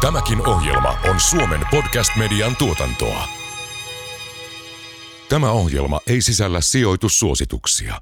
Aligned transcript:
Tämäkin 0.00 0.46
ohjelma 0.46 0.98
on 1.10 1.20
Suomen 1.20 1.60
podcast-median 1.70 2.56
tuotantoa. 2.56 3.28
Tämä 5.28 5.50
ohjelma 5.50 6.00
ei 6.06 6.20
sisällä 6.20 6.60
sijoitussuosituksia. 6.60 7.94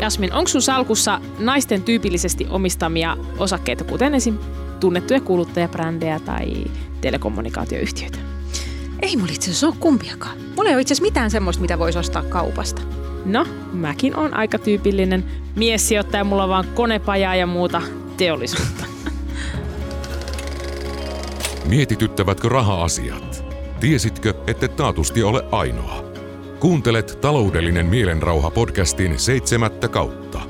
Jasmin, 0.00 0.32
onko 0.32 0.48
sun 0.48 0.62
salkussa 0.62 1.20
naisten 1.38 1.82
tyypillisesti 1.82 2.46
omistamia 2.50 3.16
osakkeita, 3.38 3.84
kuten 3.84 4.14
esim. 4.14 4.38
tunnettuja 4.80 5.20
kuluttajabrändejä 5.20 6.20
tai 6.20 6.64
telekommunikaatioyhtiöitä? 7.00 8.18
Ei 9.02 9.16
mulla 9.16 9.32
itse 9.32 9.50
asiassa 9.50 9.66
ole 9.66 9.76
kumpiakaan. 9.80 10.38
Mulla 10.56 10.68
ei 10.68 10.74
ole 10.74 10.82
itse 10.82 10.94
asiassa 10.94 11.08
mitään 11.08 11.30
semmoista, 11.30 11.60
mitä 11.62 11.78
voisi 11.78 11.98
ostaa 11.98 12.22
kaupasta. 12.22 12.82
No, 13.24 13.46
mäkin 13.72 14.16
on 14.16 14.34
aika 14.34 14.58
tyypillinen 14.58 15.24
miessijoittaja, 15.56 16.24
mulla 16.24 16.42
on 16.42 16.48
vaan 16.50 16.68
konepajaa 16.74 17.34
ja 17.34 17.46
muuta 17.46 17.82
teollisuutta. 18.16 18.87
Mietityttävätkö 21.66 22.48
raha-asiat? 22.48 23.44
Tiesitkö, 23.80 24.34
että 24.46 24.68
taatusti 24.68 25.22
ole 25.22 25.44
ainoa? 25.52 26.04
Kuuntelet 26.60 27.18
taloudellinen 27.20 27.86
mielenrauha 27.86 28.50
podcastin 28.50 29.18
seitsemättä 29.18 29.88
kautta. 29.88 30.40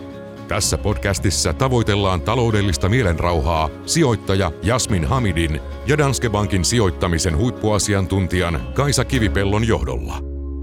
Tässä 0.48 0.78
podcastissa 0.78 1.52
tavoitellaan 1.52 2.20
taloudellista 2.20 2.88
mielenrauhaa 2.88 3.70
sijoittaja 3.86 4.52
Jasmin 4.62 5.04
Hamidin 5.04 5.60
ja 5.86 5.98
Danske 5.98 6.30
Bankin 6.30 6.64
sijoittamisen 6.64 7.36
huippuasiantuntijan 7.36 8.60
Kaisa 8.74 9.04
Kivipellon 9.04 9.68
johdolla. 9.68 10.18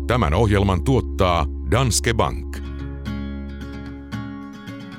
Tämän 0.08 0.34
ohjelman 0.34 0.84
tuottaa 0.84 1.46
Danske 1.72 2.14
Bank. 2.14 2.58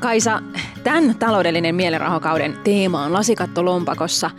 Kaisa, 0.01 0.43
tämän 0.85 1.17
taloudellinen 1.19 1.75
mielenrahokauden 1.75 2.59
teema 2.65 3.05
on 3.05 3.13
lasikatto 3.13 3.65
lompakossa. 3.65 4.31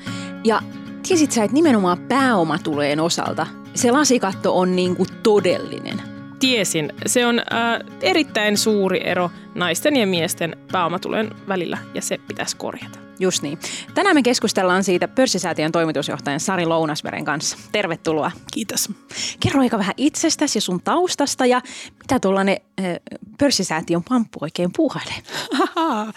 Ja 0.44 0.62
tiesit 1.08 1.32
sä, 1.32 1.44
että 1.44 1.56
nimenomaan 1.56 1.98
pääomatulojen 1.98 3.00
osalta 3.00 3.48
se 3.76 3.92
lasikatto 3.92 4.60
on 4.60 4.76
niin 4.76 4.96
kuin 4.96 5.10
todellinen? 5.24 6.02
Tiesin. 6.40 6.94
Se 7.06 7.26
on 7.26 7.40
äh, 7.40 7.46
erittäin 8.02 8.58
suuri 8.58 9.08
ero 9.08 9.32
naisten 9.56 9.96
ja 9.96 10.08
miesten 10.08 10.58
pääomatulojen 10.72 11.32
välillä 11.48 11.78
ja 11.94 12.02
se 12.02 12.18
pitäisi 12.28 12.58
korjata. 12.58 13.00
Just 13.20 13.42
niin. 13.42 13.60
Tänään 13.94 14.16
me 14.16 14.24
keskustellaan 14.24 14.84
siitä 14.84 15.08
pörssisäätiön 15.08 15.72
toimitusjohtajan 15.72 16.40
Sari 16.40 16.66
Lounasmeren 16.66 17.26
kanssa. 17.26 17.58
Tervetuloa. 17.72 18.32
Kiitos. 18.54 18.90
Kerro 19.40 19.62
aika 19.62 19.78
vähän 19.78 19.94
itsestäsi 19.98 20.58
ja 20.58 20.62
sun 20.62 20.82
taustasta 20.84 21.46
ja 21.46 21.62
mitä 22.00 22.20
tuollainen 22.20 22.58
äh, 22.80 22.86
pörssisäätiön 23.38 24.04
pamppu 24.10 24.40
oikein 24.42 24.70
puuhailee. 24.76 25.18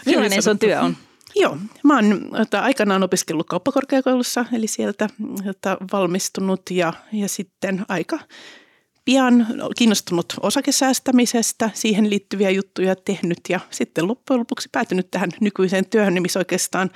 Millainen 0.07 0.43
sun 0.43 0.59
työ 0.59 0.81
on? 0.81 0.97
Joo, 1.37 1.57
mä 1.85 1.95
oon 1.95 2.29
ota, 2.41 2.61
aikanaan 2.61 3.03
opiskellut 3.03 3.47
kauppakorkeakoulussa, 3.47 4.45
eli 4.53 4.67
sieltä 4.67 5.09
ota, 5.49 5.77
valmistunut 5.93 6.63
ja, 6.71 6.93
ja 7.13 7.29
sitten 7.29 7.85
aika 7.89 8.19
pian 9.05 9.47
kiinnostunut 9.77 10.35
osakesäästämisestä, 10.41 11.71
siihen 11.75 12.11
liittyviä 12.11 12.51
juttuja 12.51 12.97
tehnyt 12.97 13.41
ja 13.49 13.61
sitten 13.71 14.09
loppujen 14.09 14.41
lopuksi 14.41 14.69
päätynyt 14.73 15.11
tähän 15.11 15.31
nykyiseen 15.41 15.87
työhön, 15.87 16.23
missä 16.23 16.39
oikeastaan 16.39 16.91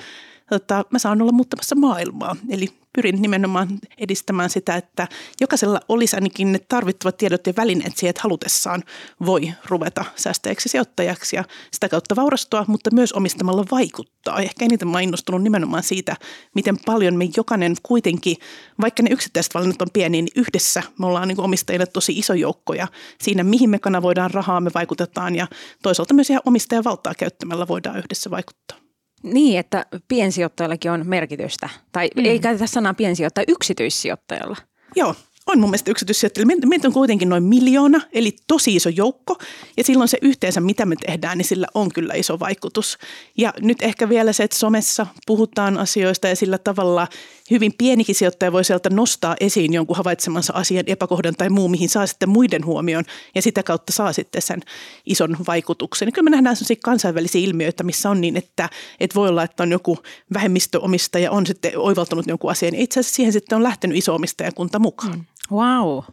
tota, 0.48 0.84
mä 0.90 0.98
saan 0.98 1.22
olla 1.22 1.32
muuttamassa 1.32 1.74
maailmaa. 1.74 2.36
Eli 2.50 2.68
pyrin 2.96 3.22
nimenomaan 3.22 3.68
edistämään 3.98 4.50
sitä, 4.50 4.76
että 4.76 5.08
jokaisella 5.40 5.80
olisi 5.88 6.16
ainakin 6.16 6.52
ne 6.52 6.58
tarvittavat 6.68 7.16
tiedot 7.16 7.46
ja 7.46 7.52
välineet 7.56 7.96
siihen, 7.96 8.10
että 8.10 8.22
halutessaan 8.22 8.82
voi 9.26 9.52
ruveta 9.64 10.04
säästäjäksi 10.16 10.68
sijoittajaksi 10.68 11.36
ja 11.36 11.44
sitä 11.72 11.88
kautta 11.88 12.16
vaurastua, 12.16 12.64
mutta 12.68 12.90
myös 12.94 13.12
omistamalla 13.12 13.64
vaikuttaa. 13.70 14.40
Ehkä 14.40 14.64
eniten 14.64 14.88
mä 14.88 15.00
innostunut 15.00 15.42
nimenomaan 15.42 15.82
siitä, 15.82 16.16
miten 16.54 16.76
paljon 16.86 17.16
me 17.16 17.28
jokainen 17.36 17.76
kuitenkin, 17.82 18.36
vaikka 18.80 19.02
ne 19.02 19.10
yksittäiset 19.10 19.54
valinnat 19.54 19.82
on 19.82 19.90
pieniä, 19.92 20.22
niin 20.22 20.32
yhdessä 20.36 20.82
me 20.98 21.06
ollaan 21.06 21.28
niin 21.28 21.40
omistajille 21.40 21.86
tosi 21.86 22.18
iso 22.18 22.34
joukko 22.34 22.74
ja 22.74 22.88
siinä, 23.20 23.44
mihin 23.44 23.70
me 23.70 23.78
kanavoidaan 23.78 24.30
rahaa, 24.30 24.60
me 24.60 24.70
vaikutetaan 24.74 25.36
ja 25.36 25.46
toisaalta 25.82 26.14
myös 26.14 26.30
ihan 26.30 26.42
omistajavaltaa 26.46 27.14
käyttämällä 27.14 27.68
voidaan 27.68 27.98
yhdessä 27.98 28.30
vaikuttaa. 28.30 28.83
Niin, 29.24 29.58
että 29.58 29.86
piensijoittajallakin 30.08 30.90
on 30.90 31.02
merkitystä. 31.06 31.68
Tai 31.92 32.10
mm. 32.16 32.24
ei 32.24 32.38
käytetä 32.38 32.66
sanaa 32.66 32.94
piensijoittaja, 32.94 33.44
yksityissijoittajalla. 33.48 34.56
Joo, 34.96 35.14
on 35.46 35.60
mun 35.60 35.70
mielestä 35.70 35.90
yksityissijoittajilla. 35.90 36.66
Meitä 36.66 36.88
on 36.88 36.94
kuitenkin 36.94 37.28
noin 37.28 37.42
miljoona, 37.42 38.00
eli 38.12 38.36
tosi 38.46 38.76
iso 38.76 38.88
joukko. 38.88 39.38
Ja 39.76 39.84
silloin 39.84 40.08
se 40.08 40.18
yhteensä, 40.22 40.60
mitä 40.60 40.86
me 40.86 40.96
tehdään, 40.96 41.38
niin 41.38 41.46
sillä 41.46 41.66
on 41.74 41.88
kyllä 41.92 42.14
iso 42.14 42.40
vaikutus. 42.40 42.98
Ja 43.38 43.52
nyt 43.60 43.82
ehkä 43.82 44.08
vielä 44.08 44.32
se, 44.32 44.42
että 44.42 44.56
somessa 44.56 45.06
puhutaan 45.26 45.78
asioista 45.78 46.28
ja 46.28 46.36
sillä 46.36 46.58
tavalla 46.58 47.08
hyvin 47.50 47.74
pienikin 47.78 48.14
sijoittaja 48.14 48.52
voi 48.52 48.64
sieltä 48.64 48.90
nostaa 48.90 49.36
esiin 49.40 49.72
jonkun 49.72 49.96
havaitsemansa 49.96 50.52
asian 50.52 50.84
epäkohdan 50.86 51.34
tai 51.34 51.50
muu, 51.50 51.68
mihin 51.68 51.88
saa 51.88 52.06
sitten 52.06 52.28
muiden 52.28 52.66
huomioon 52.66 53.04
ja 53.34 53.42
sitä 53.42 53.62
kautta 53.62 53.92
saa 53.92 54.12
sitten 54.12 54.42
sen 54.42 54.60
ison 55.06 55.36
vaikutuksen. 55.46 56.08
Ja 56.08 56.12
kyllä 56.12 56.24
me 56.24 56.30
nähdään 56.30 56.56
sellaisia 56.56 56.76
kansainvälisiä 56.84 57.40
ilmiöitä, 57.40 57.84
missä 57.84 58.10
on 58.10 58.20
niin, 58.20 58.36
että, 58.36 58.70
että 59.00 59.14
voi 59.14 59.28
olla, 59.28 59.42
että 59.42 59.62
on 59.62 59.72
joku 59.72 59.98
vähemmistöomistaja 60.34 61.30
on 61.30 61.46
sitten 61.46 61.78
oivaltanut 61.78 62.26
jonkun 62.26 62.50
asian. 62.50 62.74
Itse 62.74 63.00
asiassa 63.00 63.16
siihen 63.16 63.32
sitten 63.32 63.56
on 63.56 63.62
lähtenyt 63.62 63.98
iso 63.98 64.14
omistajakunta 64.14 64.78
mukaan. 64.78 65.12
Mm. 65.18 65.24
Wow. 65.50 66.06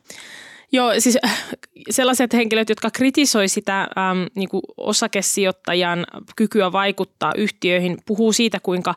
Joo, 0.74 0.94
siis 1.00 1.18
äh, 1.26 1.48
sellaiset 1.90 2.34
henkilöt, 2.34 2.70
jotka 2.70 2.92
kritisoi 2.92 3.48
sitä 3.48 3.82
äm, 3.82 3.88
niin 4.36 4.50
kuin 4.50 4.62
osakesijoittajan 4.78 6.06
kykyä 6.36 6.72
vaikuttaa 6.72 7.32
yhtiöihin, 7.38 7.98
puhuu 8.06 8.34
siitä, 8.34 8.59
kuinka 8.59 8.96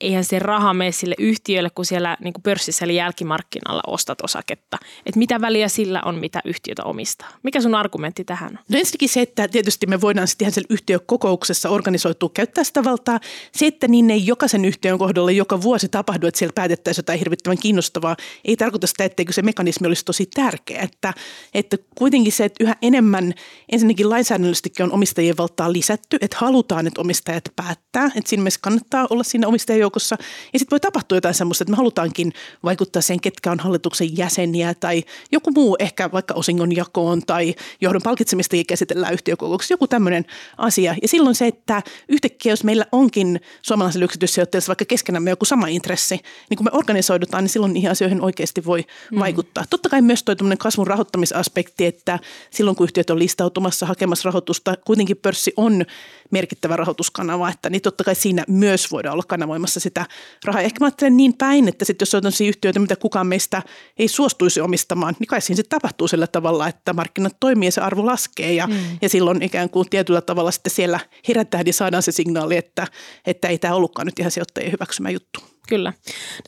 eihän 0.00 0.24
se 0.24 0.38
raha 0.38 0.74
mene 0.74 0.92
sille 0.92 1.14
yhtiölle, 1.18 1.70
kun 1.70 1.84
siellä 1.84 2.16
niin 2.20 2.32
kuin 2.32 2.42
pörssissä 2.42 2.84
eli 2.84 2.96
jälkimarkkinalla 2.96 3.82
ostat 3.86 4.20
osaketta. 4.20 4.78
Että 5.06 5.18
mitä 5.18 5.40
väliä 5.40 5.68
sillä 5.68 6.02
on, 6.04 6.14
mitä 6.14 6.40
yhtiötä 6.44 6.82
omistaa? 6.84 7.28
Mikä 7.42 7.60
sun 7.60 7.74
argumentti 7.74 8.24
tähän 8.24 8.50
on? 8.50 8.58
No 8.68 8.78
ensinnäkin 8.78 9.08
se, 9.08 9.20
että 9.20 9.48
tietysti 9.48 9.86
me 9.86 10.00
voidaan 10.00 10.28
sitten 10.28 10.44
ihan 10.44 10.52
siellä 10.52 10.66
yhtiökokouksessa 10.70 11.68
organisoitua 11.68 12.30
käyttää 12.34 12.64
sitä 12.64 12.84
valtaa. 12.84 13.20
Se, 13.52 13.66
että 13.66 13.88
niin 13.88 14.10
ei 14.10 14.26
jokaisen 14.26 14.64
yhtiön 14.64 14.98
kohdalla 14.98 15.30
joka 15.30 15.62
vuosi 15.62 15.88
tapahdu, 15.88 16.26
että 16.26 16.38
siellä 16.38 16.52
päätettäisiin 16.54 17.02
jotain 17.02 17.18
hirvittävän 17.18 17.58
kiinnostavaa, 17.58 18.16
ei 18.44 18.56
tarkoita 18.56 18.86
sitä, 18.86 19.04
etteikö 19.04 19.32
se 19.32 19.42
mekanismi 19.42 19.86
olisi 19.86 20.04
tosi 20.04 20.26
tärkeä. 20.34 20.82
Että 20.82 21.14
että 21.54 21.76
kuitenkin 21.94 22.32
se, 22.32 22.44
että 22.44 22.64
yhä 22.64 22.76
enemmän 22.82 23.34
ensinnäkin 23.72 24.10
lainsäädännöllisestikin 24.10 24.84
on 24.84 24.92
omistajien 24.92 25.36
valtaa 25.36 25.72
lisätty, 25.72 26.18
että 26.20 26.36
halutaan, 26.40 26.86
että 26.86 27.00
omistajat 27.00 27.44
päättää, 27.56 28.04
että 28.06 28.28
siinä 28.28 28.42
mielessä 28.42 28.60
kannattaa 28.62 29.06
olla 29.10 29.22
siinä 29.22 29.48
omistajien 29.48 29.80
joukossa. 29.80 30.16
Ja 30.52 30.58
sitten 30.58 30.70
voi 30.70 30.80
tapahtua 30.80 31.16
jotain 31.16 31.34
semmoista, 31.34 31.64
että 31.64 31.70
me 31.70 31.76
halutaankin 31.76 32.32
vaikuttaa 32.64 33.02
siihen, 33.02 33.20
ketkä 33.20 33.50
on 33.50 33.60
hallituksen 33.60 34.16
jäseniä 34.16 34.74
tai 34.74 35.04
joku 35.32 35.50
muu 35.50 35.76
ehkä 35.78 36.12
vaikka 36.12 36.34
osingonjakoon 36.34 37.22
tai 37.26 37.54
johdon 37.80 38.02
palkitsemista 38.02 38.56
käsitellään 38.68 39.14
yhtiökokouksessa, 39.14 39.74
joku 39.74 39.86
tämmöinen 39.86 40.24
asia. 40.58 40.94
Ja 41.02 41.08
silloin 41.08 41.34
se, 41.34 41.46
että 41.46 41.82
yhtäkkiä 42.08 42.52
jos 42.52 42.64
meillä 42.64 42.86
onkin 42.92 43.40
suomalaisella 43.62 44.04
yksityissijoittajalla 44.04 44.66
vaikka 44.66 44.84
keskenämme 44.84 45.30
joku 45.30 45.44
sama 45.44 45.66
intressi, 45.66 46.20
niin 46.50 46.56
kun 46.56 46.64
me 46.64 46.70
organisoidutaan, 46.72 47.44
niin 47.44 47.50
silloin 47.50 47.72
niihin 47.72 47.90
asioihin 47.90 48.20
oikeasti 48.20 48.64
voi 48.64 48.84
mm. 49.10 49.18
vaikuttaa. 49.18 49.64
Totta 49.70 49.88
kai 49.88 50.02
myös 50.02 50.22
toi 50.22 50.36
kasvun 50.58 50.86
rahoittamisaspekti, 51.06 51.86
että 51.86 52.18
silloin 52.50 52.76
kun 52.76 52.84
yhtiöt 52.84 53.10
on 53.10 53.18
listautumassa 53.18 53.86
hakemassa 53.86 54.26
rahoitusta, 54.28 54.74
kuitenkin 54.86 55.16
pörssi 55.16 55.52
on 55.56 55.84
merkittävä 56.30 56.76
rahoituskanava, 56.76 57.50
että 57.50 57.70
niin 57.70 57.82
totta 57.82 58.04
kai 58.04 58.14
siinä 58.14 58.44
myös 58.48 58.90
voidaan 58.90 59.12
olla 59.12 59.22
kanavoimassa 59.28 59.80
sitä 59.80 60.06
rahaa. 60.44 60.62
Ehkä 60.62 60.80
mä 60.80 60.86
ajattelen 60.86 61.16
niin 61.16 61.34
päin, 61.34 61.68
että 61.68 61.84
sitten 61.84 62.06
jos 62.06 62.14
on 62.14 62.46
yhtiöitä, 62.48 62.80
mitä 62.80 62.96
kukaan 62.96 63.26
meistä 63.26 63.62
ei 63.98 64.08
suostuisi 64.08 64.60
omistamaan, 64.60 65.16
niin 65.18 65.26
kai 65.26 65.40
siinä 65.40 65.56
sitten 65.56 65.78
tapahtuu 65.78 66.08
sillä 66.08 66.26
tavalla, 66.26 66.68
että 66.68 66.92
markkinat 66.92 67.36
toimii 67.40 67.66
ja 67.66 67.72
se 67.72 67.80
arvo 67.80 68.06
laskee 68.06 68.52
ja, 68.52 68.66
mm. 68.66 68.74
ja 69.02 69.08
silloin 69.08 69.42
ikään 69.42 69.70
kuin 69.70 69.88
tietyllä 69.90 70.20
tavalla 70.20 70.50
sitten 70.50 70.72
siellä 70.72 71.00
herätään 71.28 71.66
ja 71.66 71.72
saadaan 71.72 72.02
se 72.02 72.12
signaali, 72.12 72.56
että, 72.56 72.86
että 73.26 73.48
ei 73.48 73.58
tämä 73.58 73.74
ollutkaan 73.74 74.06
nyt 74.06 74.18
ihan 74.18 74.30
sijoittajien 74.30 74.72
hyväksymä 74.72 75.10
juttu. 75.10 75.40
Kyllä. 75.68 75.92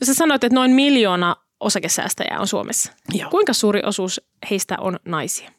No 0.01 0.05
sä 0.05 0.13
sanoit, 0.13 0.43
että 0.43 0.55
noin 0.55 0.71
miljoona 0.71 1.35
osakesäästäjää 1.59 2.39
on 2.39 2.47
Suomessa. 2.47 2.91
Joo. 3.13 3.29
Kuinka 3.29 3.53
suuri 3.53 3.81
osuus 3.85 4.21
heistä 4.49 4.77
on 4.79 4.99
naisia? 5.05 5.51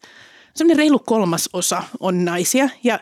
Sellainen 0.55 0.79
reilu 0.79 0.99
kolmas 0.99 1.49
osa 1.53 1.83
on 2.01 2.25
naisia 2.25 2.69
ja 2.85 3.01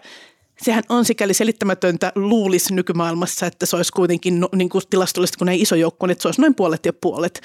sehän 0.63 0.85
on 0.89 1.05
sikäli 1.05 1.35
selittämätöntä 1.35 2.13
luulisi 2.15 2.75
nykymaailmassa, 2.75 3.47
että 3.47 3.67
se 3.67 3.77
olisi 3.77 3.93
kuitenkin 3.93 4.41
no, 4.41 4.49
niin 4.55 4.69
kuin 4.69 4.85
tilastollisesti, 4.91 5.39
kun 5.39 5.47
näin 5.47 5.61
iso 5.61 5.75
joukko, 5.75 6.07
niin 6.07 6.13
että 6.13 6.23
se 6.23 6.29
olisi 6.29 6.41
noin 6.41 6.55
puolet 6.55 6.87
ja 6.87 6.93
puolet. 6.93 7.41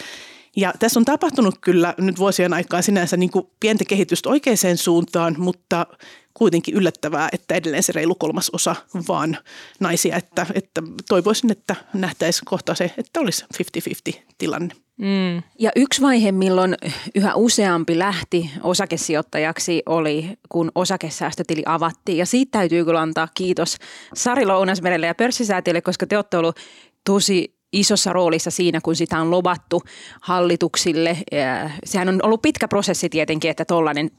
Ja 0.56 0.74
tässä 0.80 1.00
on 1.00 1.06
tapahtunut 1.06 1.56
kyllä 1.62 1.94
nyt 1.98 2.20
vuosien 2.20 2.54
aikaa 2.54 2.82
sinänsä 2.82 3.18
niin 3.18 3.32
kuin 3.32 3.48
pientä 3.60 3.86
kehitystä 3.86 4.30
oikeaan 4.30 4.78
suuntaan, 4.78 5.36
mutta 5.38 5.88
kuitenkin 6.34 6.76
yllättävää, 6.76 7.30
että 7.32 7.56
edelleen 7.56 7.84
se 7.84 7.92
reilu 7.92 8.16
kolmas 8.16 8.50
osa 8.50 8.76
vaan 9.08 9.38
naisia, 9.80 10.16
että, 10.16 10.46
että 10.54 10.82
toivoisin, 11.10 11.52
että 11.52 11.76
nähtäisiin 11.94 12.46
kohta 12.46 12.76
se, 12.76 12.92
että 12.98 13.20
olisi 13.20 13.46
50-50 14.12 14.22
tilanne. 14.38 14.76
Mm. 14.98 15.44
Ja 15.60 15.72
yksi 15.76 16.02
vaihe, 16.02 16.32
milloin 16.32 16.76
yhä 17.16 17.36
useampi 17.36 18.00
lähti 18.00 18.52
osakesijoittajaksi 18.64 19.84
oli, 19.86 20.38
kun 20.50 20.72
osakesäästötili 20.76 21.64
avattiin. 21.66 22.18
Ja 22.18 22.26
siitä 22.26 22.60
täytyy 22.60 22.86
kyllä 22.86 23.02
antaa 23.02 23.28
kiitos 23.34 23.78
Sari 24.14 24.46
Lounasmerelle 24.46 25.08
ja 25.08 25.16
pörssisäätiölle, 25.16 25.82
koska 25.82 26.08
te 26.08 26.18
olette 26.18 26.38
ollut 26.38 26.60
tosi 27.06 27.56
isossa 27.74 28.14
roolissa 28.14 28.52
siinä, 28.52 28.80
kun 28.84 28.96
sitä 28.96 29.20
on 29.20 29.32
lobattu 29.32 29.82
hallituksille. 30.22 31.18
Sehän 31.84 32.10
on 32.10 32.20
ollut 32.24 32.42
pitkä 32.42 32.68
prosessi 32.68 33.10
tietenkin, 33.10 33.52
että 33.52 33.66
tollainen, 33.66 34.12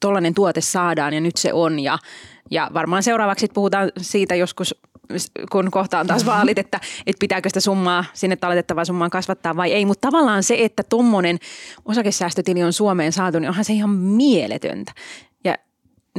tollainen 0.00 0.34
tuote 0.34 0.60
saadaan 0.60 1.14
ja 1.14 1.20
nyt 1.20 1.36
se 1.36 1.52
on. 1.52 1.78
Ja, 1.78 1.98
ja 2.50 2.70
varmaan 2.74 3.02
seuraavaksi 3.02 3.46
puhutaan 3.54 3.92
siitä 4.00 4.34
joskus 4.34 4.74
kun 5.52 5.70
kohtaan 5.70 6.06
taas 6.06 6.26
vaalit, 6.32 6.58
että, 6.58 6.80
että 7.06 7.20
pitääkö 7.20 7.48
sitä 7.48 7.60
summaa, 7.60 8.04
sinne 8.12 8.36
talletettavaa 8.36 8.84
summaa 8.84 9.10
kasvattaa 9.10 9.56
vai 9.56 9.72
ei. 9.72 9.84
Mutta 9.84 10.08
tavallaan 10.08 10.42
se, 10.42 10.56
että 10.58 10.82
tuommoinen 10.82 11.38
osakesäästötili 11.84 12.62
on 12.62 12.72
Suomeen 12.72 13.12
saatu, 13.12 13.38
niin 13.38 13.48
onhan 13.48 13.64
se 13.64 13.72
ihan 13.72 13.90
mieletöntä. 13.90 14.92
Ja 15.44 15.54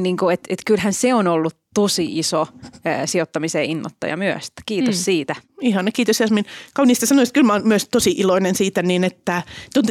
niin 0.00 0.16
kuin, 0.16 0.34
että, 0.34 0.46
että 0.50 0.62
kyllähän 0.66 0.92
se 0.92 1.14
on 1.14 1.26
ollut 1.26 1.59
tosi 1.74 2.18
iso 2.18 2.46
ää, 2.84 3.06
sijoittamiseen 3.06 3.70
innoittaja 3.70 4.16
myös. 4.16 4.52
Kiitos 4.66 4.96
mm. 4.96 5.02
siitä. 5.02 5.36
Ihan 5.60 5.90
kiitos 5.94 6.20
Jasmin. 6.20 6.44
Kauniista 6.74 7.06
sanoista. 7.06 7.32
Kyllä 7.32 7.46
mä 7.46 7.52
olen 7.52 7.68
myös 7.68 7.88
tosi 7.90 8.14
iloinen 8.16 8.54
siitä 8.54 8.82
niin, 8.82 9.04
että 9.04 9.42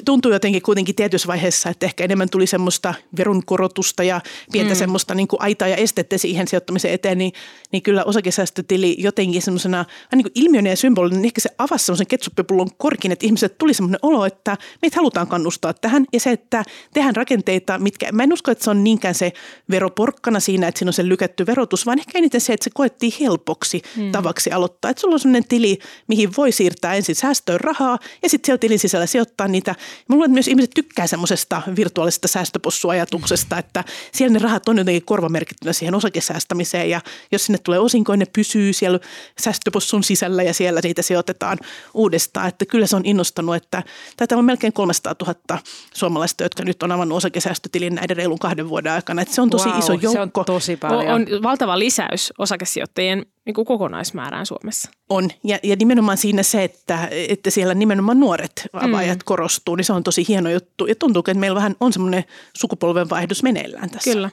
tuntuu 0.05 0.31
jotenkin 0.31 0.61
kuitenkin 0.61 0.95
tietyssä 0.95 1.27
vaiheessa, 1.27 1.69
että 1.69 1.85
ehkä 1.85 2.03
enemmän 2.03 2.29
tuli 2.29 2.47
semmoista 2.47 2.93
veronkorotusta 3.17 4.03
ja 4.03 4.21
pientä 4.51 4.73
mm. 4.73 4.77
semmoista 4.77 5.15
niin 5.15 5.27
kuin 5.27 5.41
aitaa 5.41 5.67
ja 5.67 5.75
estettä 5.75 6.17
siihen 6.17 6.47
sijoittamisen 6.47 6.91
eteen, 6.91 7.17
niin, 7.17 7.33
niin 7.71 7.83
kyllä 7.83 8.03
osakesäästötili 8.03 8.95
jotenkin 8.99 9.41
semmoisena 9.41 9.85
niin 10.15 10.23
kuin 10.23 10.31
ilmiönä 10.35 10.69
ja 10.69 10.77
symbolina, 10.77 11.15
niin 11.15 11.25
ehkä 11.25 11.41
se 11.41 11.49
avasi 11.57 11.85
semmoisen 11.85 12.07
ketsuppipullon 12.07 12.69
korkin, 12.77 13.11
että 13.11 13.25
ihmiset 13.25 13.57
tuli 13.57 13.73
semmoinen 13.73 13.99
olo, 14.01 14.25
että 14.25 14.57
meitä 14.81 14.95
halutaan 14.95 15.27
kannustaa 15.27 15.73
tähän 15.73 16.05
ja 16.13 16.19
se, 16.19 16.31
että 16.31 16.63
tehdään 16.93 17.15
rakenteita, 17.15 17.79
mitkä, 17.79 18.11
mä 18.11 18.23
en 18.23 18.33
usko, 18.33 18.51
että 18.51 18.63
se 18.63 18.69
on 18.69 18.83
niinkään 18.83 19.15
se 19.15 19.33
veroporkkana 19.69 20.39
siinä, 20.39 20.67
että 20.67 20.79
siinä 20.79 20.89
on 20.89 20.93
se 20.93 21.07
lykätty 21.07 21.45
verotus, 21.69 21.85
vaan 21.85 21.99
ehkä 21.99 22.17
eniten 22.17 22.41
se, 22.41 22.53
että 22.53 22.63
se 22.63 22.69
koettiin 22.73 23.13
helpoksi 23.19 23.81
mm. 23.97 24.11
tavaksi 24.11 24.51
aloittaa. 24.51 24.91
Että 24.91 25.01
sulla 25.01 25.13
on 25.13 25.19
semmoinen 25.19 25.47
tili, 25.47 25.79
mihin 26.07 26.29
voi 26.37 26.51
siirtää 26.51 26.95
ensin 26.95 27.15
säästöön 27.15 27.59
rahaa 27.59 27.99
ja 28.23 28.29
sitten 28.29 28.47
siellä 28.47 28.59
tilin 28.59 28.79
sisällä 28.79 29.05
sijoittaa 29.05 29.47
niitä. 29.47 29.71
Mä 30.09 30.15
luulen, 30.15 30.25
että 30.25 30.33
myös 30.33 30.47
ihmiset 30.47 30.71
tykkää 30.75 31.07
semmoisesta 31.07 31.61
virtuaalisesta 31.75 32.27
säästöpossuajatuksesta, 32.27 33.57
että 33.57 33.83
siellä 34.11 34.33
ne 34.33 34.39
rahat 34.39 34.69
on 34.69 34.77
jotenkin 34.77 35.05
korvamerkittynä 35.05 35.73
siihen 35.73 35.95
osakesäästämiseen 35.95 36.89
ja 36.89 37.01
jos 37.31 37.45
sinne 37.45 37.59
tulee 37.63 37.79
osinkoin, 37.79 38.19
ne 38.19 38.25
pysyy 38.33 38.73
siellä 38.73 38.99
säästöpossun 39.39 40.03
sisällä 40.03 40.43
ja 40.43 40.53
siellä 40.53 40.81
siitä 40.81 41.01
sijoitetaan 41.01 41.57
uudestaan. 41.93 42.47
Että 42.47 42.65
kyllä 42.65 42.87
se 42.87 42.95
on 42.95 43.05
innostanut, 43.05 43.55
että 43.55 43.83
taitaa 44.17 44.35
olla 44.35 44.45
melkein 44.45 44.73
300 44.73 45.15
000 45.21 45.59
suomalaista, 45.93 46.43
jotka 46.43 46.63
nyt 46.63 46.83
on 46.83 46.91
avannut 46.91 47.17
osakesäästötilin 47.17 47.95
näiden 47.95 48.17
reilun 48.17 48.39
kahden 48.39 48.69
vuoden 48.69 48.91
aikana. 48.91 49.21
Että 49.21 49.35
se 49.35 49.41
on 49.41 49.49
tosi 49.49 49.69
wow, 49.69 49.79
iso 49.79 49.93
joukko. 49.93 50.11
Se 50.11 50.19
on 50.19 50.45
tosi 50.45 50.77
paljon. 50.77 51.13
On, 51.13 51.21
on 51.21 51.43
valtava 51.59 51.79
lisäys 51.79 52.33
osakesijoittajien 52.37 53.25
niin 53.45 53.53
kuin 53.53 53.65
kokonaismäärään 53.65 54.45
Suomessa. 54.45 54.91
On, 55.09 55.29
ja, 55.43 55.59
ja 55.63 55.75
nimenomaan 55.75 56.17
siinä 56.17 56.43
se, 56.43 56.63
että, 56.63 57.07
että 57.11 57.49
siellä 57.49 57.73
nimenomaan 57.73 58.19
nuoret 58.19 58.67
avaajat 58.73 59.17
mm. 59.17 59.25
korostuu, 59.25 59.75
niin 59.75 59.85
se 59.85 59.93
on 59.93 60.03
tosi 60.03 60.25
hieno 60.27 60.49
juttu. 60.49 60.85
Ja 60.85 60.95
tuntuu, 60.95 61.19
että 61.19 61.33
meillä 61.33 61.55
vähän 61.55 61.75
on 61.79 61.93
semmoinen 61.93 62.23
sukupolvenvaihdos 62.57 63.43
meneillään 63.43 63.89
tässä. 63.89 64.11
Kyllä. 64.11 64.29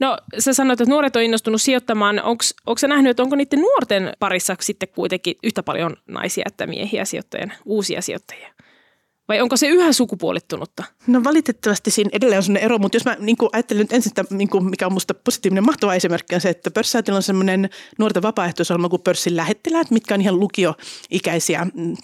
No 0.00 0.18
sä 0.38 0.52
sanoit, 0.52 0.80
että 0.80 0.90
nuoret 0.90 1.16
on 1.16 1.22
innostunut 1.22 1.62
sijoittamaan. 1.62 2.22
Onko 2.66 2.78
sä 2.78 2.88
nähnyt, 2.88 3.10
että 3.10 3.22
onko 3.22 3.36
niiden 3.36 3.60
nuorten 3.60 4.12
parissa 4.18 4.56
sitten 4.60 4.88
kuitenkin 4.88 5.34
yhtä 5.42 5.62
paljon 5.62 5.96
naisia 6.08 6.44
että 6.46 6.66
miehiä 6.66 7.04
sijoittajien, 7.04 7.52
uusia 7.64 8.02
sijoittajia? 8.02 8.54
Vai 9.28 9.40
onko 9.40 9.56
se 9.56 9.68
yhä 9.68 9.92
sukupuolittunutta? 9.92 10.84
No 11.06 11.24
valitettavasti 11.24 11.90
siinä 11.90 12.10
edelleen 12.12 12.38
on 12.38 12.42
sellainen 12.42 12.64
ero, 12.64 12.78
mutta 12.78 12.96
jos 12.96 13.04
mä 13.04 13.16
niin 13.20 13.36
ajattelen 13.52 13.80
nyt 13.80 13.92
ensin 13.92 14.10
sitä, 14.10 14.24
niin 14.30 14.48
kuin, 14.48 14.64
mikä 14.70 14.86
on 14.86 14.92
musta 14.92 15.14
positiivinen 15.14 15.64
mahtava 15.64 15.94
esimerkki, 15.94 16.34
on 16.34 16.40
se, 16.40 16.48
että 16.48 16.70
pörssäätillä 16.70 17.16
on 17.16 17.22
semmoinen 17.22 17.70
nuorten 17.98 18.22
vapaaehtoisohjelma 18.22 18.88
kuin 18.88 19.02
pörssin 19.02 19.36
lähettiläät, 19.36 19.90
mitkä 19.90 20.14
on 20.14 20.20
ihan 20.20 20.40
lukioikäisiä 20.40 21.66
mm, 21.74 21.96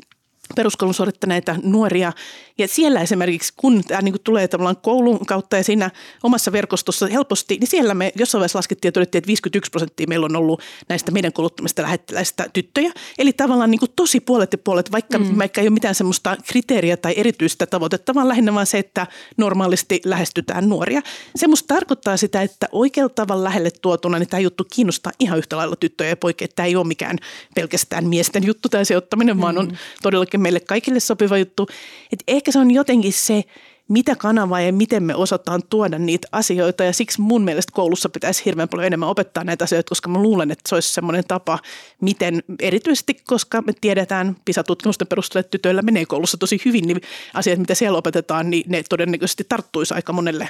peruskoulun 0.56 0.94
suorittaneita 0.94 1.56
nuoria. 1.62 2.12
Ja 2.58 2.68
siellä 2.68 3.00
esimerkiksi, 3.00 3.52
kun 3.56 3.84
tämä 3.84 4.02
niin 4.02 4.14
tulee 4.24 4.48
tavallaan 4.48 4.76
koulun 4.76 5.26
kautta 5.26 5.56
ja 5.56 5.64
siinä 5.64 5.90
omassa 6.22 6.52
verkostossa 6.52 7.06
helposti, 7.06 7.56
niin 7.60 7.68
siellä 7.68 7.94
me 7.94 8.12
jossain 8.16 8.40
vaiheessa 8.40 8.58
laskettiin 8.58 8.88
ja 8.88 8.92
todettiin, 8.92 9.18
että 9.18 9.26
51 9.26 9.70
prosenttia 9.70 10.06
meillä 10.08 10.24
on 10.24 10.36
ollut 10.36 10.62
näistä 10.88 11.12
meidän 11.12 11.32
kouluttamista 11.32 11.82
lähettiläistä 11.82 12.46
tyttöjä. 12.52 12.92
Eli 13.18 13.32
tavallaan 13.32 13.70
niin 13.70 13.78
kuin 13.78 13.92
tosi 13.96 14.20
puolet 14.20 14.52
ja 14.52 14.58
puolet, 14.58 14.92
vaikka, 14.92 15.18
mm. 15.18 15.38
vaikka 15.38 15.60
ei 15.60 15.66
ole 15.66 15.74
mitään 15.74 15.94
semmoista 15.94 16.36
kriteeriä 16.46 16.96
tai 16.96 17.14
erityistä 17.16 17.66
tavoitetta, 17.66 18.14
vaan 18.14 18.28
lähinnä 18.28 18.54
vaan 18.54 18.66
se, 18.66 18.78
että 18.78 19.06
normaalisti 19.36 20.00
lähestytään 20.04 20.68
nuoria. 20.68 21.02
Se 21.36 21.46
musta 21.46 21.74
tarkoittaa 21.74 22.16
sitä, 22.16 22.42
että 22.42 22.68
oikealla 22.72 23.12
tavalla 23.14 23.44
lähelle 23.44 23.70
tuotuna, 23.70 24.18
niin 24.18 24.28
tämä 24.28 24.40
juttu 24.40 24.66
kiinnostaa 24.74 25.12
ihan 25.18 25.38
yhtä 25.38 25.56
lailla 25.56 25.76
tyttöjä 25.76 26.10
ja 26.10 26.16
poikia. 26.16 26.48
Tämä 26.48 26.66
ei 26.66 26.76
ole 26.76 26.86
mikään 26.86 27.18
pelkästään 27.54 28.08
miesten 28.08 28.46
juttu 28.46 28.68
tämä 28.68 28.84
sijoittaminen, 28.84 29.36
mm. 29.36 29.40
vaan 29.40 29.58
on 29.58 29.78
todellakin 30.02 30.39
meille 30.40 30.60
kaikille 30.60 31.00
sopiva 31.00 31.38
juttu. 31.38 31.68
Et 32.12 32.22
ehkä 32.28 32.52
se 32.52 32.58
on 32.58 32.70
jotenkin 32.70 33.12
se, 33.12 33.44
mitä 33.90 34.16
kanavaa 34.16 34.60
ja 34.60 34.72
miten 34.72 35.02
me 35.02 35.14
osataan 35.14 35.62
tuoda 35.70 35.98
niitä 35.98 36.28
asioita. 36.32 36.84
Ja 36.84 36.92
siksi 36.92 37.20
mun 37.20 37.42
mielestä 37.42 37.72
koulussa 37.74 38.08
pitäisi 38.08 38.44
hirveän 38.44 38.68
paljon 38.68 38.86
enemmän 38.86 39.08
opettaa 39.08 39.44
näitä 39.44 39.64
asioita, 39.64 39.88
koska 39.88 40.08
mä 40.08 40.18
luulen, 40.18 40.50
että 40.50 40.68
se 40.68 40.74
olisi 40.74 40.92
semmoinen 40.92 41.24
tapa, 41.28 41.58
miten 42.00 42.42
erityisesti, 42.60 43.14
koska 43.26 43.62
me 43.62 43.72
tiedetään 43.80 44.36
PISA-tutkimusten 44.44 45.06
perusteella, 45.06 45.40
että 45.40 45.50
tytöillä 45.50 45.82
menee 45.82 46.06
koulussa 46.06 46.36
tosi 46.36 46.60
hyvin, 46.64 46.86
niin 46.86 47.00
asiat, 47.34 47.58
mitä 47.58 47.74
siellä 47.74 47.98
opetetaan, 47.98 48.50
niin 48.50 48.64
ne 48.68 48.82
todennäköisesti 48.88 49.44
tarttuisi 49.48 49.94
aika 49.94 50.12
monelle 50.12 50.48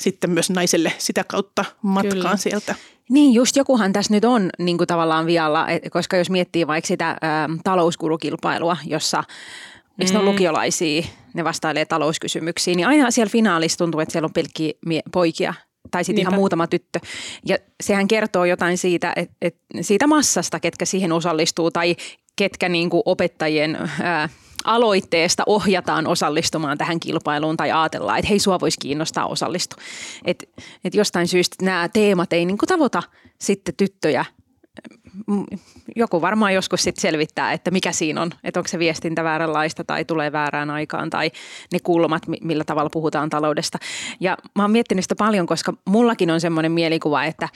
sitten 0.00 0.30
myös 0.30 0.50
naiselle 0.50 0.92
sitä 0.98 1.24
kautta 1.24 1.64
matkaan 1.82 2.16
Kyllä. 2.16 2.36
sieltä. 2.36 2.74
Niin, 3.10 3.34
just 3.34 3.56
jokuhan 3.56 3.92
tässä 3.92 4.14
nyt 4.14 4.24
on 4.24 4.50
niin 4.58 4.78
kuin 4.78 4.88
tavallaan 4.88 5.26
vialla, 5.26 5.66
koska 5.90 6.16
jos 6.16 6.30
miettii 6.30 6.66
vaikka 6.66 6.88
sitä 6.88 7.10
ä, 7.10 7.16
talouskurukilpailua, 7.64 8.76
jossa 8.84 9.24
mm. 9.96 10.18
on 10.18 10.24
lukiolaisia, 10.24 11.02
ne 11.36 11.44
vastailee 11.44 11.84
talouskysymyksiin, 11.84 12.76
niin 12.76 12.86
aina 12.86 13.10
siellä 13.10 13.30
finaalissa 13.30 13.78
tuntuu, 13.78 14.00
että 14.00 14.12
siellä 14.12 14.26
on 14.26 14.32
pelkkiä 14.32 14.72
mie- 14.86 15.02
poikia 15.12 15.54
tai 15.90 16.04
sitten 16.04 16.20
ihan 16.20 16.34
muutama 16.34 16.66
tyttö. 16.66 17.00
Ja 17.46 17.58
sehän 17.82 18.08
kertoo 18.08 18.44
jotain 18.44 18.78
siitä, 18.78 19.12
et, 19.16 19.30
et, 19.42 19.56
siitä 19.80 20.06
massasta, 20.06 20.60
ketkä 20.60 20.84
siihen 20.84 21.12
osallistuu 21.12 21.70
tai 21.70 21.96
ketkä 22.36 22.68
niin 22.68 22.90
kuin 22.90 23.02
opettajien 23.04 23.78
ää, 24.00 24.28
aloitteesta 24.64 25.42
ohjataan 25.46 26.06
osallistumaan 26.06 26.78
tähän 26.78 27.00
kilpailuun 27.00 27.56
tai 27.56 27.72
ajatellaan, 27.72 28.18
että 28.18 28.28
hei, 28.28 28.38
sua 28.38 28.60
voisi 28.60 28.80
kiinnostaa 28.80 29.26
osallistua. 29.26 29.82
Että 30.24 30.46
et 30.84 30.94
jostain 30.94 31.28
syystä 31.28 31.64
nämä 31.64 31.88
teemat 31.92 32.32
ei 32.32 32.44
niin 32.44 32.58
kuin 32.58 32.68
tavoita 32.68 33.02
sitten 33.40 33.74
tyttöjä 33.76 34.24
joku 35.96 36.20
varmaan 36.20 36.54
joskus 36.54 36.82
sitten 36.82 37.02
selvittää, 37.02 37.52
että 37.52 37.70
mikä 37.70 37.92
siinä 37.92 38.22
on, 38.22 38.30
että 38.44 38.60
onko 38.60 38.68
se 38.68 38.78
viestintä 38.78 39.24
vääränlaista 39.24 39.84
tai 39.84 40.04
tulee 40.04 40.32
väärään 40.32 40.70
aikaan 40.70 41.10
tai 41.10 41.30
ne 41.72 41.78
kulmat, 41.82 42.22
millä 42.40 42.64
tavalla 42.64 42.90
puhutaan 42.90 43.30
taloudesta. 43.30 43.78
Ja 44.20 44.36
mä 44.54 44.64
oon 44.64 44.70
miettinyt 44.70 45.04
sitä 45.04 45.16
paljon, 45.16 45.46
koska 45.46 45.74
mullakin 45.84 46.30
on 46.30 46.40
semmoinen 46.40 46.72
mielikuva, 46.72 47.24
että 47.24 47.48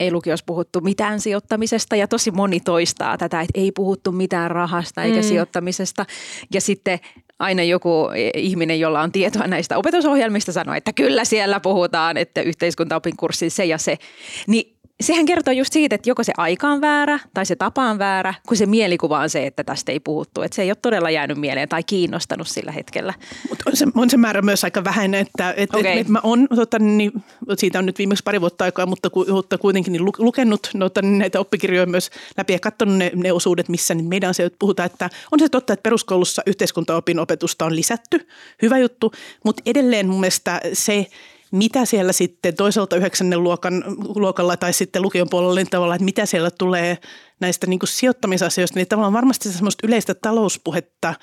ei 0.00 0.12
lukiossa 0.12 0.44
puhuttu 0.46 0.80
mitään 0.80 1.20
sijoittamisesta 1.20 1.96
ja 1.96 2.08
tosi 2.08 2.30
moni 2.30 2.60
toistaa 2.60 3.18
tätä, 3.18 3.40
että 3.40 3.60
ei 3.60 3.72
puhuttu 3.72 4.12
mitään 4.12 4.50
rahasta 4.50 5.02
eikä 5.02 5.20
mm. 5.20 5.22
sijoittamisesta. 5.22 6.06
Ja 6.52 6.60
sitten 6.60 6.98
aina 7.38 7.62
joku 7.62 8.08
ihminen, 8.34 8.80
jolla 8.80 9.00
on 9.00 9.12
tietoa 9.12 9.46
näistä 9.46 9.78
opetusohjelmista, 9.78 10.52
sanoo, 10.52 10.74
että 10.74 10.92
kyllä 10.92 11.24
siellä 11.24 11.60
puhutaan, 11.60 12.16
että 12.16 12.40
yhteiskuntaopin 12.40 13.16
kurssin 13.16 13.50
se 13.50 13.64
ja 13.64 13.78
se. 13.78 13.98
Niin 14.46 14.75
sehän 15.00 15.26
kertoo 15.26 15.52
just 15.52 15.72
siitä, 15.72 15.94
että 15.94 16.10
joko 16.10 16.24
se 16.24 16.32
aika 16.36 16.68
on 16.68 16.80
väärä 16.80 17.18
tai 17.34 17.46
se 17.46 17.56
tapa 17.56 17.82
on 17.82 17.98
väärä, 17.98 18.34
kun 18.48 18.56
se 18.56 18.66
mielikuva 18.66 19.18
on 19.18 19.30
se, 19.30 19.46
että 19.46 19.64
tästä 19.64 19.92
ei 19.92 20.00
puhuttu. 20.00 20.42
Että 20.42 20.54
se 20.54 20.62
ei 20.62 20.70
ole 20.70 20.76
todella 20.82 21.10
jäänyt 21.10 21.38
mieleen 21.38 21.68
tai 21.68 21.82
kiinnostanut 21.82 22.48
sillä 22.48 22.72
hetkellä. 22.72 23.14
Mutta 23.48 23.64
on 23.66 23.76
se, 23.76 23.86
on 23.94 24.10
se 24.10 24.16
määrä 24.16 24.42
myös 24.42 24.64
aika 24.64 24.84
vähäinen, 24.84 25.20
että 25.20 25.54
et, 25.56 25.74
okay. 25.74 25.92
et, 25.92 25.98
et 25.98 26.08
mä 26.08 26.20
on, 26.22 26.48
tota, 26.54 26.78
niin, 26.78 27.12
siitä 27.58 27.78
on 27.78 27.86
nyt 27.86 27.98
viimeksi 27.98 28.24
pari 28.24 28.40
vuotta 28.40 28.64
aikaa, 28.64 28.86
mutta, 28.86 29.10
ku, 29.10 29.26
mutta 29.30 29.58
kuitenkin 29.58 29.92
niin 29.92 30.04
lukenut 30.18 30.70
tota, 30.78 31.02
niin 31.02 31.18
näitä 31.18 31.40
oppikirjoja 31.40 31.86
myös 31.86 32.10
läpi 32.36 32.52
ja 32.52 32.58
katsonut 32.58 32.96
ne, 32.96 33.10
ne 33.14 33.32
osuudet, 33.32 33.68
missä 33.68 33.94
niin 33.94 34.08
meidän 34.08 34.30
asioita 34.30 34.56
puhutaan, 34.58 34.86
että 34.86 35.10
on 35.32 35.38
se 35.38 35.48
totta, 35.48 35.72
että 35.72 35.82
peruskoulussa 35.82 36.42
yhteiskuntaopin 36.46 37.18
opetusta 37.18 37.64
on 37.64 37.76
lisätty, 37.76 38.28
hyvä 38.62 38.78
juttu, 38.78 39.12
mutta 39.44 39.62
edelleen 39.66 40.08
mun 40.08 40.20
mielestä 40.20 40.60
se, 40.72 41.06
mitä 41.52 41.84
siellä 41.84 42.12
sitten 42.12 42.56
toiselta 42.56 42.96
yhdeksännen 42.96 43.42
luokan, 43.42 43.84
luokalla 44.14 44.56
tai 44.56 44.72
sitten 44.72 45.02
lukion 45.02 45.28
puolella 45.30 45.54
niin 45.54 45.70
tavallaan, 45.70 45.96
että 45.96 46.04
mitä 46.04 46.26
siellä 46.26 46.50
tulee 46.50 46.98
näistä 47.40 47.66
niin 47.66 47.78
kuin 47.78 47.88
sijoittamisasioista, 47.88 48.78
niin 48.78 48.88
tavallaan 48.88 49.12
varmasti 49.12 49.52
semmoista 49.52 49.86
yleistä 49.86 50.14
talouspuhetta 50.14 51.14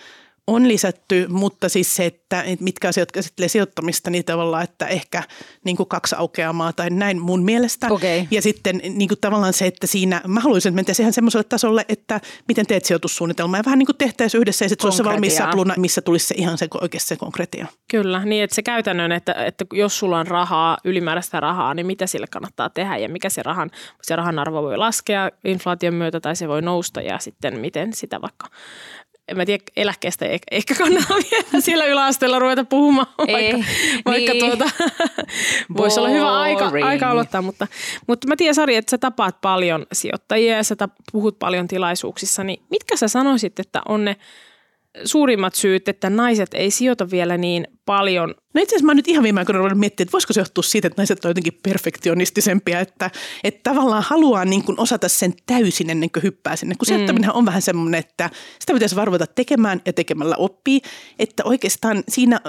on 0.48 0.68
lisätty, 0.68 1.28
mutta 1.30 1.70
siis 1.70 1.96
se, 1.96 2.06
että 2.06 2.44
mitkä 2.60 2.88
asiat 2.88 3.12
käsittelee 3.12 3.48
sijoittamista, 3.48 4.10
niin 4.10 4.26
tavallaan, 4.26 4.64
että 4.64 4.88
ehkä 4.88 5.24
niin 5.66 5.78
kuin 5.78 5.90
kaksi 5.90 6.16
aukeamaa 6.18 6.74
tai 6.74 6.90
näin 6.90 7.22
mun 7.22 7.44
mielestä. 7.44 7.88
Okay. 7.92 8.26
Ja 8.32 8.42
sitten 8.42 8.82
niin 8.84 9.08
kuin 9.08 9.20
tavallaan 9.22 9.54
se, 9.54 9.68
että 9.68 9.88
siinä, 9.88 10.22
mä 10.28 10.40
haluaisin, 10.40 10.70
että 10.70 10.76
mentäisiin 10.76 11.04
ihan 11.04 11.14
semmoiselle 11.14 11.44
tasolle, 11.44 11.86
että 11.90 12.22
miten 12.48 12.66
teet 12.66 12.86
sijoitussuunnitelmaa 12.86 13.60
ja 13.60 13.64
vähän 13.66 13.80
niin 13.80 13.86
kuin 13.86 13.98
tehtäisiin 13.98 14.42
yhdessä 14.42 14.66
ja 14.66 14.70
sitten 14.70 14.84
se 14.84 14.88
olisi 14.88 14.98
se 14.98 15.04
valmis 15.04 15.38
sapluna, 15.38 15.74
missä 15.78 16.02
tulisi 16.02 16.28
se 16.28 16.36
ihan 16.38 16.58
se 16.58 16.68
oikeasti 16.82 17.08
se 17.08 17.16
konkretia. 17.16 17.68
Kyllä, 17.92 18.26
niin 18.26 18.44
että 18.44 18.56
se 18.56 18.64
käytännön, 18.64 19.12
että, 19.12 19.34
että 19.34 19.66
jos 19.74 20.00
sulla 20.00 20.20
on 20.20 20.28
rahaa, 20.28 20.78
ylimääräistä 20.84 21.40
rahaa, 21.40 21.74
niin 21.74 21.86
mitä 21.86 22.08
sille 22.08 22.28
kannattaa 22.28 22.70
tehdä 22.70 22.98
ja 22.98 23.10
mikä 23.10 23.30
se 23.30 23.44
rahan, 23.44 23.72
se 24.02 24.16
rahan 24.16 24.40
arvo 24.40 24.64
voi 24.64 24.78
laskea 24.78 25.30
inflaation 25.44 25.94
myötä 25.94 26.20
tai 26.20 26.36
se 26.36 26.48
voi 26.48 26.62
nousta 26.62 27.02
ja 27.02 27.20
sitten 27.20 27.60
miten 27.60 27.94
sitä 27.94 28.22
vaikka 28.22 28.48
en 29.28 29.38
mä 29.38 29.46
tiedä, 29.46 29.64
eläkkeestä 29.78 30.26
ehkä, 30.26 30.46
ehkä 30.52 30.76
kannata 30.76 31.14
vielä 31.32 31.62
siellä 31.62 31.86
yläasteella 31.86 32.40
ruveta 32.40 32.64
puhumaan, 32.64 33.08
Ei, 33.28 33.34
vaikka, 33.34 33.72
vaikka 34.06 34.34
niin. 34.34 34.46
tuota, 34.46 34.70
voisi 35.78 36.00
olla 36.00 36.10
hyvä 36.10 36.40
aika, 36.40 36.72
aika 36.84 37.10
aloittaa. 37.10 37.42
Mutta, 37.42 37.68
mutta 38.08 38.28
mä 38.28 38.36
tiedän 38.36 38.56
Sari, 38.56 38.76
että 38.76 38.90
sä 38.90 38.98
tapaat 38.98 39.42
paljon 39.42 39.86
sijoittajia 39.92 40.56
ja 40.56 40.64
sä 40.64 40.76
puhut 41.12 41.40
paljon 41.40 41.68
tilaisuuksissa, 41.68 42.44
niin 42.44 42.64
mitkä 42.70 42.98
sä 42.98 43.08
sanoisit, 43.08 43.60
että 43.60 43.82
on 43.88 44.06
ne 44.06 44.16
suurimmat 45.06 45.56
syyt, 45.56 45.88
että 45.88 46.10
naiset 46.10 46.54
ei 46.54 46.72
sijoita 46.72 47.10
vielä 47.12 47.38
niin 47.38 47.68
paljon 47.86 48.36
No 48.54 48.62
itse 48.62 48.76
asiassa 48.76 48.86
mä 48.86 48.94
nyt 48.94 49.08
ihan 49.08 49.24
viime 49.24 49.42
aikoina 49.42 49.58
ruvennut 49.58 49.80
miettimään, 49.80 50.06
että 50.06 50.12
voisiko 50.12 50.34
se 50.34 50.42
johtua 50.42 50.64
siitä, 50.64 50.88
että 50.88 51.02
naiset 51.02 51.26
on 51.26 51.30
jotenkin 51.30 51.60
perfektionistisempia, 51.64 52.80
että, 52.80 53.12
että 53.44 53.70
tavallaan 53.70 54.04
haluaa 54.04 54.46
niin 54.46 54.64
kuin 54.64 54.80
osata 54.80 55.10
sen 55.10 55.34
täysin 55.46 55.90
ennen 55.90 56.12
kuin 56.12 56.24
hyppää 56.24 56.56
sinne. 56.56 56.76
Kun 56.76 56.86
sijoittaminen 56.86 57.30
mm. 57.30 57.36
on 57.36 57.46
vähän 57.46 57.62
semmoinen, 57.62 58.00
että 58.00 58.30
sitä 58.60 58.74
pitäisi 58.74 58.96
varvota 58.96 59.28
tekemään 59.28 59.82
ja 59.86 59.94
tekemällä 59.94 60.36
oppii. 60.38 60.82
Että 61.20 61.44
oikeastaan 61.46 62.04
siinä, 62.10 62.40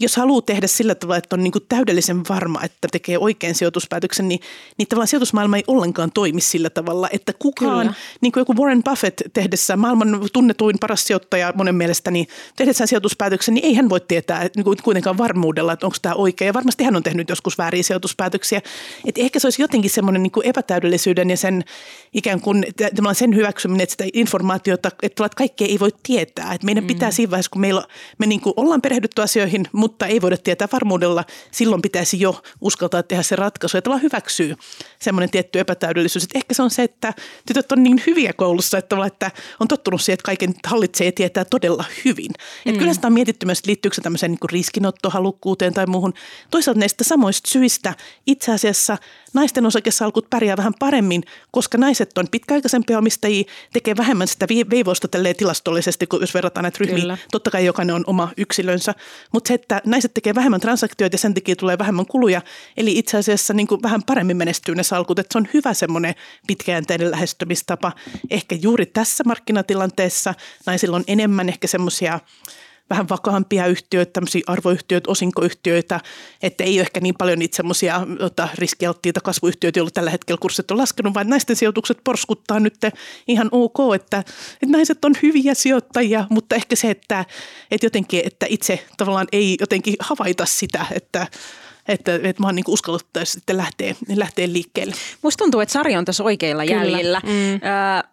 jos 0.00 0.16
haluaa 0.16 0.42
tehdä 0.42 0.66
sillä 0.66 0.94
tavalla, 0.94 1.18
että 1.18 1.36
on 1.36 1.42
niin 1.42 1.52
kuin 1.52 1.64
täydellisen 1.68 2.22
varma, 2.28 2.62
että 2.62 2.88
tekee 2.92 3.18
oikein 3.18 3.54
sijoituspäätöksen, 3.54 4.28
niin, 4.28 4.40
niin 4.78 4.88
tavallaan 4.88 5.08
sijoitusmaailma 5.08 5.56
ei 5.56 5.64
ollenkaan 5.66 6.12
toimi 6.12 6.40
sillä 6.40 6.70
tavalla, 6.70 7.08
että 7.12 7.32
kukaan, 7.38 7.86
Kyllä. 7.86 7.94
niin 8.20 8.32
kuin 8.32 8.40
joku 8.40 8.56
Warren 8.56 8.82
Buffett 8.84 9.20
tehdessä, 9.32 9.76
maailman 9.76 10.20
tunnetuin 10.32 10.76
paras 10.80 11.04
sijoittaja 11.04 11.52
monen 11.56 11.74
mielestä, 11.74 12.10
niin 12.10 12.26
tehdessään 12.56 12.88
sijoituspäätöksen, 12.88 13.54
niin 13.54 13.64
ei 13.64 13.74
hän 13.74 13.88
voi 13.88 14.00
tietää 14.00 14.42
että 14.42 14.62
niin 14.76 14.84
kuitenkaan 14.84 15.18
varmuudella 15.18 15.72
että 15.72 15.86
onko 15.86 15.96
tämä 16.02 16.14
oikein. 16.14 16.46
Ja 16.46 16.54
varmasti 16.54 16.84
hän 16.84 16.96
on 16.96 17.02
tehnyt 17.02 17.28
joskus 17.28 17.58
vääriä 17.58 17.82
sijoituspäätöksiä. 17.82 18.60
Että 19.04 19.20
ehkä 19.20 19.38
se 19.38 19.46
olisi 19.46 19.62
jotenkin 19.62 19.90
semmoinen 19.90 20.22
niin 20.22 20.32
epätäydellisyyden 20.44 21.30
ja 21.30 21.36
sen 21.36 21.64
ikään 22.12 22.40
kuin 22.40 22.66
sen 23.12 23.34
hyväksyminen, 23.34 23.82
että 23.82 23.92
sitä 23.92 24.04
informaatiota, 24.12 24.90
että 25.02 25.28
kaikkea 25.36 25.66
ei 25.66 25.80
voi 25.80 25.90
tietää. 26.02 26.54
Että 26.54 26.64
meidän 26.64 26.84
mm. 26.84 26.88
pitää 26.88 27.10
siinä 27.10 27.30
vaiheessa, 27.30 27.50
kun 27.50 27.60
meillä, 27.60 27.84
me 28.18 28.26
niin 28.26 28.40
kuin 28.40 28.54
ollaan 28.56 28.82
perehdytty 28.82 29.22
asioihin, 29.22 29.66
mutta 29.72 30.06
ei 30.06 30.20
voida 30.22 30.36
tietää 30.36 30.68
varmuudella, 30.72 31.24
silloin 31.50 31.82
pitäisi 31.82 32.20
jo 32.20 32.42
uskaltaa 32.60 33.02
tehdä 33.02 33.22
se 33.22 33.36
ratkaisu. 33.36 33.78
Että 33.78 33.90
hyväksyy 33.96 34.54
semmoinen 34.98 35.30
tietty 35.30 35.60
epätäydellisyys. 35.60 36.24
Että 36.24 36.38
ehkä 36.38 36.54
se 36.54 36.62
on 36.62 36.70
se, 36.70 36.82
että 36.82 37.14
tytöt 37.46 37.72
on 37.72 37.82
niin 37.82 38.02
hyviä 38.06 38.32
koulussa, 38.32 38.78
että, 38.78 38.96
että 39.06 39.30
on 39.60 39.68
tottunut 39.68 40.00
siihen, 40.00 40.14
että 40.14 40.24
kaiken 40.24 40.54
hallitsee 40.66 41.06
ja 41.06 41.12
tietää 41.12 41.44
todella 41.44 41.84
hyvin. 42.04 42.30
Mm. 42.30 42.70
Että 42.70 42.78
kyllä 42.78 42.94
sitä 42.94 43.06
on 43.06 43.12
mietitty 43.12 43.46
myös, 43.46 43.66
liittyykö 43.66 43.94
se 43.94 44.02
tämmöiseen 44.02 44.30
niin 44.30 44.50
riskinottohalukkuuteen 44.50 45.36
halukkuuteen 45.36 45.74
tai 45.74 45.86
muuhun. 45.86 46.14
Toisaalta 46.50 46.80
näistä 46.80 47.04
samoista 47.04 47.50
syistä 47.50 47.94
itse 48.26 48.52
asiassa 48.52 48.98
naisten 49.34 49.66
osakesalkut 49.66 50.30
pärjää 50.30 50.56
vähän 50.56 50.74
paremmin, 50.78 51.22
koska 51.50 51.78
naiset 51.78 52.18
on 52.18 52.26
pitkäaikaisempia 52.30 52.98
omistajia, 52.98 53.44
tekee 53.72 53.96
vähemmän 53.96 54.28
sitä 54.28 54.46
veivoista 54.70 55.08
tilastollisesti, 55.36 56.06
kun 56.06 56.20
jos 56.20 56.34
verrataan 56.34 56.62
näitä 56.62 56.78
ryhmiä. 56.80 57.00
Kyllä. 57.00 57.18
Totta 57.32 57.50
kai 57.50 57.64
jokainen 57.64 57.96
on 57.96 58.04
oma 58.06 58.28
yksilönsä, 58.36 58.94
mutta 59.32 59.48
se, 59.48 59.54
että 59.54 59.82
naiset 59.84 60.14
tekee 60.14 60.34
vähemmän 60.34 60.60
transaktioita 60.60 61.14
ja 61.14 61.18
sen 61.18 61.34
takia 61.34 61.56
tulee 61.56 61.78
vähemmän 61.78 62.06
kuluja, 62.06 62.42
eli 62.76 62.98
itse 62.98 63.16
asiassa 63.16 63.54
niin 63.54 63.66
kuin 63.66 63.82
vähän 63.82 64.02
paremmin 64.02 64.36
menestyy 64.36 64.74
ne 64.74 64.82
salkut, 64.86 65.18
että 65.18 65.32
se 65.32 65.38
on 65.38 65.48
hyvä 65.54 65.74
semmoinen 65.74 66.14
pitkäjänteinen 66.46 67.10
lähestymistapa. 67.10 67.92
Ehkä 68.30 68.54
juuri 68.62 68.86
tässä 68.86 69.24
markkinatilanteessa 69.26 70.34
naisilla 70.66 70.96
on 70.96 71.04
enemmän 71.06 71.48
ehkä 71.48 71.66
semmoisia 71.66 72.20
vähän 72.90 73.08
vakaampia 73.08 73.66
yhtiöitä, 73.66 74.12
tämmöisiä 74.12 74.42
arvoyhtiöitä, 74.46 75.10
osinkoyhtiöitä, 75.10 76.00
että 76.42 76.64
ei 76.64 76.74
ole 76.74 76.80
ehkä 76.80 77.00
niin 77.00 77.14
paljon 77.18 77.38
niitä 77.38 77.56
semmoisia 77.56 78.06
tota, 78.18 78.48
riskialttiita 78.54 79.20
kasvuyhtiöitä, 79.20 79.78
joilla 79.78 79.90
tällä 79.90 80.10
hetkellä 80.10 80.38
kurssit 80.40 80.70
on 80.70 80.78
laskenut, 80.78 81.14
vaan 81.14 81.28
naisten 81.28 81.56
sijoitukset 81.56 81.98
porskuttaa 82.04 82.60
nyt 82.60 82.74
ihan 83.28 83.48
ok, 83.52 83.94
että, 83.94 84.18
että 84.18 84.76
naiset 84.76 85.04
on 85.04 85.12
hyviä 85.22 85.54
sijoittajia, 85.54 86.26
mutta 86.30 86.56
ehkä 86.56 86.76
se, 86.76 86.90
että, 86.90 87.24
että 87.70 87.86
jotenkin, 87.86 88.22
että 88.24 88.46
itse 88.48 88.86
tavallaan 88.96 89.28
ei 89.32 89.56
jotenkin 89.60 89.94
havaita 90.00 90.46
sitä, 90.46 90.86
että 90.90 91.26
että, 91.88 92.14
että 92.14 92.42
mä 92.42 92.46
oon 92.46 92.54
niin 92.54 92.64
uskalluttaisi 92.68 93.32
sitten 93.32 93.56
lähteä, 93.56 93.94
lähteä 94.16 94.52
liikkeelle. 94.52 94.94
Musta 95.22 95.42
tuntuu, 95.42 95.60
että 95.60 95.72
Sari 95.72 95.96
on 95.96 96.04
tässä 96.04 96.24
oikeilla 96.24 96.62
Kyllä. 96.62 96.76
jäljillä. 96.76 97.20
Mm. 97.24 97.54
Äh, 97.54 98.04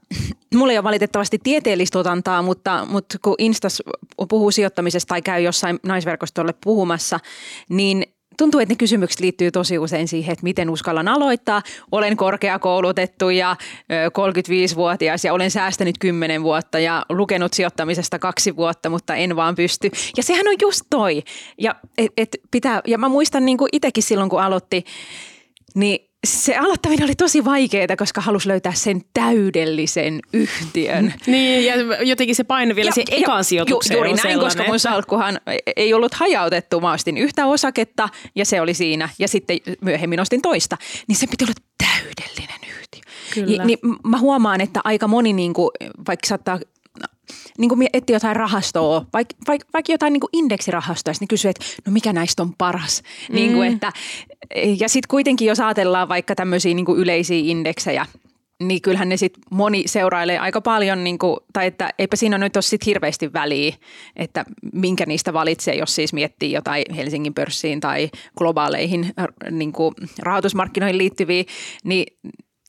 mulla 0.56 0.72
ei 0.72 0.78
ole 0.78 0.84
valitettavasti 0.84 1.40
tieteellistä 1.44 2.00
otantaa, 2.00 2.42
mutta, 2.42 2.86
mutta 2.90 3.18
kun 3.22 3.36
Instas 3.38 3.84
puhuu 4.30 4.52
sijoittamisesta 4.52 5.08
tai 5.10 5.22
käy 5.22 5.42
jossain 5.42 5.80
naisverkostolle 5.84 6.54
puhumassa, 6.64 7.20
niin 7.70 8.13
tuntuu, 8.38 8.60
että 8.60 8.72
ne 8.72 8.78
kysymykset 8.78 9.20
liittyy 9.20 9.52
tosi 9.52 9.80
usein 9.80 10.08
siihen, 10.08 10.34
että 10.34 10.44
miten 10.44 10.70
uskallan 10.70 11.08
aloittaa. 11.08 11.62
Olen 11.92 12.18
korkeakoulutettu 12.18 13.30
ja 13.30 13.56
35-vuotias 13.92 15.26
ja 15.26 15.34
olen 15.34 15.52
säästänyt 15.52 15.96
10 16.00 16.44
vuotta 16.44 16.80
ja 16.80 17.06
lukenut 17.10 17.54
sijoittamisesta 17.54 18.20
kaksi 18.20 18.56
vuotta, 18.56 18.90
mutta 18.90 19.16
en 19.16 19.36
vaan 19.36 19.56
pysty. 19.56 19.92
Ja 20.18 20.24
sehän 20.24 20.48
on 20.48 20.56
just 20.62 20.82
toi. 20.90 21.24
Ja, 21.58 21.76
et, 21.98 22.12
et 22.18 22.38
pitää, 22.52 22.82
ja 22.88 22.98
mä 22.98 23.10
muistan 23.10 23.46
niin 23.46 23.58
itsekin 23.72 24.04
silloin, 24.04 24.30
kun 24.30 24.42
aloitti, 24.42 24.84
niin 25.76 26.13
se 26.24 26.58
aloittaminen 26.58 27.04
oli 27.04 27.16
tosi 27.16 27.46
vaikeaa, 27.46 27.96
koska 27.98 28.22
halusi 28.22 28.48
löytää 28.48 28.74
sen 28.74 29.02
täydellisen 29.14 30.20
yhtiön. 30.34 31.14
Niin, 31.28 31.66
ja 31.66 32.04
jotenkin 32.04 32.36
se 32.36 32.44
paine 32.44 32.76
vielä 32.76 32.92
siihen 32.92 33.22
ekaan 33.24 33.44
sijoitukseen 33.44 33.96
ju, 33.96 33.98
Juuri 33.98 34.10
näin, 34.10 34.22
sellainen. 34.22 34.46
koska 34.46 34.64
mun 34.64 34.80
salkkuhan 34.80 35.40
ei 35.76 35.94
ollut 35.94 36.14
hajautettu. 36.14 36.82
Mä 36.82 36.94
ostin 36.94 37.18
yhtä 37.18 37.46
osaketta 37.46 38.10
ja 38.36 38.46
se 38.46 38.62
oli 38.62 38.74
siinä. 38.74 39.10
Ja 39.20 39.28
sitten 39.28 39.58
myöhemmin 39.82 40.20
ostin 40.20 40.42
toista. 40.42 40.78
Niin 41.08 41.16
se 41.16 41.28
piti 41.28 41.44
olla 41.44 41.54
täydellinen 41.78 42.60
yhtiö. 42.80 43.02
Kyllä. 43.34 43.66
Niin, 43.66 43.80
mä 44.08 44.20
huomaan, 44.20 44.62
että 44.62 44.82
aika 44.84 45.08
moni, 45.08 45.34
niin 45.34 45.54
kuin, 45.54 45.70
vaikka 46.08 46.28
saattaa 46.28 46.60
niin 47.58 47.70
kuin 47.70 47.88
etti 47.94 48.14
jotain 48.14 48.36
rahastoa, 48.36 49.06
vaikka 49.14 49.36
vaik, 49.48 49.62
vaik 49.74 49.90
jotain 49.90 50.14
niin 50.14 50.22
kuin 50.22 50.30
indeksirahastoa, 50.34 51.14
niin 51.20 51.28
kysyy, 51.28 51.50
että 51.50 51.66
no 51.86 51.92
mikä 51.92 52.14
näistä 52.14 52.44
on 52.44 52.54
paras. 52.58 53.04
Mm. 53.30 53.36
Niin 53.36 53.54
kuin, 53.54 53.74
että, 53.74 53.92
ja 54.80 54.90
sitten 54.90 55.08
kuitenkin, 55.08 55.48
jos 55.48 55.60
ajatellaan 55.60 56.10
vaikka 56.10 56.36
tämmöisiä 56.36 56.74
niin 56.74 56.86
kuin 56.86 57.00
yleisiä 57.00 57.42
indeksejä, 57.44 58.06
niin 58.60 58.82
kyllähän 58.82 59.10
ne 59.10 59.18
sitten 59.18 59.44
moni 59.52 59.84
seurailee 59.86 60.40
aika 60.40 60.62
paljon, 60.62 61.04
niin 61.04 61.20
kuin, 61.20 61.38
tai 61.54 61.68
että 61.68 61.90
eipä 62.00 62.16
siinä 62.16 62.38
nyt 62.38 62.56
ole 62.56 62.62
sitten 62.62 62.86
hirveästi 62.86 63.34
väliä, 63.34 63.76
että 64.16 64.46
minkä 64.74 65.06
niistä 65.06 65.34
valitsee, 65.34 65.76
jos 65.76 65.96
siis 65.96 66.14
miettii 66.14 66.52
jotain 66.52 66.84
Helsingin 66.96 67.34
pörssiin 67.34 67.80
tai 67.80 68.10
globaaleihin 68.38 69.14
niin 69.52 69.72
kuin 69.72 69.96
rahoitusmarkkinoihin 70.20 70.98
liittyviä, 70.98 71.44
niin 71.84 72.18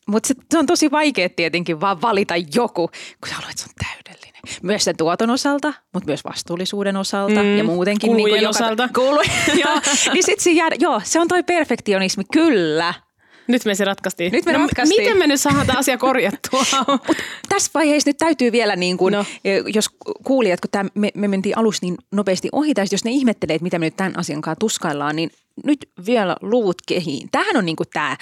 mutta 0.08 0.34
se 0.50 0.58
on 0.58 0.66
tosi 0.66 0.90
vaikea 0.90 1.28
tietenkin 1.28 1.80
vaan 1.80 2.02
valita 2.02 2.34
joku, 2.36 2.88
kun 3.20 3.28
sä 3.28 3.34
haluat, 3.34 3.50
että 3.50 3.62
se 3.62 3.68
on 3.68 3.86
täydellinen. 3.86 4.23
Myös 4.62 4.84
sen 4.84 4.96
tuoton 4.96 5.30
osalta, 5.30 5.72
mutta 5.92 6.06
myös 6.06 6.24
vastuullisuuden 6.24 6.96
osalta 6.96 7.42
mm, 7.42 7.56
ja 7.56 7.64
muutenkin. 7.64 8.10
Kulujen 8.10 8.32
niin 8.34 8.42
joka, 8.42 8.48
osalta. 8.50 8.88
Kuulu, 8.98 9.20
joo, 9.64 9.80
niin 10.12 10.24
sit 10.24 10.40
se 10.40 10.50
jää, 10.50 10.68
joo, 10.78 11.00
se 11.04 11.20
on 11.20 11.28
toi 11.28 11.42
perfektionismi, 11.42 12.24
kyllä. 12.32 12.94
Nyt 13.46 13.64
me 13.64 13.74
se 13.74 13.84
ratkaistiin. 13.84 14.32
Nyt 14.32 14.44
me 14.44 14.52
no, 14.52 14.58
ratkaistiin. 14.58 15.02
Miten 15.02 15.18
me 15.18 15.26
nyt 15.26 15.40
saadaan 15.40 15.66
tämä 15.66 15.78
asia 15.78 15.98
korjattua? 15.98 16.62
Mut 17.08 17.16
tässä 17.48 17.70
vaiheessa 17.74 18.08
nyt 18.08 18.18
täytyy 18.18 18.52
vielä, 18.52 18.76
niin 18.76 18.96
kun, 18.96 19.12
no. 19.12 19.24
E, 19.44 19.56
jos 19.74 19.88
kuulijat, 20.24 20.60
kun 20.60 20.70
tämä, 20.70 20.90
me, 20.94 21.10
me 21.14 21.28
mentiin 21.28 21.58
alussa 21.58 21.86
niin 21.86 21.96
nopeasti 22.12 22.48
ohi, 22.52 22.74
tai 22.74 22.86
jos 22.92 23.04
ne 23.04 23.10
ihmettelee, 23.10 23.54
että 23.54 23.62
mitä 23.62 23.78
me 23.78 23.84
nyt 23.84 23.96
tämän 23.96 24.18
asian 24.18 24.42
kanssa 24.42 24.60
tuskaillaan, 24.60 25.16
niin 25.16 25.30
nyt 25.64 25.90
vielä 26.06 26.36
luvut 26.40 26.76
kehiin. 26.86 27.28
Tähän 27.32 27.56
on 27.56 27.66
niin 27.66 27.76
tämä, 27.92 28.16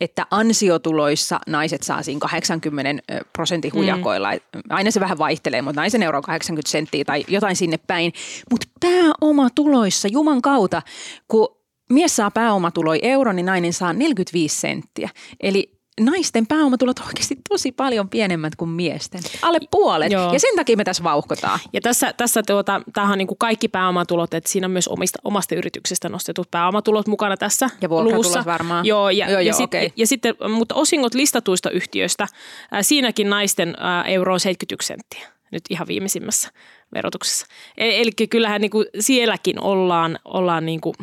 että 0.00 0.26
ansiotuloissa 0.30 1.40
naiset 1.46 1.82
saa 1.82 2.02
siinä 2.02 2.20
80 2.20 3.02
prosentin 3.32 3.72
mm. 3.72 3.78
hujakoilla. 3.78 4.30
Mm. 4.32 4.62
Aina 4.70 4.90
se 4.90 5.00
vähän 5.00 5.18
vaihtelee, 5.18 5.62
mutta 5.62 5.80
naisen 5.80 6.02
euro 6.02 6.18
on 6.18 6.22
80 6.22 6.70
senttiä 6.70 7.04
tai 7.04 7.24
jotain 7.28 7.56
sinne 7.56 7.78
päin. 7.86 8.12
Mutta 8.50 8.66
pääomatuloissa 8.80 10.08
Juman 10.08 10.42
kautta, 10.42 10.82
kun 11.28 11.56
mies 11.90 12.16
saa 12.16 12.30
pääomatuloja 12.30 13.00
euro, 13.02 13.32
niin 13.32 13.46
nainen 13.46 13.72
saa 13.72 13.92
45 13.92 14.60
senttiä. 14.60 15.08
Eli 15.40 15.81
naisten 16.00 16.46
pääomatulot 16.46 16.98
oikeasti 16.98 17.36
tosi 17.48 17.72
paljon 17.72 18.08
pienemmät 18.08 18.56
kuin 18.56 18.68
miesten. 18.68 19.20
Alle 19.42 19.58
puolet. 19.70 20.12
Joo. 20.12 20.32
Ja 20.32 20.40
sen 20.40 20.56
takia 20.56 20.76
me 20.76 20.84
tässä 20.84 21.04
vauhkotaan. 21.04 21.58
Ja 21.72 21.80
tässä, 21.80 22.12
tässä 22.12 22.42
tuota, 22.46 22.82
tämähän 22.92 23.12
on 23.12 23.18
niin 23.18 23.26
kuin 23.26 23.38
kaikki 23.38 23.68
pääomatulot, 23.68 24.34
että 24.34 24.50
siinä 24.50 24.66
on 24.66 24.70
myös 24.70 24.88
omista, 24.88 25.18
omasta 25.24 25.54
yrityksestä 25.54 26.08
nostetut 26.08 26.50
pääomatulot 26.50 27.06
mukana 27.06 27.36
tässä 27.36 27.70
Ja 27.80 27.88
vuokratulot 27.88 28.46
varmaan. 28.46 28.86
Joo, 28.86 29.10
ja, 29.10 29.26
joo, 29.26 29.32
joo, 29.32 29.40
ja, 29.40 29.52
sit, 29.52 29.64
okay. 29.64 29.88
ja 29.96 30.06
sitten, 30.06 30.34
mutta 30.48 30.74
osingot 30.74 31.14
listatuista 31.14 31.70
yhtiöistä, 31.70 32.22
äh, 32.22 32.28
siinäkin 32.82 33.30
naisten 33.30 33.68
äh, 33.68 34.12
euro 34.12 34.32
on 34.32 34.40
71 34.40 34.86
senttiä. 34.86 35.28
nyt 35.52 35.62
ihan 35.70 35.88
viimeisimmässä 35.88 36.50
verotuksessa. 36.94 37.46
E- 37.76 38.02
eli 38.02 38.10
kyllähän 38.30 38.60
niin 38.60 38.70
kuin 38.70 38.86
sielläkin 39.00 39.60
ollaan, 39.60 40.18
ollaan 40.24 40.66
niin 40.66 40.80
kuin 40.80 40.94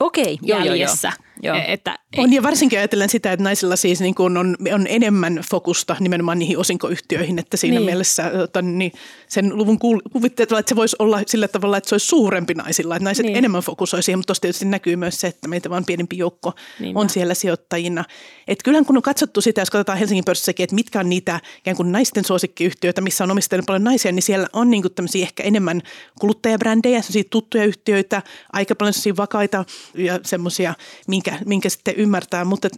Okei, 0.00 0.38
joo, 0.42 0.58
joo, 0.58 0.66
jäljessä. 0.66 1.12
Joo. 1.42 1.56
E- 1.56 1.64
Että, 1.72 1.98
On 2.16 2.32
ja 2.32 2.42
varsinkin 2.42 2.78
ajatellen 2.78 3.08
sitä, 3.08 3.32
että 3.32 3.44
naisilla 3.44 3.76
siis 3.76 4.00
niin 4.00 4.14
kuin 4.14 4.36
on, 4.36 4.56
on 4.74 4.86
enemmän 4.88 5.40
fokusta 5.50 5.96
nimenomaan 6.00 6.38
niihin 6.38 6.58
osinkoyhtiöihin, 6.58 7.38
että 7.38 7.56
siinä 7.56 7.72
Niin. 7.72 7.78
niin. 7.80 7.86
mielessä 7.86 8.30
tota, 8.30 8.62
niin 8.62 8.92
sen 9.28 9.56
luvun 9.56 9.78
kuvitteella, 10.12 10.58
että 10.58 10.68
se 10.70 10.76
voisi 10.76 10.96
olla 10.98 11.20
sillä 11.26 11.48
tavalla, 11.48 11.76
että 11.76 11.88
se 11.88 11.94
olisi 11.94 12.06
suurempi 12.06 12.54
naisilla, 12.54 12.96
että 12.96 13.04
naiset 13.04 13.22
Niin. 13.22 13.30
niin. 13.32 13.38
enemmän 13.38 13.62
fokusoi 13.62 14.02
siihen, 14.02 14.18
mutta 14.18 14.26
tuossa 14.26 14.40
tietysti 14.40 14.64
näkyy 14.64 14.96
myös 14.96 15.20
se, 15.20 15.26
että 15.26 15.48
meitä 15.48 15.70
vaan 15.70 15.84
pienempi 15.84 16.18
joukko 16.18 16.52
Niinpä. 16.80 17.00
on 17.00 17.10
siellä 17.10 17.34
sijoittajina. 17.34 18.04
Et 18.48 18.62
kyllähän 18.64 18.84
kun 18.86 18.96
on 18.96 19.02
katsottu 19.02 19.40
sitä, 19.40 19.60
jos 19.60 19.70
katsotaan 19.70 19.98
Helsingin 19.98 20.24
pörssissäkin, 20.24 20.64
että 20.64 20.74
mitkä 20.74 21.00
on 21.00 21.08
niitä 21.08 21.40
ikään 21.58 21.76
kuin 21.76 21.92
naisten 21.92 22.24
suosikkiyhtiöitä, 22.24 23.00
missä 23.00 23.24
on 23.24 23.30
omistajana 23.30 23.64
paljon 23.66 23.84
naisia, 23.84 24.12
niin 24.12 24.22
siellä 24.22 24.46
on 24.52 24.70
niin 24.70 24.82
kuin 24.82 24.94
tämmöisiä 24.94 25.22
ehkä 25.22 25.42
enemmän 25.42 25.82
kuluttajabrändejä, 26.20 27.02
sellaisia 27.02 27.24
tuttuja 27.30 27.64
yhtiöitä, 27.64 28.22
aika 28.52 28.74
paljon 28.74 28.92
sellaisia 28.92 29.16
vakaita 29.16 29.64
ja 29.94 30.20
semmoisia, 30.22 30.74
minkä, 31.08 31.25
minkä 31.44 31.68
sitten 31.68 31.94
ymmärtää. 31.96 32.44
Mutta 32.44 32.68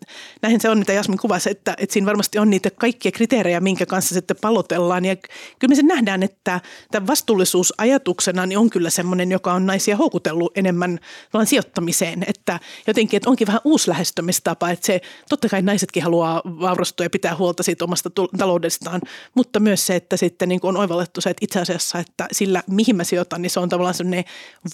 näin 0.42 0.60
se 0.60 0.68
on, 0.68 0.78
mitä 0.78 0.92
Jasmin 0.92 1.18
kuvasi, 1.18 1.50
että, 1.50 1.74
että 1.78 1.92
siinä 1.92 2.06
varmasti 2.06 2.38
on 2.38 2.50
niitä 2.50 2.70
kaikkia 2.70 3.12
kriteerejä, 3.12 3.60
minkä 3.60 3.86
kanssa 3.86 4.14
sitten 4.14 4.36
palotellaan. 4.40 5.04
Ja 5.04 5.16
kyllä 5.58 5.68
me 5.68 5.74
sen 5.74 5.86
nähdään, 5.86 6.22
että 6.22 6.60
tämä 6.90 7.06
vastuullisuus 7.06 7.74
ajatuksena 7.78 8.46
niin 8.46 8.58
on 8.58 8.70
kyllä 8.70 8.90
semmoinen, 8.90 9.30
joka 9.30 9.52
on 9.52 9.66
naisia 9.66 9.96
houkutellut 9.96 10.58
enemmän 10.58 10.98
vaan 11.34 11.46
sijoittamiseen. 11.46 12.24
Että 12.26 12.60
jotenkin, 12.86 13.16
että 13.16 13.30
onkin 13.30 13.46
vähän 13.46 13.60
uusi 13.64 13.90
lähestymistapa, 13.90 14.70
että 14.70 14.86
se 14.86 15.00
totta 15.28 15.48
kai 15.48 15.62
naisetkin 15.62 16.02
haluaa 16.02 16.42
vaurastua 16.44 17.06
ja 17.06 17.10
pitää 17.10 17.36
huolta 17.36 17.62
siitä 17.62 17.84
omasta 17.84 18.10
taloudestaan, 18.38 19.00
mutta 19.34 19.60
myös 19.60 19.86
se, 19.86 19.96
että 19.96 20.16
sitten 20.16 20.48
niin 20.48 20.60
kuin 20.60 20.68
on 20.68 20.80
oivallettu 20.80 21.20
se, 21.20 21.30
että 21.30 21.44
itse 21.44 21.60
asiassa, 21.60 21.98
että 21.98 22.28
sillä 22.32 22.62
mihin 22.66 22.96
mä 22.96 23.04
sijoitan, 23.04 23.42
niin 23.42 23.50
se 23.50 23.60
on 23.60 23.68
tavallaan 23.68 23.94
semmoinen 23.94 24.24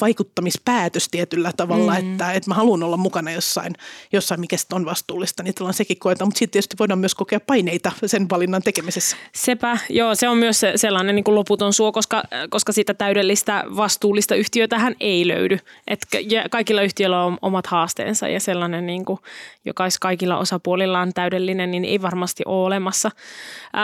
vaikuttamispäätös 0.01 1.09
tietyllä 1.09 1.53
tavalla, 1.57 2.01
mm. 2.01 2.13
että, 2.13 2.33
että 2.33 2.51
mä 2.51 2.55
haluan 2.55 2.83
olla 2.83 2.97
mukana 2.97 3.31
jossain, 3.31 3.64
jossain 4.13 4.41
mikä 4.41 4.57
sitten 4.57 4.77
on 4.77 4.85
vastuullista, 4.85 5.43
niin 5.43 5.55
tavallaan 5.55 5.75
sekin 5.75 5.99
koetaan, 5.99 6.29
mutta 6.29 6.39
sitten 6.39 6.53
tietysti 6.53 6.77
voidaan 6.79 6.99
myös 6.99 7.15
kokea 7.15 7.41
paineita 7.41 7.93
sen 8.07 8.31
valinnan 8.31 8.63
tekemisessä. 8.63 9.17
Sepä, 9.35 9.79
joo, 9.89 10.15
se 10.15 10.29
on 10.29 10.39
myös 10.39 10.61
se, 10.61 10.73
sellainen 10.77 11.15
niin 11.15 11.25
kuin 11.25 11.35
loputon 11.35 11.73
suo, 11.73 11.93
koska, 11.93 12.23
koska 12.51 12.73
sitä 12.73 12.95
täydellistä 12.95 13.65
vastuullista 13.77 14.35
yhtiötähän 14.35 14.95
ei 15.01 15.29
löydy. 15.29 15.59
Et 15.87 16.07
kaikilla 16.51 16.83
yhtiöillä 16.83 17.25
on 17.25 17.39
omat 17.43 17.67
haasteensa 17.67 18.29
ja 18.29 18.41
sellainen, 18.41 18.87
niin 18.87 19.05
kuin, 19.05 19.19
joka 19.65 19.85
kaikilla 20.01 20.39
osapuolilla 20.39 21.01
on 21.01 21.13
täydellinen, 21.13 21.71
niin 21.71 21.85
ei 21.85 22.03
varmasti 22.03 22.43
ole 22.47 22.67
olemassa. 22.67 23.11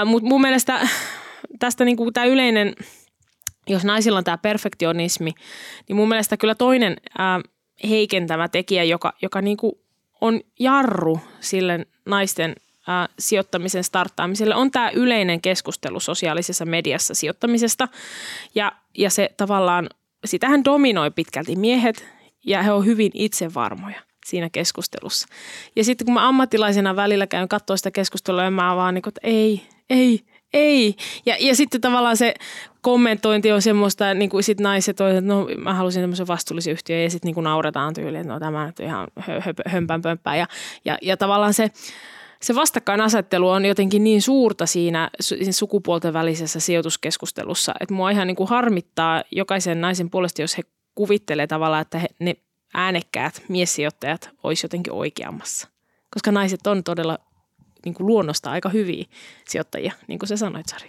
Mutta 0.05 0.29
mun 0.29 0.41
mielestä 0.41 0.89
tästä 1.59 1.85
niin 1.85 1.97
kuin 1.97 2.13
tämä 2.13 2.27
yleinen, 2.27 2.75
jos 3.69 3.85
naisilla 3.85 4.19
on 4.19 4.25
tämä 4.25 4.39
perfektionismi, 4.39 5.33
niin 5.89 5.97
mun 5.97 6.09
mielestä 6.09 6.37
kyllä 6.37 6.55
toinen 6.55 6.97
heikentävä 7.89 8.49
tekijä, 8.49 8.85
joka, 8.85 9.13
joka 9.23 9.41
niin 9.43 9.57
kuin 9.57 9.73
on 10.21 10.41
jarru 10.59 11.21
sille 11.41 11.87
naisten 12.07 12.55
ää, 12.87 13.09
sijoittamisen 13.19 13.85
starttaamiselle, 13.85 14.55
on 14.55 14.71
tämä 14.71 14.91
yleinen 14.91 15.41
keskustelu 15.41 16.01
sosiaalisessa 16.01 16.65
mediassa 16.65 17.15
sijoittamisesta. 17.15 17.89
Ja, 18.55 18.73
ja 18.99 19.11
se 19.11 19.31
tavallaan, 19.37 19.89
sitähän 20.25 20.65
dominoi 20.65 21.11
pitkälti 21.11 21.57
miehet 21.57 22.05
ja 22.47 22.63
he 22.63 22.73
on 22.73 22.87
hyvin 22.87 23.11
itsevarmoja 23.15 24.01
siinä 24.27 24.51
keskustelussa. 24.53 25.29
Ja 25.77 25.85
sitten 25.85 26.05
kun 26.05 26.15
mä 26.15 26.29
ammattilaisena 26.29 26.97
välillä 26.97 27.27
käyn 27.27 27.49
katsoa 27.49 27.77
sitä 27.77 27.91
keskustelua, 27.91 28.43
ja 28.43 28.51
mä 28.51 28.77
vaan 28.77 28.95
niin 28.95 29.03
kuin, 29.03 29.11
että 29.11 29.21
ei, 29.25 29.67
ei, 29.91 30.21
ei. 30.52 30.97
Ja, 31.26 31.37
ja 31.40 31.57
sitten 31.57 31.80
tavallaan 31.80 32.16
se 32.16 32.35
kommentointi 32.80 33.52
on 33.52 33.62
semmoista, 33.62 34.14
niin 34.14 34.30
kuin 34.30 34.42
sit 34.42 34.61
naiset 34.61 35.00
on, 35.00 35.11
että 35.11 35.21
no 35.21 35.49
mä 35.59 35.75
halusin 35.75 36.02
tämmöisen 36.02 36.26
vastuullisen 36.26 36.73
yhtiön 36.73 37.02
ja 37.02 37.11
sitten 37.11 37.28
niin 37.28 37.35
kuin 37.35 37.45
nauretaan 37.45 37.95
tyyliin, 37.95 38.21
että 38.21 38.33
no 38.33 38.40
tämä 38.40 38.66
nyt 38.66 38.80
on 38.80 38.87
ihan 38.87 39.09
hö. 39.26 39.40
Ja, 40.37 40.47
ja, 40.85 40.99
ja 41.02 41.16
tavallaan 41.16 41.54
se, 41.54 41.71
se 42.42 42.54
vastakkainasettelu 42.54 43.49
on 43.49 43.64
jotenkin 43.64 44.04
niin 44.04 44.23
suurta 44.23 44.66
siinä, 44.66 45.11
su- 45.23 45.26
siinä 45.26 45.52
sukupuolten 45.52 46.12
välisessä 46.12 46.61
sijoituskeskustelussa, 46.61 47.75
että 47.80 47.95
mua 47.95 48.11
ihan 48.11 48.26
niin 48.26 48.37
kuin 48.37 48.49
harmittaa 48.49 49.25
jokaisen 49.30 49.80
naisen 49.80 50.11
puolesta, 50.11 50.42
jos 50.42 50.59
he 50.59 50.62
kuvittelee 50.95 51.47
tavallaan, 51.47 51.83
että 51.83 51.99
he, 51.99 52.09
ne 52.19 52.37
äänekkäät 52.75 53.42
miessijoittajat 53.49 54.30
olisi 54.42 54.64
jotenkin 54.64 54.92
oikeammassa. 54.92 55.69
Koska 56.11 56.33
naiset 56.33 56.66
on 56.66 56.85
todella 56.85 57.19
niin 57.85 57.95
kuin 57.95 58.07
luonnosta 58.07 58.51
aika 58.51 58.69
hyviä 58.69 59.05
sijoittajia, 59.49 59.93
niin 60.07 60.19
kuin 60.19 60.29
sä 60.29 60.37
sanoit, 60.37 60.69
Sari. 60.69 60.89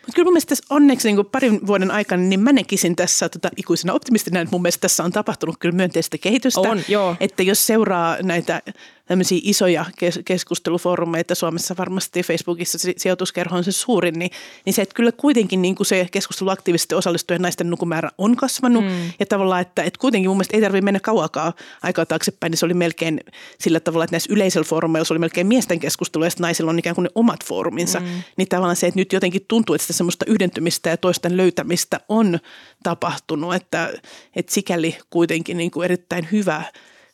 Mutta 0.00 0.14
kyllä 0.14 0.26
mun 0.26 0.32
mielestä 0.32 0.48
tässä 0.48 0.64
onneksi 0.70 1.12
niin 1.12 1.26
parin 1.26 1.66
vuoden 1.66 1.90
aikana, 1.90 2.22
niin 2.22 2.40
mä 2.40 2.52
näkisin 2.52 2.96
tässä 2.96 3.28
tota, 3.28 3.50
ikuisena 3.56 3.92
optimistina, 3.92 4.40
että 4.40 4.52
mun 4.52 4.62
mielestä 4.62 4.80
tässä 4.80 5.04
on 5.04 5.12
tapahtunut 5.12 5.56
kyllä 5.58 5.74
myönteistä 5.74 6.18
kehitystä. 6.18 6.60
On, 6.60 6.80
joo. 6.88 7.16
Että 7.20 7.42
jos 7.42 7.66
seuraa 7.66 8.16
näitä 8.22 8.62
tämmöisiä 9.10 9.40
isoja 9.42 9.84
kes- 9.98 10.20
keskustelufoorumeita 10.24 11.34
Suomessa, 11.34 11.74
varmasti 11.78 12.22
Facebookissa 12.22 12.78
si- 12.78 12.94
sijoituskerho 12.96 13.56
on 13.56 13.64
se 13.64 13.72
suurin, 13.72 14.18
niin, 14.18 14.30
niin 14.66 14.74
se, 14.74 14.82
että 14.82 14.94
kyllä 14.94 15.12
kuitenkin 15.12 15.62
niin 15.62 15.74
kuin 15.74 15.86
se 15.86 16.08
keskustelu 16.12 16.50
aktiivisesti 16.50 16.94
osallistujien 16.94 17.42
naisten 17.42 17.70
lukumäärä 17.70 18.10
on 18.18 18.36
kasvanut. 18.36 18.84
Mm. 18.84 19.12
Ja 19.20 19.26
tavallaan, 19.26 19.60
että, 19.60 19.82
että 19.82 20.00
kuitenkin 20.00 20.30
mun 20.30 20.36
mielestä 20.36 20.56
ei 20.56 20.60
tarvitse 20.60 20.84
mennä 20.84 21.00
kauakaan 21.00 21.52
aikaa 21.82 22.06
taaksepäin, 22.06 22.50
niin 22.50 22.58
se 22.58 22.64
oli 22.64 22.74
melkein 22.74 23.20
sillä 23.58 23.80
tavalla, 23.80 24.04
että 24.04 24.14
näissä 24.14 24.32
yleisillä 24.32 24.64
foorumeilla 24.64 25.04
se 25.04 25.12
oli 25.12 25.18
melkein 25.18 25.46
miesten 25.46 25.80
keskustelu, 25.80 26.24
ja 26.24 26.30
naisilla 26.38 26.70
on 26.70 26.78
ikään 26.78 26.94
kuin 26.94 27.04
ne 27.04 27.10
omat 27.14 27.44
fooruminsa. 27.44 28.00
Mm. 28.00 28.06
Niin 28.36 28.48
tavallaan 28.48 28.76
se, 28.76 28.86
että 28.86 29.00
nyt 29.00 29.12
jotenkin 29.12 29.44
tuntuu, 29.48 29.74
että 29.74 29.82
sitä 29.82 29.96
semmoista 29.96 30.24
yhdentymistä 30.28 30.90
ja 30.90 30.96
toisten 30.96 31.36
löytämistä 31.36 32.00
on 32.08 32.38
tapahtunut, 32.82 33.54
että, 33.54 33.92
että 34.36 34.52
sikäli 34.52 34.96
kuitenkin 35.10 35.56
niin 35.56 35.70
kuin 35.70 35.84
erittäin 35.84 36.28
hyvä, 36.32 36.62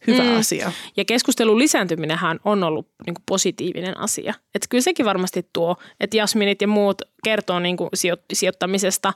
hyvä 0.06 0.22
mm. 0.22 0.36
asia. 0.38 0.72
Ja 0.96 1.04
keskustelun 1.04 1.58
lisääntyminenhän 1.58 2.40
on 2.44 2.64
ollut 2.64 2.88
niin 3.06 3.14
kuin 3.14 3.24
positiivinen 3.28 4.00
asia. 4.00 4.34
Että 4.54 4.66
kyllä 4.70 4.82
sekin 4.82 5.06
varmasti 5.06 5.48
tuo, 5.52 5.76
että 6.00 6.16
Jasminit 6.16 6.62
ja 6.62 6.68
muut 6.68 7.02
kertoo 7.24 7.60
niin 7.60 7.76
kuin 7.76 7.90
sijo- 7.96 8.24
sijoittamisesta 8.32 9.12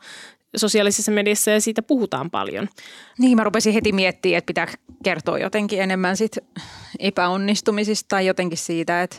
sosiaalisessa 0.57 1.13
mediassa 1.13 1.51
ja 1.51 1.61
siitä 1.61 1.83
puhutaan 1.83 2.31
paljon. 2.31 2.69
Niin, 3.19 3.37
mä 3.37 3.45
rupesin 3.45 3.75
heti 3.75 3.93
miettimään, 3.93 4.39
että 4.39 4.47
pitää 4.47 4.67
kertoa 5.05 5.39
jotenkin 5.39 5.83
enemmän 5.83 6.17
sit 6.17 6.39
epäonnistumisista 6.99 8.09
tai 8.09 8.27
jotenkin 8.27 8.59
siitä, 8.59 9.03
että 9.03 9.17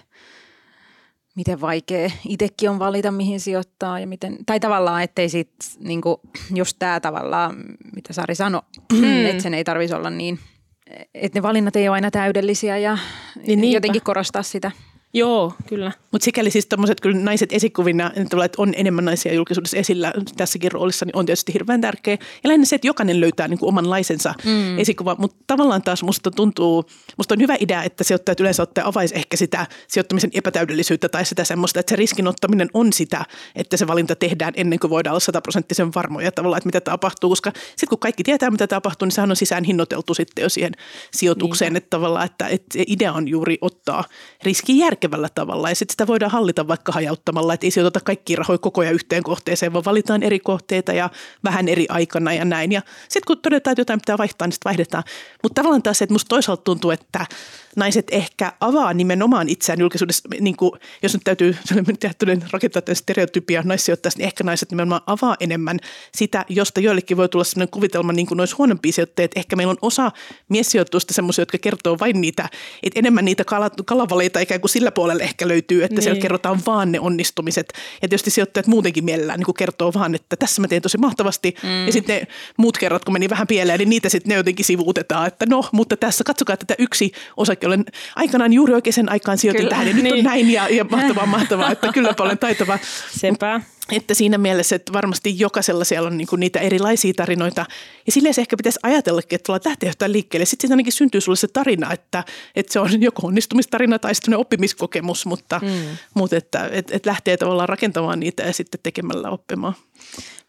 miten 1.35 1.61
vaikea 1.61 2.11
itsekin 2.27 2.69
on 2.69 2.79
valita, 2.79 3.11
mihin 3.11 3.39
sijoittaa 3.39 3.99
ja 3.99 4.07
miten, 4.07 4.37
tai 4.45 4.59
tavallaan, 4.59 5.03
ettei 5.03 5.29
sit 5.29 5.51
niinku, 5.79 6.21
just 6.55 6.75
tämä 6.79 6.99
tavallaan, 6.99 7.55
mitä 7.95 8.13
Sari 8.13 8.35
sanoi, 8.35 8.61
mm. 8.93 9.25
että 9.25 9.43
sen 9.43 9.53
ei 9.53 9.63
tarvitsisi 9.63 9.95
olla 9.95 10.09
niin, 10.09 10.39
että 11.13 11.39
ne 11.39 11.43
valinnat 11.43 11.75
ei 11.75 11.89
ole 11.89 11.95
aina 11.95 12.11
täydellisiä 12.11 12.77
ja 12.77 12.97
Niin 13.47 13.61
niinpä. 13.61 13.77
jotenkin 13.77 14.01
korostaa 14.01 14.43
sitä. 14.43 14.71
Joo, 15.13 15.53
kyllä. 15.67 15.91
Mutta 16.11 16.25
sikäli 16.25 16.51
siis 16.51 16.65
tämmöiset 16.65 17.01
kyllä 17.01 17.19
naiset 17.19 17.53
esikuvina, 17.53 18.11
että 18.15 18.37
on 18.57 18.73
enemmän 18.75 19.05
naisia 19.05 19.33
julkisuudessa 19.33 19.77
esillä 19.77 20.13
tässäkin 20.37 20.71
roolissa, 20.71 21.05
niin 21.05 21.15
on 21.15 21.25
tietysti 21.25 21.53
hirveän 21.53 21.81
tärkeä. 21.81 22.13
Ja 22.13 22.47
lähinnä 22.47 22.65
se, 22.65 22.75
että 22.75 22.87
jokainen 22.87 23.21
löytää 23.21 23.47
niin 23.47 23.59
kuin 23.59 23.67
omanlaisensa 23.67 24.33
mm. 24.45 24.79
esikuvan, 24.79 25.15
mutta 25.19 25.37
tavallaan 25.47 25.81
taas 25.81 26.03
musta 26.03 26.31
tuntuu, 26.31 26.85
musta 27.17 27.33
on 27.33 27.41
hyvä 27.41 27.55
idea, 27.59 27.83
että 27.83 28.03
sijoittajat 28.03 28.39
yleensä 28.39 28.63
ottaa 28.63 28.87
avaisi 28.87 29.15
ehkä 29.15 29.37
sitä 29.37 29.67
sijoittamisen 29.87 30.29
epätäydellisyyttä 30.33 31.09
tai 31.09 31.25
sitä 31.25 31.43
semmoista, 31.43 31.79
että 31.79 31.89
se 31.89 31.95
riskinottaminen 31.95 32.69
on 32.73 32.93
sitä, 32.93 33.25
että 33.55 33.77
se 33.77 33.87
valinta 33.87 34.15
tehdään 34.15 34.53
ennen 34.55 34.79
kuin 34.79 34.91
voidaan 34.91 35.11
olla 35.11 35.19
sataprosenttisen 35.19 35.93
varmoja 35.95 36.31
tavallaan, 36.31 36.57
että 36.57 36.67
mitä 36.67 36.81
tapahtuu, 36.81 37.29
koska 37.29 37.51
sitten 37.55 37.89
kun 37.89 37.99
kaikki 37.99 38.23
tietää, 38.23 38.51
mitä 38.51 38.67
tapahtuu, 38.67 39.05
niin 39.05 39.11
sehän 39.11 39.31
on 39.31 39.35
sisään 39.35 39.63
hinnoiteltu 39.63 40.13
sitten 40.13 40.43
jo 40.43 40.49
siihen 40.49 40.73
sijoitukseen, 41.13 41.75
että 41.75 41.89
tavallaan, 41.89 42.25
että, 42.25 42.47
että 42.47 42.79
idea 42.87 43.13
on 43.13 43.27
juuri 43.27 43.57
ottaa 43.61 44.03
riski 44.43 44.77
järkevällä 45.01 45.29
tavalla 45.35 45.69
ja 45.69 45.75
sitten 45.75 45.93
sitä 45.93 46.07
voidaan 46.07 46.31
hallita 46.31 46.67
vaikka 46.67 46.91
hajauttamalla, 46.91 47.53
että 47.53 47.67
ei 47.67 47.71
sijoiteta 47.71 47.99
kaikki 47.99 48.35
rahoja 48.35 48.57
koko 48.57 48.81
ajan 48.81 48.93
yhteen 48.93 49.23
kohteeseen, 49.23 49.73
vaan 49.73 49.85
valitaan 49.85 50.23
eri 50.23 50.39
kohteita 50.39 50.93
ja 50.93 51.09
vähän 51.43 51.67
eri 51.67 51.85
aikana 51.89 52.33
ja 52.33 52.45
näin. 52.45 52.71
Ja 52.71 52.81
sitten 53.01 53.27
kun 53.27 53.37
todetaan, 53.37 53.71
että 53.71 53.81
jotain 53.81 53.99
pitää 53.99 54.17
vaihtaa, 54.17 54.47
niin 54.47 54.53
sitten 54.53 54.69
vaihdetaan. 54.69 55.03
Mutta 55.43 55.61
tavallaan 55.61 55.83
taas 55.83 55.97
se, 55.97 56.03
että 56.03 56.13
musta 56.13 56.29
toisaalta 56.29 56.63
tuntuu, 56.63 56.91
että 56.91 57.25
naiset 57.75 58.07
ehkä 58.11 58.53
avaa 58.59 58.93
nimenomaan 58.93 59.49
itseään 59.49 59.79
julkisuudessa, 59.79 60.29
niin 60.39 60.55
kuin, 60.55 60.71
jos 61.03 61.13
nyt 61.13 61.23
täytyy 61.23 61.55
rakentaa 62.51 62.81
tämän 62.81 62.95
stereotypia 62.95 63.61
naissijoittajasta, 63.65 64.19
niin 64.19 64.25
ehkä 64.25 64.43
naiset 64.43 64.71
nimenomaan 64.71 65.01
avaa 65.07 65.35
enemmän 65.39 65.79
sitä, 66.15 66.45
josta 66.49 66.79
joillekin 66.79 67.17
voi 67.17 67.29
tulla 67.29 67.43
sellainen 67.43 67.71
kuvitelma, 67.71 68.13
niin 68.13 68.27
kuin 68.27 68.37
noissa 68.37 68.55
huonompia 68.57 68.91
sijoittajia, 68.91 69.25
että 69.25 69.39
ehkä 69.39 69.55
meillä 69.55 69.71
on 69.71 69.77
osa 69.81 70.11
miessijoitusta 70.49 71.13
semmoisia, 71.13 71.41
jotka 71.41 71.57
kertoo 71.57 71.97
vain 71.99 72.21
niitä, 72.21 72.49
että 72.83 72.99
enemmän 72.99 73.25
niitä 73.25 73.43
kala- 73.45 73.83
kalavaleita 73.85 74.39
ikään 74.39 74.61
kuin 74.61 74.71
sillä 74.71 74.90
puolella 74.91 75.23
ehkä 75.23 75.47
löytyy, 75.47 75.83
että 75.83 75.95
niin. 75.95 76.03
siellä 76.03 76.21
kerrotaan 76.21 76.59
vaan 76.65 76.91
ne 76.91 76.99
onnistumiset. 76.99 77.73
Ja 78.01 78.07
tietysti 78.07 78.29
sijoittajat 78.29 78.67
muutenkin 78.67 79.05
mielellään 79.05 79.39
niin 79.39 79.55
kertoo 79.57 79.91
vaan, 79.93 80.15
että 80.15 80.35
tässä 80.35 80.61
mä 80.61 80.67
teen 80.67 80.81
tosi 80.81 80.97
mahtavasti. 80.97 81.55
Mm. 81.63 81.85
Ja 81.85 81.91
sitten 81.91 82.15
ne 82.15 82.27
muut 82.57 82.77
kerrat, 82.77 83.05
kun 83.05 83.13
meni 83.13 83.29
vähän 83.29 83.47
pieleen, 83.47 83.79
niin 83.79 83.89
niitä 83.89 84.09
sitten 84.09 84.29
ne 84.29 84.35
jotenkin 84.35 84.65
sivuutetaan, 84.65 85.27
että 85.27 85.45
no, 85.45 85.63
mutta 85.71 85.97
tässä 85.97 86.23
katsokaa 86.23 86.57
tätä 86.57 86.75
yksi 86.79 87.11
osake, 87.37 87.67
olen 87.67 87.85
aikanaan 88.15 88.53
juuri 88.53 88.73
oikeaan 88.73 89.09
aikaan 89.09 89.37
sijoitin 89.37 89.59
Kyllä. 89.59 89.69
tähän 89.69 89.87
ja 89.87 89.93
nyt 89.93 90.03
Niin. 90.03 90.13
on 90.15 90.23
näin 90.23 90.51
ja, 90.51 90.69
ja 90.69 90.83
mahtavaa, 90.83 91.25
mahtavaa, 91.37 91.71
että 91.71 91.93
kylläpä 91.93 92.23
olen 92.23 92.37
taitava. 92.37 92.79
Sepä. 93.17 93.61
Että 93.91 94.13
siinä 94.13 94.37
mielessä, 94.37 94.75
että 94.75 94.93
varmasti 94.93 95.39
jokaisella 95.39 95.83
siellä 95.83 96.07
on 96.07 96.17
niinku 96.17 96.35
niitä 96.35 96.59
erilaisia 96.59 97.13
tarinoita. 97.13 97.65
Ja 98.05 98.11
silleen 98.11 98.33
se 98.33 98.41
ehkä 98.41 98.57
pitäisi 98.57 98.79
ajatellakin, 98.83 99.35
että 99.35 99.45
tuolla 99.45 99.61
lähtee 99.65 99.89
jotain 99.89 100.11
liikkeelle. 100.11 100.45
Sitten 100.45 100.61
siitä 100.61 100.73
ainakin 100.73 100.93
syntyy 100.93 101.21
sulle 101.21 101.35
se 101.35 101.47
tarina, 101.47 101.93
että, 101.93 102.23
että 102.55 102.73
se 102.73 102.79
on 102.79 103.01
joko 103.07 103.27
onnistumistarina 103.27 103.99
tai 103.99 104.15
sitten 104.15 104.37
oppimiskokemus, 104.37 105.25
mutta, 105.25 105.59
mm. 105.63 105.97
mutta 106.13 106.35
että, 106.35 106.69
että, 106.71 106.95
että 106.95 107.09
lähtee 107.09 107.37
tavallaan 107.37 107.69
rakentamaan 107.69 108.19
niitä 108.19 108.43
ja 108.43 108.53
sitten 108.53 108.79
tekemällä 108.83 109.29
oppimaan. 109.29 109.75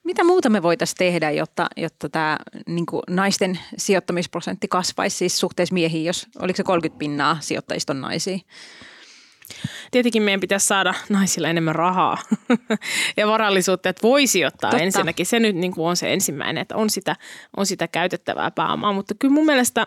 Mitä 0.04 0.24
muuta 0.24 0.50
me 0.50 0.62
voitaisiin 0.62 0.96
tehdä, 0.96 1.30
jotta, 1.30 1.68
jotta 1.76 2.08
tämä 2.08 2.38
niin 2.66 2.86
naisten 3.10 3.58
sijoittamisprosentti 3.76 4.68
kasvaisi 4.68 5.16
siis 5.16 5.40
suhteessa 5.40 5.72
miehiin, 5.72 6.04
jos 6.04 6.26
oliko 6.38 6.56
se 6.56 6.62
30 6.62 6.98
pinnaa 6.98 7.36
sijoittajista 7.40 7.92
on 7.92 8.00
naisia? 8.00 8.38
Tietenkin 9.90 10.22
meidän 10.22 10.40
pitäisi 10.40 10.66
saada 10.66 10.94
naisilla 11.08 11.48
enemmän 11.48 11.74
rahaa 11.74 12.18
ja 13.16 13.26
varallisuutta, 13.26 13.88
että 13.88 14.02
voi 14.02 14.26
sijoittaa 14.26 14.70
Totta. 14.70 14.84
ensinnäkin. 14.84 15.26
Se 15.26 15.40
nyt 15.40 15.56
niin 15.56 15.72
kuin 15.74 15.88
on 15.88 15.96
se 15.96 16.12
ensimmäinen, 16.12 16.62
että 16.62 16.76
on 16.76 16.90
sitä, 16.90 17.16
on 17.56 17.66
sitä 17.66 17.88
käytettävää 17.88 18.50
pääomaa. 18.50 18.92
Mutta 18.92 19.14
kyllä 19.18 19.34
mun 19.34 19.46
mielestä 19.46 19.86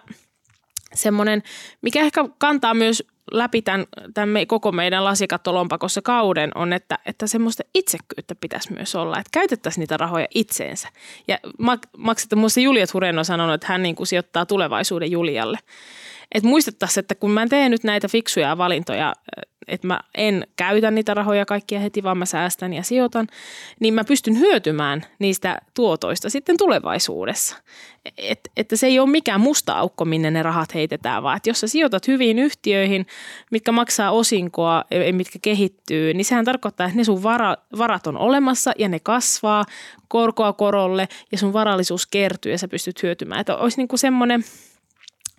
semmoinen, 0.93 1.43
mikä 1.81 2.01
ehkä 2.01 2.25
kantaa 2.37 2.73
myös 2.73 3.03
läpi 3.31 3.61
tämän, 3.61 3.85
tämän 4.13 4.47
koko 4.47 4.71
meidän 4.71 5.03
lasikattolompakossa 5.03 6.01
kauden 6.01 6.51
on, 6.55 6.73
että, 6.73 6.99
että 7.05 7.27
semmoista 7.27 7.63
itsekkyyttä 7.73 8.35
pitäisi 8.35 8.73
myös 8.73 8.95
olla, 8.95 9.19
että 9.19 9.29
käytettäisiin 9.31 9.81
niitä 9.81 9.97
rahoja 9.97 10.27
itseensä. 10.35 10.89
Ja 11.27 11.37
maksetaan, 11.97 12.39
muista 12.39 12.59
Juliet 12.59 12.93
Huren 12.93 13.19
on 13.19 13.25
sanonut, 13.25 13.55
että 13.55 13.67
hän 13.67 13.83
niin 13.83 13.95
kuin 13.95 14.07
sijoittaa 14.07 14.45
tulevaisuuden 14.45 15.11
Julialle. 15.11 15.57
Että 16.35 16.49
muistettaisiin, 16.49 17.01
että 17.01 17.15
kun 17.15 17.31
mä 17.31 17.47
teen 17.47 17.71
nyt 17.71 17.83
näitä 17.83 18.07
fiksuja 18.07 18.57
valintoja, 18.57 19.13
että 19.67 19.87
mä 19.87 19.99
en 20.17 20.47
käytä 20.55 20.91
niitä 20.91 21.13
rahoja 21.13 21.45
kaikkia 21.45 21.79
heti, 21.79 22.03
vaan 22.03 22.17
mä 22.17 22.25
säästän 22.25 22.73
ja 22.73 22.83
sijoitan, 22.83 23.27
niin 23.79 23.93
mä 23.93 24.03
pystyn 24.03 24.39
hyötymään 24.39 25.05
niistä 25.19 25.57
tuotoista 25.73 26.29
sitten 26.29 26.57
tulevaisuudessa. 26.57 27.57
Et, 28.17 28.39
että 28.57 28.75
se 28.75 28.87
ei 28.87 28.99
ole 28.99 29.09
mikään 29.09 29.41
musta 29.41 29.73
aukko, 29.73 30.05
minne 30.05 30.31
ne 30.31 30.43
rahat 30.43 30.73
heitetään, 30.73 31.23
vaan 31.23 31.37
että 31.37 31.49
jos 31.49 31.59
sä 31.59 31.67
sijoitat 31.67 32.07
hyviin 32.07 32.39
yhtiöihin, 32.39 33.05
mitkä 33.51 33.71
maksaa 33.71 34.11
osinkoa, 34.11 34.83
mitkä 35.11 35.39
kehittyy, 35.41 36.13
niin 36.13 36.25
sehän 36.25 36.45
tarkoittaa, 36.45 36.87
että 36.87 36.97
ne 36.97 37.03
sun 37.03 37.23
vara, 37.23 37.55
varat 37.77 38.07
on 38.07 38.17
olemassa 38.17 38.71
ja 38.77 38.89
ne 38.89 38.99
kasvaa 38.99 39.65
korkoa 40.07 40.53
korolle 40.53 41.07
ja 41.31 41.37
sun 41.37 41.53
varallisuus 41.53 42.07
kertyy 42.07 42.51
ja 42.51 42.57
sä 42.57 42.67
pystyt 42.67 43.03
hyötymään. 43.03 43.41
Että 43.41 43.57
olisi 43.57 43.77
niin 43.77 43.87
kuin 43.87 43.99
semmoinen– 43.99 44.43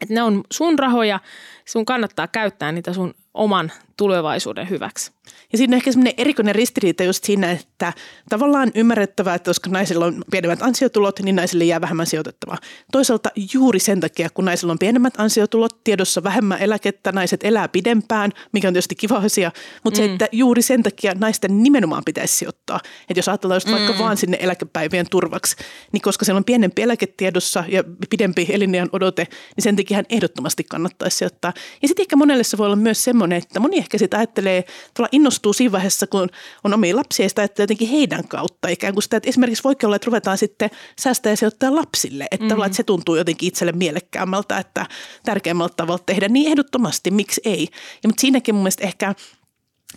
että 0.02 0.14
ne 0.14 0.22
on 0.22 0.44
sun 0.52 0.78
rahoja, 0.78 1.20
sun 1.68 1.84
kannattaa 1.84 2.28
käyttää 2.28 2.72
niitä 2.72 2.92
sun 2.92 3.14
oman 3.34 3.72
tulevaisuuden 3.96 4.70
hyväksi. 4.70 5.12
Ja 5.52 5.58
siinä 5.58 5.74
on 5.74 5.76
ehkä 5.76 5.92
semmoinen 5.92 6.14
erikoinen 6.16 6.54
ristiriita 6.54 7.02
just 7.02 7.24
siinä, 7.24 7.50
että 7.50 7.92
tavallaan 8.28 8.70
ymmärrettävää, 8.74 9.34
että 9.34 9.48
koska 9.48 9.70
naisilla 9.70 10.06
on 10.06 10.24
pienemmät 10.30 10.62
ansiotulot, 10.62 11.20
niin 11.20 11.36
naisille 11.36 11.64
jää 11.64 11.80
vähemmän 11.80 12.06
sijoitettavaa. 12.06 12.58
Toisaalta 12.92 13.30
juuri 13.52 13.78
sen 13.78 14.00
takia, 14.00 14.30
kun 14.30 14.44
naisilla 14.44 14.72
on 14.72 14.78
pienemmät 14.78 15.14
ansiotulot, 15.18 15.84
tiedossa 15.84 16.22
vähemmän 16.22 16.58
eläkettä, 16.58 17.12
naiset 17.12 17.44
elää 17.44 17.68
pidempään, 17.68 18.32
mikä 18.52 18.68
on 18.68 18.74
tietysti 18.74 18.94
kiva 18.94 19.16
asia, 19.16 19.52
mutta 19.84 20.00
mm. 20.00 20.06
se, 20.06 20.12
että 20.12 20.28
juuri 20.32 20.62
sen 20.62 20.82
takia 20.82 21.14
naisten 21.14 21.62
nimenomaan 21.62 22.02
pitäisi 22.06 22.36
sijoittaa. 22.36 22.80
Että 23.08 23.18
jos 23.18 23.28
ajatellaan 23.28 23.56
just 23.56 23.70
vaikka 23.70 23.92
mm. 23.92 23.98
vaan 23.98 24.16
sinne 24.16 24.36
eläkepäivien 24.40 25.06
turvaksi, 25.10 25.56
niin 25.92 26.00
koska 26.00 26.24
siellä 26.24 26.38
on 26.38 26.44
pienempi 26.44 26.82
eläketiedossa 26.82 27.64
ja 27.68 27.84
pidempi 28.10 28.46
elinajan 28.50 28.88
odote, 28.92 29.26
niin 29.56 29.62
sen 29.62 29.76
takia 29.76 30.02
ehdottomasti 30.08 30.64
kannattaisi 30.64 31.16
sijoittaa. 31.16 31.52
Ja 31.82 31.88
sitten 31.88 32.02
ehkä 32.02 32.16
monelle 32.16 32.44
se 32.44 32.58
voi 32.58 32.66
olla 32.66 32.76
myös 32.76 33.04
semmoinen, 33.04 33.38
että 33.38 33.60
moni 33.60 33.78
ehkä 33.78 33.98
sitten 33.98 34.18
ajattelee, 34.18 34.64
tuolla 34.94 35.08
innostuu 35.12 35.52
siinä 35.52 35.72
vaiheessa, 35.72 36.06
kun 36.06 36.28
on 36.64 36.74
omia 36.74 36.96
lapsia 36.96 37.24
ja 37.24 37.28
sitä 37.28 37.42
ajattelee 37.42 37.64
jotenkin 37.64 37.88
heidän 37.88 38.28
kautta. 38.28 38.68
Ikään 38.68 38.94
kuin 38.94 39.02
sitä, 39.02 39.16
että 39.16 39.28
esimerkiksi 39.28 39.64
voikin 39.64 39.86
olla, 39.86 39.96
että 39.96 40.06
ruvetaan 40.06 40.38
sitten 40.38 40.70
säästää 40.98 41.32
ja 41.32 41.36
sijoittaa 41.36 41.74
lapsille. 41.74 42.26
Että, 42.30 42.56
mm. 42.56 42.62
että 42.62 42.76
se 42.76 42.82
tuntuu 42.82 43.16
jotenkin 43.16 43.46
itselle 43.46 43.72
mielekkäämmältä, 43.72 44.58
että 44.58 44.86
tärkeämmältä 45.24 45.74
tavalla 45.76 46.02
tehdä. 46.06 46.28
Niin 46.28 46.48
ehdottomasti, 46.48 47.10
miksi 47.10 47.40
ei. 47.44 47.68
Ja, 48.02 48.08
mutta 48.08 48.20
siinäkin 48.20 48.54
mun 48.54 48.62
mielestä 48.62 48.84
ehkä 48.84 49.14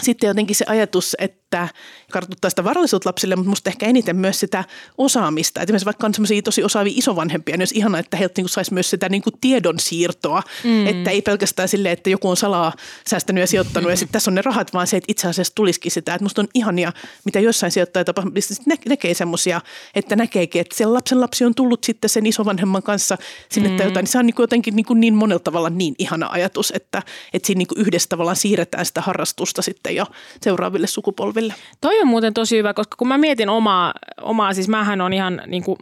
sitten 0.02 0.28
jotenkin 0.28 0.56
se 0.56 0.66
ajatus, 0.68 1.16
että 1.20 1.68
kartuttaa 2.12 2.50
sitä 2.50 2.64
varallisuutta 2.64 3.10
lapsille, 3.10 3.36
mutta 3.36 3.50
musta 3.50 3.70
ehkä 3.70 3.86
eniten 3.86 4.16
myös 4.16 4.40
sitä 4.40 4.64
osaamista. 4.98 5.62
Että 5.62 5.86
vaikka 5.86 6.08
on 6.08 6.14
semmoisia 6.14 6.42
tosi 6.42 6.64
osaavia 6.64 6.94
isovanhempia, 6.96 7.58
niin 7.58 7.62
olisi 7.62 7.78
ihana, 7.78 8.00
että 8.00 8.18
heiltä 8.18 8.42
niin 8.42 8.50
saisi 8.50 8.74
myös 8.74 8.90
sitä 8.90 9.10
niin 9.10 9.22
kuin 9.22 9.34
tiedon 9.42 9.80
siirtoa. 9.80 10.44
Mm. 10.64 10.88
Että 10.88 11.10
ei 11.10 11.22
pelkästään 11.22 11.70
silleen, 11.70 11.94
että 11.94 12.10
joku 12.10 12.30
on 12.30 12.38
salaa 12.38 12.74
säästänyt 13.08 13.42
ja 13.42 13.48
sijoittanut 13.48 13.92
ja 13.92 13.98
sitten 13.98 14.14
tässä 14.14 14.32
on 14.32 14.36
ne 14.36 14.42
rahat, 14.42 14.74
vaan 14.74 14.88
se, 14.88 14.98
että 14.98 15.12
itse 15.12 15.28
asiassa 15.28 15.56
tulisikin 15.56 15.92
sitä. 15.92 16.14
Että 16.14 16.26
musta 16.26 16.42
on 16.42 16.48
ihania, 16.54 16.94
mitä 17.26 17.40
jossain 17.40 17.72
sijoittajia 17.72 18.06
tapahtuu, 18.06 18.34
nä- 18.66 18.76
näkee 18.86 19.14
semmoisia, 19.14 19.62
että 19.96 20.16
näkeekin, 20.16 20.62
että 20.62 20.76
siellä 20.78 20.94
lapsen 20.94 21.22
lapsi 21.22 21.46
on 21.46 21.56
tullut 21.56 21.84
sitten 21.84 22.10
sen 22.10 22.26
isovanhemman 22.26 22.84
kanssa 22.84 23.18
sinne 23.50 23.70
mm. 23.70 23.78
tai 23.78 23.86
jotain. 23.86 24.04
Niin 24.04 24.12
se 24.12 24.20
on 24.20 24.26
niin 24.26 24.36
kuin 24.36 24.44
jotenkin 24.44 24.76
niin, 24.76 24.86
kuin 24.86 25.00
niin 25.00 25.16
monella 25.16 25.40
tavalla 25.40 25.70
niin 25.70 25.96
ihana 25.98 26.28
ajatus, 26.32 26.72
että, 26.76 27.04
että 27.34 27.48
siinä 27.48 27.58
niin 27.58 27.68
kuin 27.68 27.82
yhdessä 27.82 28.10
tavallaan 28.10 28.36
siirretään 28.36 28.86
sitä 28.86 29.02
harrastusta 29.02 29.62
sitten 29.62 29.89
jo 29.92 30.06
seuraaville 30.42 30.88
sukupolville 30.88 31.30
polville. 31.30 31.54
Toi 31.82 32.02
on 32.02 32.08
muuten 32.08 32.34
tosi 32.34 32.58
hyvä, 32.58 32.74
koska 32.74 32.96
kun 32.98 33.08
mä 33.08 33.18
mietin 33.18 33.50
omaa, 33.50 33.94
omaa 34.22 34.54
siis 34.54 34.68
mähän 34.68 35.02
on 35.02 35.14
ihan 35.14 35.42
niin 35.48 35.64
kuin 35.64 35.78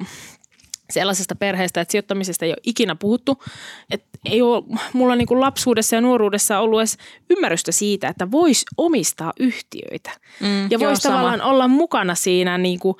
sellaisesta 0.89 1.36
perheestä, 1.36 1.82
että 1.82 1.91
sijoittamisesta 1.91 2.46
ei 2.46 2.52
ole 2.52 2.62
ikinä 2.63 2.96
puhuttu. 2.96 3.43
Että 3.91 4.20
ei 4.26 4.41
ole 4.41 4.63
mulla 4.93 5.15
niin 5.15 5.28
kuin 5.28 5.39
lapsuudessa 5.39 5.96
ja 5.96 6.02
nuoruudessa 6.02 6.60
ollut 6.60 6.80
edes 6.80 6.98
ymmärrystä 7.30 7.72
siitä, 7.72 8.08
että 8.08 8.32
voisi 8.32 8.65
omistaa 8.78 9.34
yhtiöitä. 9.39 10.12
Mm, 10.39 10.72
ja 10.72 10.80
voisi 10.80 11.02
tavallaan 11.02 11.41
olla 11.41 11.67
mukana 11.67 12.15
siinä 12.15 12.58
niin 12.58 12.80
kuin 12.80 12.98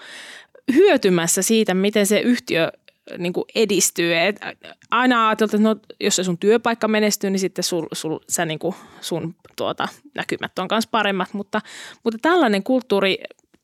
hyötymässä 0.74 1.42
siitä, 1.42 1.74
miten 1.74 2.08
se 2.08 2.20
yhtiö 2.20 2.72
niin 3.18 3.34
kuin 3.34 3.46
edistyy. 3.56 4.18
Et 4.18 4.40
aina 4.92 5.28
ajateltiin, 5.28 5.68
että 5.68 5.88
no, 5.88 5.96
jos 6.00 6.16
se 6.16 6.24
sun 6.24 6.38
työpaikka 6.38 6.88
menestyy, 6.88 7.30
niin 7.30 7.40
sitten 7.40 7.64
sul, 7.64 7.86
sul, 7.94 8.20
sä 8.30 8.46
niin 8.46 8.60
kuin 8.60 8.76
sun 9.02 9.36
tuota, 9.56 9.88
näkymät 10.16 10.60
on 10.60 10.68
myös 10.72 10.88
paremmat. 10.88 11.34
Mutta, 11.34 11.62
mutta 12.04 12.18
tällainen 12.22 12.64
kulttuuri, 12.64 13.18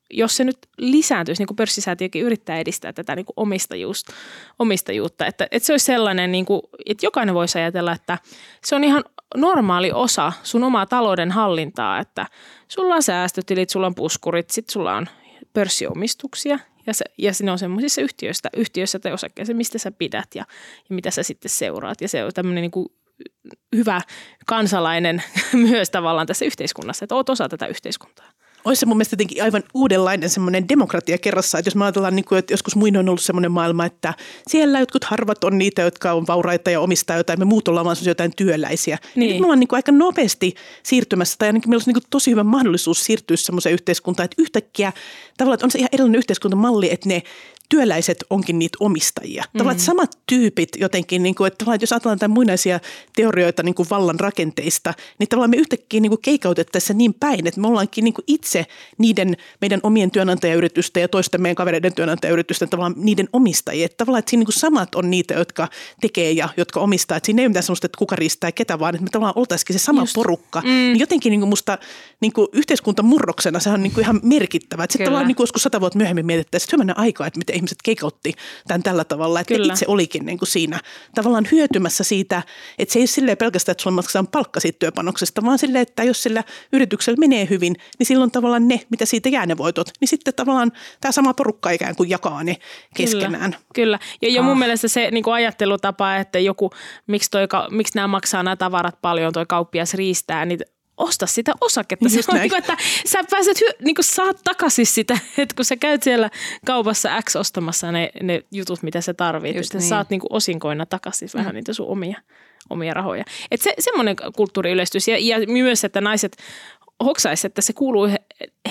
jos 0.09 0.37
se 0.37 0.43
nyt 0.43 0.57
lisääntyisi, 0.77 1.41
niin 1.41 1.47
kuin 1.47 1.55
pörssisäätiökin 1.55 2.23
yrittää 2.23 2.59
edistää 2.59 2.93
tätä 2.93 3.15
niin 3.15 3.25
kuin 3.25 3.33
omistajuus, 3.37 4.05
omistajuutta, 4.59 5.25
että, 5.25 5.47
että 5.51 5.65
se 5.65 5.73
olisi 5.73 5.85
sellainen, 5.85 6.31
niin 6.31 6.45
kuin, 6.45 6.61
että 6.85 7.05
jokainen 7.05 7.35
voisi 7.35 7.59
ajatella, 7.59 7.91
että 7.91 8.17
se 8.63 8.75
on 8.75 8.83
ihan 8.83 9.03
normaali 9.35 9.91
osa 9.91 10.33
sun 10.43 10.63
omaa 10.63 10.85
talouden 10.85 11.31
hallintaa, 11.31 11.99
että 11.99 12.25
sulla 12.67 12.95
on 12.95 13.03
säästötilit, 13.03 13.69
sulla 13.69 13.87
on 13.87 13.95
puskurit, 13.95 14.49
sitten 14.49 14.73
sulla 14.73 14.95
on 14.95 15.07
pörssiomistuksia 15.53 16.59
ja, 16.87 16.93
se, 16.93 17.05
ja 17.17 17.31
ne 17.43 17.51
on 17.51 17.59
semmoisissa 17.59 18.01
yhtiöissä, 18.01 18.49
yhtiöissä 18.57 18.99
tai 18.99 19.13
osakkeissa, 19.13 19.53
mistä 19.53 19.77
sä 19.77 19.91
pidät 19.91 20.35
ja, 20.35 20.45
ja 20.89 20.95
mitä 20.95 21.11
sä 21.11 21.23
sitten 21.23 21.49
seuraat. 21.49 22.01
Ja 22.01 22.07
se 22.07 22.25
on 22.25 22.31
tämmöinen 22.33 22.61
niin 22.61 22.71
kuin 22.71 22.87
hyvä 23.75 24.01
kansalainen 24.45 25.23
myös 25.69 25.89
tavallaan 25.89 26.27
tässä 26.27 26.45
yhteiskunnassa, 26.45 27.05
että 27.05 27.15
oot 27.15 27.29
osa 27.29 27.49
tätä 27.49 27.67
yhteiskuntaa 27.67 28.32
olisi 28.65 28.79
se 28.79 28.85
mun 28.85 28.97
mielestä 28.97 29.13
jotenkin 29.13 29.43
aivan 29.43 29.63
uudenlainen 29.73 30.29
semmoinen 30.29 30.69
demokratia 30.69 31.17
kerrassa, 31.17 31.57
että 31.57 31.67
jos 31.67 31.75
mä 31.75 31.85
ajatellaan, 31.85 32.15
niin 32.15 32.25
kuin, 32.25 32.39
että 32.39 32.53
joskus 32.53 32.75
muin 32.75 32.97
on 32.97 33.09
ollut 33.09 33.21
semmoinen 33.21 33.51
maailma, 33.51 33.85
että 33.85 34.13
siellä 34.47 34.79
jotkut 34.79 35.03
harvat 35.03 35.43
on 35.43 35.57
niitä, 35.57 35.81
jotka 35.81 36.13
on 36.13 36.27
vauraita 36.27 36.71
ja 36.71 36.79
omistaa 36.79 37.17
jotain, 37.17 37.39
me 37.39 37.45
muut 37.45 37.67
ollaan 37.67 37.85
vaan 37.85 37.97
jotain 38.05 38.31
työläisiä. 38.35 38.97
Niin. 39.15 39.29
Nyt 39.29 39.39
me 39.39 39.45
ollaan 39.45 39.59
niin 39.59 39.67
kuin 39.67 39.77
aika 39.77 39.91
nopeasti 39.91 40.53
siirtymässä, 40.83 41.35
tai 41.39 41.49
ainakin 41.49 41.69
meillä 41.69 41.79
olisi 41.79 41.89
niin 41.89 42.01
kuin 42.01 42.09
tosi 42.09 42.31
hyvä 42.31 42.43
mahdollisuus 42.43 43.05
siirtyä 43.05 43.37
semmoiseen 43.37 43.73
yhteiskuntaan, 43.73 44.25
että 44.25 44.41
yhtäkkiä 44.41 44.93
tavallaan 45.37 45.55
että 45.55 45.65
on 45.65 45.71
se 45.71 45.77
ihan 45.77 45.89
erilainen 45.91 46.19
yhteiskuntamalli, 46.19 46.91
että 46.91 47.09
ne 47.09 47.23
työläiset 47.69 48.23
onkin 48.29 48.59
niitä 48.59 48.77
omistajia. 48.79 49.43
Mm. 49.53 49.57
Tavallaan 49.57 49.79
samat 49.79 50.17
tyypit 50.25 50.69
jotenkin, 50.77 51.23
niin 51.23 51.35
kuin, 51.35 51.47
että, 51.47 51.65
että 51.73 51.83
jos 51.83 51.93
ajatellaan 51.93 52.19
tämän 52.19 52.33
muinaisia 52.33 52.79
teorioita 53.15 53.63
niin 53.63 53.75
kuin 53.75 53.89
vallan 53.89 54.19
rakenteista, 54.19 54.93
niin 55.19 55.29
tavallaan 55.29 55.49
me 55.49 55.57
yhtäkkiä 55.57 55.99
niin 55.99 56.09
kuin 56.09 56.21
keikautettaisiin 56.21 56.97
niin 56.97 57.13
päin, 57.13 57.47
että 57.47 57.61
me 57.61 57.67
ollaankin 57.67 58.03
niin 58.03 58.13
kuin 58.13 58.25
itse 58.27 58.65
niiden 58.97 59.37
meidän 59.61 59.79
omien 59.83 60.11
työnantajayritysten 60.11 61.01
ja 61.01 61.07
toisten 61.07 61.41
meidän 61.41 61.55
kavereiden 61.55 61.93
työnantajayritysten 61.93 62.69
tavallaan 62.69 62.95
niiden 62.97 63.29
omistajia. 63.33 63.85
Että 63.85 63.97
tavallaan, 63.97 64.19
että 64.19 64.29
siinä 64.29 64.39
niin 64.39 64.45
kuin 64.45 64.59
samat 64.59 64.95
on 64.95 65.09
niitä, 65.09 65.33
jotka 65.33 65.67
tekee 66.01 66.31
ja 66.31 66.49
jotka 66.57 66.79
omistaa. 66.79 67.17
Että 67.17 67.25
siinä 67.25 67.41
ei 67.41 67.45
ole 67.45 67.49
mitään 67.49 67.63
sellaista, 67.63 67.85
että 67.85 67.97
kuka 67.97 68.15
riistää 68.15 68.51
ketä, 68.51 68.79
vaan 68.79 68.95
että 68.95 69.03
me 69.03 69.09
tavallaan 69.09 69.37
oltaisikin 69.37 69.79
se 69.79 69.83
sama 69.83 70.01
Just. 70.01 70.13
porukka. 70.13 70.61
Mm. 70.61 70.67
Niin 70.67 70.99
jotenkin 70.99 71.29
niin 71.29 71.41
kuin 71.41 71.49
musta 71.49 71.77
niin 72.21 72.33
kuin 72.33 72.47
yhteiskuntamurroksena 72.53 73.59
se 73.59 73.69
on 73.69 73.83
niin 73.83 73.93
kuin 73.93 74.03
ihan 74.03 74.19
merkittävä. 74.23 74.83
Sitten 74.83 75.05
tavallaan 75.05 75.27
niin 75.27 75.35
kuin 75.35 75.43
joskus 75.43 75.63
sata 75.63 75.81
vuotta 75.81 75.97
myöhemmin 75.97 76.25
mietittäisiin, 76.25 76.81
että 76.81 76.93
aikaa, 77.01 77.27
että 77.27 77.37
miten 77.37 77.52
ihmiset 77.53 77.77
keikautti 77.83 78.33
tämän 78.67 78.83
tällä 78.83 79.03
tavalla, 79.03 79.39
että 79.39 79.53
Kyllä. 79.53 79.73
itse 79.73 79.85
olikin 79.87 80.25
niin 80.25 80.37
kuin 80.37 80.49
siinä 80.49 80.79
tavallaan 81.15 81.47
hyötymässä 81.51 82.03
siitä, 82.03 82.43
että 82.79 82.93
se 82.93 82.99
ei 82.99 83.01
ole 83.01 83.07
silleen 83.07 83.37
pelkästään, 83.37 83.73
että 83.73 83.83
sulla 83.83 83.95
maksetaan 83.95 84.27
palkka 84.27 84.59
siitä 84.59 84.79
työpanoksesta, 84.79 85.45
vaan 85.45 85.59
silleen, 85.59 85.81
että 85.81 86.03
jos 86.03 86.23
sillä 86.23 86.43
yrityksellä 86.73 87.17
menee 87.17 87.47
hyvin, 87.49 87.75
niin 87.99 88.07
silloin 88.07 88.31
tavallaan 88.31 88.67
ne, 88.67 88.81
mitä 88.89 89.05
siitä 89.05 89.29
jää 89.29 89.45
ne 89.45 89.57
voitot, 89.57 89.89
niin 90.01 90.07
sitten 90.07 90.33
tavallaan 90.33 90.71
tämä 91.01 91.11
sama 91.11 91.33
porukka 91.33 91.69
ikään 91.69 91.95
kuin 91.95 92.09
jakaa 92.09 92.43
ne 92.43 92.57
keskenään. 92.95 93.51
Kyllä, 93.51 93.63
Kyllä. 93.73 93.99
ja, 94.21 94.29
ja 94.29 94.41
mun 94.41 94.51
ah. 94.51 94.57
mielestä 94.57 94.87
se 94.87 95.11
niin 95.11 95.23
kuin 95.23 95.33
ajattelutapa, 95.33 96.15
että 96.15 96.39
joku, 96.39 96.71
miksi, 97.07 97.31
toi, 97.31 97.47
miksi 97.71 97.95
nämä 97.95 98.07
maksaa 98.07 98.43
nämä 98.43 98.55
tavarat 98.55 99.01
paljon, 99.01 99.33
toi 99.33 99.45
kauppias 99.45 99.93
riistää, 99.93 100.45
niin 100.45 100.59
osta 101.03 101.27
sitä 101.27 101.53
osaketta. 101.61 102.09
Se 102.09 102.15
Just 102.15 102.29
on 102.29 102.35
näin. 102.35 102.41
niin 102.41 102.49
kuin, 102.49 102.59
että 102.59 102.77
sä 103.05 103.19
pääset, 103.29 103.57
hy- 103.57 103.85
niin 103.85 103.95
kuin 103.95 104.05
saat 104.05 104.37
takaisin 104.43 104.85
sitä, 104.85 105.13
että 105.37 105.55
kun 105.55 105.65
sä 105.65 105.75
käyt 105.75 106.03
siellä 106.03 106.29
kaupassa 106.65 107.21
X 107.21 107.35
ostamassa 107.35 107.91
ne, 107.91 108.11
ne 108.23 108.41
jutut, 108.51 108.83
mitä 108.83 109.01
sä 109.01 109.13
tarvitset, 109.13 109.57
Just 109.57 109.73
niin. 109.73 109.81
sä 109.81 109.89
saat 109.89 110.09
niin 110.09 110.19
kuin 110.19 110.33
osinkoina 110.33 110.85
takaisin 110.85 111.29
mm. 111.33 111.37
vähän 111.37 111.55
niitä 111.55 111.73
sun 111.73 111.87
omia, 111.87 112.21
omia 112.69 112.93
rahoja. 112.93 113.23
Että 113.51 113.63
se, 113.63 113.73
semmoinen 113.79 114.15
kulttuuri 114.35 114.71
yleistyisi 114.71 115.11
ja, 115.11 115.17
ja 115.19 115.47
myös, 115.47 115.83
että 115.83 116.01
naiset 116.01 116.37
hoksaisi, 117.03 117.47
että 117.47 117.61
se 117.61 117.73
kuuluu 117.73 118.07
he, 118.07 118.17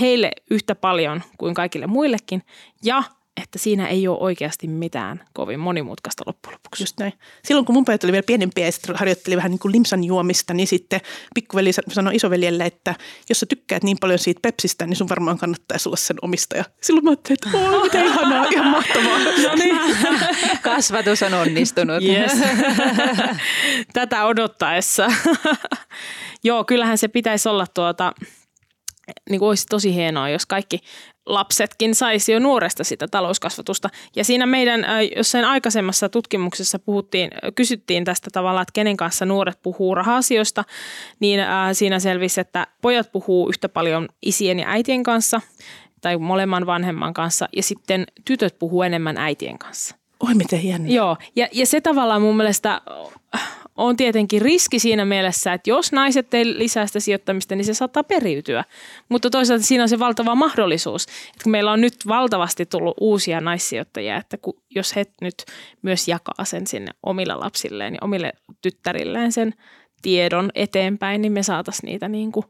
heille 0.00 0.32
yhtä 0.50 0.74
paljon 0.74 1.22
kuin 1.38 1.54
kaikille 1.54 1.86
muillekin 1.86 2.42
ja 2.84 3.02
että 3.42 3.58
siinä 3.58 3.88
ei 3.88 4.08
ole 4.08 4.18
oikeasti 4.20 4.68
mitään 4.68 5.24
kovin 5.32 5.60
monimutkaista 5.60 6.24
loppujen 6.26 6.54
lopuksi. 6.54 6.82
Just 6.82 6.98
näin. 6.98 7.12
Silloin 7.44 7.66
kun 7.66 7.74
mun 7.74 7.84
pojat 7.84 8.04
oli 8.04 8.12
vielä 8.12 8.22
pienempiä 8.22 8.66
ja 8.66 8.72
sitten 8.72 8.96
harjoitteli 8.96 9.36
vähän 9.36 9.50
niin 9.50 9.58
kuin 9.58 9.72
limsan 9.72 10.04
juomista, 10.04 10.54
niin 10.54 10.66
sitten 10.66 11.00
pikkuveli 11.34 11.72
sa- 11.72 11.82
sanoi 11.88 12.16
isoveljelle, 12.16 12.64
että 12.64 12.94
jos 13.28 13.40
sä 13.40 13.46
tykkäät 13.46 13.82
niin 13.82 13.96
paljon 14.00 14.18
siitä 14.18 14.40
Pepsistä, 14.42 14.86
niin 14.86 14.96
sun 14.96 15.08
varmaan 15.08 15.38
kannattaisi 15.38 15.88
olla 15.88 15.96
sen 15.96 16.16
omistaja. 16.22 16.64
Silloin 16.80 17.04
mä 17.04 17.10
ajattelin, 17.10 17.38
että 17.46 17.58
oi, 17.58 17.82
mitä 17.82 18.02
ihanaa, 18.02 18.46
ihan 18.50 18.66
mahtavaa. 18.66 19.18
No 19.42 19.54
niin. 19.54 19.76
Kasvatus 20.62 21.22
on 21.22 21.34
onnistunut. 21.34 22.02
Yes. 22.02 22.32
Tätä 23.92 24.24
odottaessa. 24.24 25.12
Joo, 26.44 26.64
kyllähän 26.64 26.98
se 26.98 27.08
pitäisi 27.08 27.48
olla 27.48 27.66
tuota, 27.74 28.12
niin 29.30 29.38
kuin 29.38 29.48
olisi 29.48 29.66
tosi 29.66 29.94
hienoa, 29.94 30.28
jos 30.28 30.46
kaikki 30.46 30.78
lapsetkin 31.26 31.94
saisi 31.94 32.32
jo 32.32 32.38
nuoresta 32.38 32.84
sitä 32.84 33.08
talouskasvatusta. 33.08 33.88
Ja 34.16 34.24
siinä 34.24 34.46
meidän 34.46 34.86
jossain 35.16 35.44
aikaisemmassa 35.44 36.08
tutkimuksessa 36.08 36.78
puhuttiin, 36.78 37.30
kysyttiin 37.54 38.04
tästä 38.04 38.30
tavalla, 38.32 38.62
että 38.62 38.72
kenen 38.72 38.96
kanssa 38.96 39.26
nuoret 39.26 39.58
puhuu 39.62 39.94
raha-asioista, 39.94 40.64
niin 41.20 41.40
siinä 41.72 41.98
selvisi, 41.98 42.40
että 42.40 42.66
pojat 42.82 43.12
puhuu 43.12 43.48
yhtä 43.48 43.68
paljon 43.68 44.08
isien 44.22 44.58
ja 44.58 44.68
äitien 44.68 45.02
kanssa 45.02 45.40
tai 46.00 46.16
molemman 46.16 46.66
vanhemman 46.66 47.14
kanssa 47.14 47.48
ja 47.56 47.62
sitten 47.62 48.06
tytöt 48.24 48.58
puhuu 48.58 48.82
enemmän 48.82 49.16
äitien 49.16 49.58
kanssa. 49.58 50.01
Oi, 50.28 50.34
miten 50.34 50.58
hienoa. 50.58 50.88
Joo, 50.88 51.16
ja, 51.36 51.48
ja 51.52 51.66
se 51.66 51.80
tavallaan 51.80 52.22
mun 52.22 52.36
mielestä 52.36 52.80
on 53.76 53.96
tietenkin 53.96 54.42
riski 54.42 54.78
siinä 54.78 55.04
mielessä, 55.04 55.52
että 55.52 55.70
jos 55.70 55.92
naiset 55.92 56.34
ei 56.34 56.58
lisää 56.58 56.86
sitä 56.86 57.00
sijoittamista, 57.00 57.56
niin 57.56 57.64
se 57.64 57.74
saattaa 57.74 58.04
periytyä. 58.04 58.64
Mutta 59.08 59.30
toisaalta 59.30 59.64
siinä 59.64 59.82
on 59.82 59.88
se 59.88 59.98
valtava 59.98 60.34
mahdollisuus, 60.34 61.02
että 61.04 61.42
kun 61.42 61.50
meillä 61.50 61.72
on 61.72 61.80
nyt 61.80 61.94
valtavasti 62.08 62.66
tullut 62.66 62.96
uusia 63.00 63.40
naissijoittajia, 63.40 64.16
että 64.16 64.36
kun, 64.36 64.54
jos 64.70 64.96
he 64.96 65.06
nyt 65.20 65.34
myös 65.82 66.08
jakaa 66.08 66.44
sen 66.44 66.66
sinne 66.66 66.92
omille 67.02 67.34
lapsilleen 67.34 67.94
ja 67.94 67.98
omille 68.02 68.32
tyttärilleen 68.62 69.32
sen 69.32 69.54
tiedon 70.02 70.50
eteenpäin, 70.54 71.22
niin 71.22 71.32
me 71.32 71.42
saataisiin 71.42 71.88
niitä 71.88 72.08
niin 72.08 72.32
kuin 72.32 72.46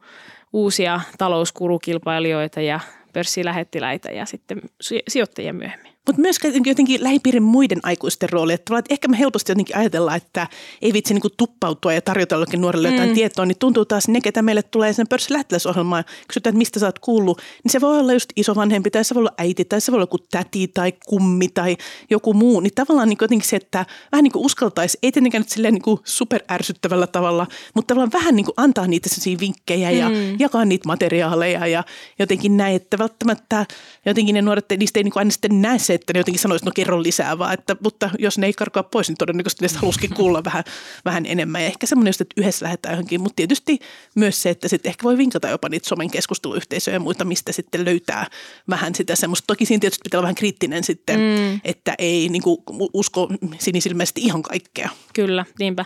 uusia 0.52 1.00
talouskurukilpailijoita 1.18 2.60
ja 2.60 2.80
pörssilähettiläitä 3.12 4.10
ja 4.10 4.26
sitten 4.26 4.60
si- 4.80 5.02
sijoittajia 5.08 5.52
myöhemmin. 5.52 5.91
Mutta 6.06 6.22
myös 6.22 6.38
jotenkin 6.66 7.02
lähipiirin 7.02 7.42
muiden 7.42 7.80
aikuisten 7.82 8.30
rooli. 8.30 8.52
Että, 8.52 8.78
että 8.78 8.94
ehkä 8.94 9.08
me 9.08 9.18
helposti 9.18 9.52
jotenkin 9.52 9.76
ajatellaan, 9.76 10.16
että 10.16 10.46
ei 10.82 10.92
vitsi 10.92 11.14
niin 11.14 11.32
tuppautua 11.36 11.92
ja 11.92 12.02
tarjota 12.02 12.34
jollekin 12.34 12.60
nuorelle 12.60 12.90
jotain 12.90 13.08
mm. 13.08 13.14
tietoa, 13.14 13.46
niin 13.46 13.58
tuntuu 13.58 13.84
taas 13.84 14.08
ne, 14.08 14.20
ketä 14.20 14.42
meille 14.42 14.62
tulee 14.62 14.92
sen 14.92 15.08
pörssilähettiläisohjelmaan 15.08 16.04
ja 16.08 16.12
kysytään, 16.28 16.50
että 16.52 16.58
mistä 16.58 16.80
sä 16.80 16.86
oot 16.86 16.98
kuullut, 16.98 17.42
niin 17.64 17.72
se 17.72 17.80
voi 17.80 17.98
olla 17.98 18.12
just 18.12 18.32
isovanhempi 18.36 18.90
tai 18.90 19.04
se 19.04 19.14
voi 19.14 19.20
olla 19.20 19.32
äiti 19.38 19.64
tai 19.64 19.80
se 19.80 19.92
voi 19.92 19.96
olla 19.96 20.02
joku 20.02 20.18
täti 20.18 20.68
tai 20.68 20.92
kummi 21.06 21.48
tai 21.48 21.76
joku 22.10 22.34
muu. 22.34 22.60
Niin 22.60 22.74
tavallaan 22.74 23.08
niin 23.08 23.18
jotenkin 23.20 23.48
se, 23.48 23.56
että 23.56 23.86
vähän 24.12 24.22
niin 24.22 24.32
kuin 24.32 24.46
uskaltaisi, 24.46 24.98
ei 25.02 25.12
tietenkään 25.12 25.42
nyt 25.42 25.48
silleen 25.48 25.74
niin 25.74 25.98
superärsyttävällä 26.04 27.06
tavalla, 27.06 27.46
mutta 27.74 27.94
tavallaan 27.94 28.12
vähän 28.12 28.36
niin 28.36 28.44
kuin 28.44 28.54
antaa 28.56 28.86
niitä 28.86 29.08
sellaisia 29.08 29.40
vinkkejä 29.40 29.90
ja 29.90 30.08
mm. 30.08 30.16
jakaa 30.38 30.64
niitä 30.64 30.88
materiaaleja 30.88 31.66
ja 31.66 31.84
jotenkin 32.18 32.56
näin, 32.56 32.76
että 32.76 32.98
välttämättä 32.98 33.66
jotenkin 34.06 34.34
ne 34.34 34.42
nuoret, 34.42 34.66
niistä 34.78 35.00
ei 35.00 35.04
niin 35.04 35.12
aina 35.16 35.30
sitten 35.30 35.62
näe 35.62 35.78
se, 35.78 35.91
että 35.94 36.12
ne 36.12 36.20
jotenkin 36.20 36.40
sanoisivat, 36.40 36.66
no 36.66 36.72
kerro 36.74 37.02
lisää 37.02 37.38
vaan, 37.38 37.54
että, 37.54 37.76
mutta 37.82 38.10
jos 38.18 38.38
ne 38.38 38.46
ei 38.46 38.52
karkaa 38.52 38.82
pois, 38.82 39.08
niin 39.08 39.16
todennäköisesti 39.16 39.64
ne 39.64 39.80
halusikin 39.80 40.14
kuulla 40.14 40.44
vähän, 40.44 40.64
vähän 41.04 41.26
enemmän. 41.26 41.60
Ja 41.62 41.66
ehkä 41.66 41.86
semmoinen 41.86 42.08
just, 42.08 42.20
että 42.20 42.40
yhdessä 42.40 42.64
lähdetään 42.64 42.92
johonkin, 42.92 43.20
mutta 43.20 43.36
tietysti 43.36 43.78
myös 44.14 44.42
se, 44.42 44.50
että 44.50 44.68
sitten 44.68 44.90
ehkä 44.90 45.02
voi 45.02 45.18
vinkata 45.18 45.48
jopa 45.48 45.68
niitä 45.68 45.88
somen 45.88 46.10
keskusteluyhteisöjä 46.10 46.96
ja 46.96 47.00
muita, 47.00 47.24
mistä 47.24 47.52
sitten 47.52 47.84
löytää 47.84 48.26
vähän 48.70 48.94
sitä 48.94 49.16
semmoista. 49.16 49.46
Toki 49.46 49.66
siinä 49.66 49.80
tietysti 49.80 50.02
pitää 50.04 50.18
olla 50.18 50.26
vähän 50.26 50.34
kriittinen 50.34 50.84
sitten, 50.84 51.20
mm. 51.20 51.60
että 51.64 51.94
ei 51.98 52.28
niin 52.28 52.42
kuin, 52.42 52.58
usko 52.94 53.28
sinisilmäisesti 53.58 54.20
ihan 54.20 54.42
kaikkea. 54.42 54.88
Kyllä, 55.14 55.44
niinpä. 55.58 55.84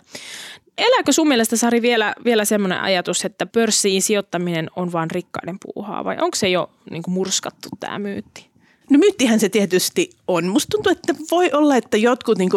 Elääkö 0.79 1.13
sun 1.13 1.29
mielestä, 1.29 1.57
Sari, 1.57 1.83
vielä, 1.83 2.15
vielä 2.25 2.45
semmoinen 2.45 2.81
ajatus, 2.81 3.25
että 3.25 3.47
pörssiin 3.47 4.03
sijoittaminen 4.03 4.71
on 4.77 4.93
vain 4.93 5.11
rikkaiden 5.11 5.59
puuhaa 5.65 6.05
vai 6.05 6.17
onko 6.21 6.35
se 6.35 6.49
jo 6.49 6.71
niin 6.91 7.03
kuin 7.03 7.15
murskattu 7.15 7.69
tämä 7.81 7.99
myytti? 7.99 8.47
No 8.91 8.99
myyttihän 8.99 9.41
se 9.41 9.49
tietysti 9.49 10.11
on. 10.29 10.47
Musta 10.47 10.71
tuntuu, 10.71 10.93
että 10.93 11.15
voi 11.31 11.51
olla, 11.53 11.77
että 11.77 11.97
jotkut 11.97 12.39
niin 12.39 12.51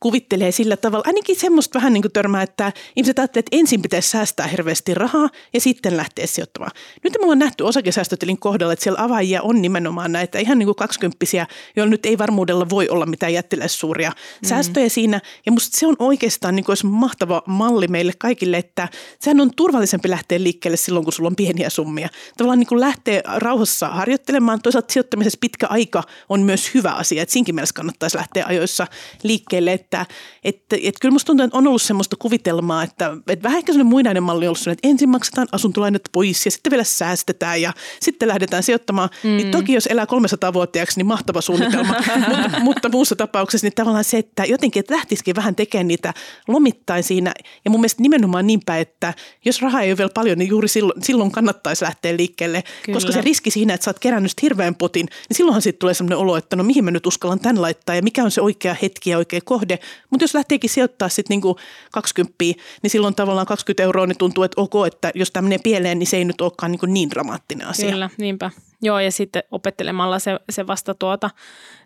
kuvittelee 0.00 0.52
sillä 0.52 0.76
tavalla, 0.76 1.04
ainakin 1.06 1.36
semmoista 1.40 1.78
vähän 1.78 1.92
niin 1.92 2.02
kuin 2.02 2.12
törmää, 2.12 2.42
että 2.42 2.72
ihmiset 2.96 3.18
ajattelee, 3.18 3.40
että 3.40 3.56
ensin 3.56 3.82
pitäisi 3.82 4.08
säästää 4.08 4.46
hirveästi 4.46 4.94
rahaa 4.94 5.28
ja 5.54 5.60
sitten 5.60 5.96
lähteä 5.96 6.26
sijoittamaan. 6.26 6.70
Nyt 7.04 7.12
me 7.12 7.22
ollaan 7.22 7.38
nähty 7.38 7.64
osakesäästötilin 7.64 8.38
kohdalla, 8.38 8.72
että 8.72 8.82
siellä 8.82 9.02
avaajia 9.02 9.42
on 9.42 9.62
nimenomaan 9.62 10.12
näitä 10.12 10.38
ihan 10.38 10.58
niin 10.58 10.66
kuin 10.66 10.76
kaksikymppisiä, 10.76 11.46
joilla 11.76 11.90
nyt 11.90 12.06
ei 12.06 12.18
varmuudella 12.18 12.70
voi 12.70 12.88
olla 12.88 13.06
mitään 13.06 13.32
jättiläissuuria 13.32 14.10
mm. 14.10 14.48
säästöjä 14.48 14.88
siinä. 14.88 15.20
Ja 15.46 15.52
musta 15.52 15.78
se 15.78 15.86
on 15.86 15.96
oikeastaan 15.98 16.56
niin 16.56 16.64
kuin 16.64 16.70
olisi 16.70 16.86
mahtava 16.86 17.42
malli 17.46 17.88
meille 17.88 18.12
kaikille, 18.18 18.56
että 18.56 18.88
sehän 19.20 19.40
on 19.40 19.50
turvallisempi 19.56 20.10
lähteä 20.10 20.42
liikkeelle 20.42 20.76
silloin, 20.76 21.04
kun 21.04 21.12
sulla 21.12 21.26
on 21.26 21.36
pieniä 21.36 21.70
summia. 21.70 22.08
Tavallaan 22.36 22.58
niin 22.58 22.66
kuin 22.66 22.80
lähteä 22.80 23.20
rauhassa 23.36 23.88
harjoittelemaan, 23.88 24.62
toisaalta 24.62 24.92
sijoittamisessa 24.92 25.38
pitkä 25.40 25.66
aika 25.74 26.02
on 26.28 26.40
myös 26.40 26.74
hyvä 26.74 26.90
asia, 26.90 27.22
että 27.22 27.32
siinkin 27.32 27.54
mielessä 27.54 27.74
kannattaisi 27.74 28.16
lähteä 28.16 28.44
ajoissa 28.46 28.86
liikkeelle, 29.22 29.72
että, 29.72 30.06
että, 30.44 30.76
että 30.82 31.00
kyllä 31.00 31.12
musta 31.12 31.26
tuntuu, 31.26 31.44
että 31.44 31.58
on 31.58 31.66
ollut 31.66 31.82
semmoista 31.82 32.16
kuvitelmaa, 32.18 32.82
että, 32.82 33.16
että 33.28 33.42
vähän 33.42 33.58
ehkä 33.58 33.72
semmoinen 33.72 33.90
muinainen 33.90 34.22
malli 34.22 34.44
on 34.44 34.48
ollut 34.48 34.58
sellainen, 34.58 34.78
että 34.78 34.88
ensin 34.88 35.08
maksetaan 35.08 35.48
asuntolainat 35.52 36.02
pois 36.12 36.44
ja 36.44 36.50
sitten 36.50 36.70
vielä 36.70 36.84
säästetään 36.84 37.62
ja 37.62 37.72
sitten 38.00 38.28
lähdetään 38.28 38.62
sijoittamaan. 38.62 39.08
Mm. 39.22 39.30
Niin 39.30 39.50
toki 39.50 39.72
jos 39.72 39.86
elää 39.86 40.04
300-vuotiaaksi, 40.04 41.00
niin 41.00 41.06
mahtava 41.06 41.40
suunnitelma, 41.40 41.94
mutta, 42.28 42.60
mutta 42.60 42.88
muussa 42.88 43.16
tapauksessa 43.16 43.64
niin 43.64 43.74
tavallaan 43.74 44.04
se, 44.04 44.18
että 44.18 44.44
jotenkin 44.44 44.80
että 44.80 44.94
lähtisikin 44.94 45.36
vähän 45.36 45.54
tekemään 45.54 45.88
niitä 45.88 46.14
lomittain 46.48 47.02
siinä 47.02 47.34
ja 47.64 47.70
mun 47.70 47.80
mielestä 47.80 48.02
nimenomaan 48.02 48.46
niinpä, 48.46 48.78
että 48.78 49.14
jos 49.44 49.62
rahaa 49.62 49.82
ei 49.82 49.90
ole 49.90 49.98
vielä 49.98 50.10
paljon, 50.14 50.38
niin 50.38 50.48
juuri 50.48 50.68
silloin, 50.68 51.02
silloin 51.02 51.30
kannattaisi 51.30 51.84
lähteä 51.84 52.16
liikkeelle, 52.16 52.64
Kyllä. 52.82 52.96
koska 52.96 53.12
se 53.12 53.20
riski 53.20 53.50
siinä, 53.50 53.74
että 53.74 53.84
sä 53.84 53.90
oot 53.90 53.98
kerännyt 53.98 54.32
hirveän 54.42 54.74
potin, 54.74 55.06
niin 55.28 55.36
silloinhan 55.36 55.62
sitten 55.64 55.78
tulee 55.78 55.94
sellainen 55.94 56.18
olo, 56.18 56.36
että 56.36 56.56
no 56.56 56.64
mihin 56.64 56.84
mä 56.84 56.90
nyt 56.90 57.06
uskallan 57.06 57.40
tämän 57.40 57.62
laittaa 57.62 57.96
ja 57.96 58.02
mikä 58.02 58.24
on 58.24 58.30
se 58.30 58.40
oikea 58.40 58.76
hetki 58.82 59.10
ja 59.10 59.18
oikea 59.18 59.40
kohde. 59.44 59.78
Mutta 60.10 60.24
jos 60.24 60.34
lähteekin 60.34 60.70
sijoittaa 60.70 61.08
sitten 61.08 61.34
niinku 61.34 61.58
20, 61.92 62.34
niin 62.82 62.90
silloin 62.90 63.14
tavallaan 63.14 63.46
20 63.46 63.82
euroa 63.82 64.06
niin 64.06 64.18
tuntuu, 64.18 64.44
että 64.44 64.60
ok, 64.60 64.86
että 64.86 65.12
jos 65.14 65.30
tämä 65.30 65.42
menee 65.42 65.58
pieleen, 65.62 65.98
niin 65.98 66.06
se 66.06 66.16
ei 66.16 66.24
nyt 66.24 66.40
olekaan 66.40 66.70
niinku 66.70 66.86
niin 66.86 67.10
dramaattinen 67.10 67.66
asia. 67.66 67.90
Kyllä, 67.90 68.10
niinpä. 68.18 68.50
Joo, 68.82 68.98
ja 68.98 69.12
sitten 69.12 69.42
opettelemalla 69.50 70.18
se, 70.18 70.38
se 70.50 70.66
vasta 70.66 70.94
tuota 70.94 71.30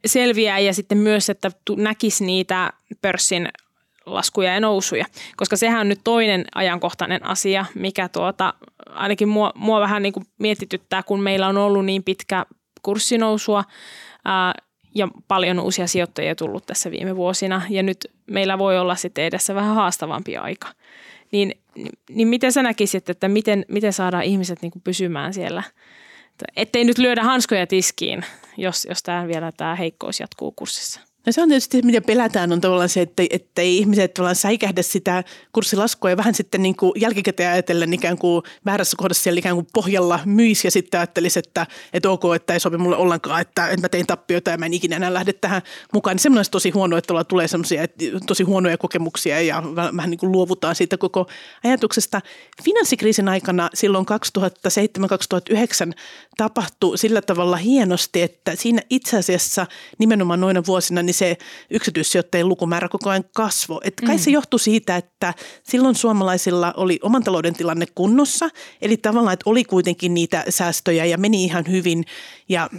selviää 0.06 0.58
ja 0.58 0.74
sitten 0.74 0.98
myös, 0.98 1.30
että 1.30 1.50
näkisi 1.76 2.24
niitä 2.24 2.72
pörssin 3.02 3.48
laskuja 4.06 4.54
ja 4.54 4.60
nousuja, 4.60 5.04
koska 5.36 5.56
sehän 5.56 5.80
on 5.80 5.88
nyt 5.88 6.00
toinen 6.04 6.44
ajankohtainen 6.54 7.26
asia, 7.26 7.64
mikä 7.74 8.08
tuota, 8.08 8.54
ainakin 8.86 9.28
mua, 9.28 9.52
mua 9.54 9.80
vähän 9.80 10.02
niin 10.02 10.12
kuin 10.12 10.26
mietityttää, 10.38 11.02
kun 11.02 11.20
meillä 11.20 11.48
on 11.48 11.56
ollut 11.56 11.84
niin 11.84 12.04
pitkä 12.04 12.46
kurssinousua 12.88 13.64
ja 14.94 15.08
paljon 15.28 15.60
uusia 15.60 15.86
sijoittajia 15.86 16.34
tullut 16.34 16.66
tässä 16.66 16.90
viime 16.90 17.16
vuosina 17.16 17.62
ja 17.70 17.82
nyt 17.82 18.06
meillä 18.26 18.58
voi 18.58 18.78
olla 18.78 18.94
sitten 18.94 19.24
edessä 19.24 19.54
vähän 19.54 19.74
haastavampi 19.74 20.36
aika. 20.36 20.68
Niin, 21.32 21.52
niin 22.10 22.28
miten 22.28 22.52
sä 22.52 22.62
näkisit, 22.62 23.10
että 23.10 23.28
miten, 23.28 23.64
miten 23.68 23.92
saadaan 23.92 24.24
ihmiset 24.24 24.62
niin 24.62 24.72
pysymään 24.84 25.34
siellä, 25.34 25.62
ettei 26.56 26.84
nyt 26.84 26.98
lyödä 26.98 27.22
hanskoja 27.22 27.66
tiskiin, 27.66 28.24
jos, 28.56 28.86
jos 28.88 29.02
tämä 29.02 29.28
vielä 29.28 29.52
tämä 29.52 29.74
heikkous 29.74 30.20
jatkuu 30.20 30.52
kurssissa? 30.52 31.00
No 31.28 31.32
se 31.32 31.42
on 31.42 31.48
tietysti, 31.48 31.82
mitä 31.82 32.00
pelätään, 32.00 32.52
on 32.52 32.60
tavallaan 32.60 32.88
se, 32.88 33.00
että, 33.00 33.22
että 33.30 33.62
ei 33.62 33.78
ihmiset 33.78 34.14
tavallaan 34.14 34.36
säikähdä 34.36 34.82
sitä 34.82 35.24
kurssilaskua 35.52 36.10
ja 36.10 36.16
vähän 36.16 36.34
sitten 36.34 36.62
niin 36.62 36.76
kuin 36.76 36.92
jälkikäteen 36.96 37.50
ajatellen 37.50 37.92
ikään 37.92 38.18
kuin 38.18 38.42
väärässä 38.66 38.96
kohdassa 38.98 39.22
siellä 39.22 39.38
ikään 39.38 39.54
kuin 39.54 39.66
pohjalla 39.74 40.20
myisi 40.24 40.66
ja 40.66 40.70
sitten 40.70 41.00
ajattelisi, 41.00 41.38
että, 41.38 41.66
että 41.92 42.10
ok, 42.10 42.22
että 42.36 42.52
ei 42.52 42.60
sovi 42.60 42.78
mulle 42.78 42.96
ollenkaan, 42.96 43.40
että, 43.40 43.68
että 43.68 43.80
mä 43.80 43.88
tein 43.88 44.06
tappioita 44.06 44.50
ja 44.50 44.58
mä 44.58 44.66
en 44.66 44.74
ikinä 44.74 44.96
enää 44.96 45.14
lähde 45.14 45.32
tähän 45.32 45.62
mukaan. 45.92 46.14
Niin 46.14 46.22
semmoinen 46.22 46.50
tosi 46.50 46.70
huono, 46.70 46.96
että 46.96 47.24
tulee 47.28 47.48
semmoisia 47.48 47.82
tosi 48.26 48.42
huonoja 48.42 48.78
kokemuksia 48.78 49.40
ja 49.40 49.62
vähän 49.76 50.10
niin 50.10 50.18
kuin 50.18 50.32
luovutaan 50.32 50.74
siitä 50.74 50.98
koko 50.98 51.26
ajatuksesta. 51.64 52.20
Finanssikriisin 52.64 53.28
aikana 53.28 53.70
silloin 53.74 54.06
2007-2009 55.90 55.92
tapahtui 56.36 56.98
sillä 56.98 57.22
tavalla 57.22 57.56
hienosti, 57.56 58.22
että 58.22 58.56
siinä 58.56 58.82
itse 58.90 59.16
asiassa 59.16 59.66
nimenomaan 59.98 60.40
noina 60.40 60.62
vuosina, 60.66 61.02
niin 61.02 61.17
se 61.18 61.36
yksityissijoittajien 61.70 62.48
lukumäärä 62.48 62.88
koko 62.88 63.10
ajan 63.10 63.24
kasvoi. 63.34 63.80
Et 63.84 63.94
kai 64.06 64.16
mm. 64.16 64.20
se 64.20 64.30
johtui 64.30 64.60
siitä, 64.60 64.96
että 64.96 65.34
silloin 65.62 65.94
suomalaisilla 65.94 66.74
oli 66.76 66.98
oman 67.02 67.24
talouden 67.24 67.54
tilanne 67.54 67.86
kunnossa, 67.94 68.48
eli 68.82 68.96
tavallaan, 68.96 69.32
että 69.32 69.50
oli 69.50 69.64
kuitenkin 69.64 70.14
niitä 70.14 70.44
säästöjä 70.48 71.04
ja 71.04 71.18
meni 71.18 71.44
ihan 71.44 71.64
hyvin 71.70 72.04
ja 72.48 72.70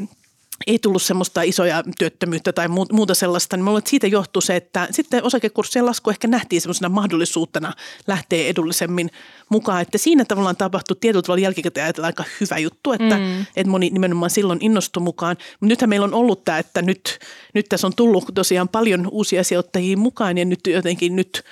ei 0.67 0.79
tullut 0.79 1.01
semmoista 1.01 1.41
isoja 1.41 1.83
työttömyyttä 1.99 2.53
tai 2.53 2.67
muuta 2.91 3.13
sellaista, 3.13 3.57
niin 3.57 3.65
luulen, 3.65 3.79
että 3.79 3.89
siitä 3.89 4.07
johtuu 4.07 4.41
se, 4.41 4.55
että 4.55 4.87
sitten 4.91 5.23
osakekurssien 5.23 5.85
lasku 5.85 6.09
ehkä 6.09 6.27
nähtiin 6.27 6.61
semmoisena 6.61 6.89
mahdollisuutena 6.89 7.73
lähteä 8.07 8.47
edullisemmin 8.47 9.09
mukaan, 9.49 9.81
että 9.81 9.97
siinä 9.97 10.25
tavallaan 10.25 10.55
tapahtui 10.55 10.97
tietyllä 11.01 11.21
tavalla 11.21 11.43
jälkikäteen 11.43 11.83
ajatella 11.83 12.07
aika 12.07 12.23
hyvä 12.41 12.57
juttu, 12.57 12.91
että, 12.91 13.17
mm. 13.17 13.41
että 13.41 13.71
moni 13.71 13.89
nimenomaan 13.89 14.29
silloin 14.29 14.59
innostui 14.61 15.03
mukaan. 15.03 15.37
Mutta 15.39 15.65
nythän 15.65 15.89
meillä 15.89 16.03
on 16.03 16.13
ollut 16.13 16.45
tämä, 16.45 16.57
että 16.57 16.81
nyt, 16.81 17.19
nyt 17.53 17.65
tässä 17.69 17.87
on 17.87 17.95
tullut 17.95 18.25
tosiaan 18.33 18.69
paljon 18.69 19.07
uusia 19.11 19.43
sijoittajia 19.43 19.97
mukaan 19.97 20.37
ja 20.37 20.45
nyt 20.45 20.67
jotenkin 20.67 21.15
nyt, 21.15 21.43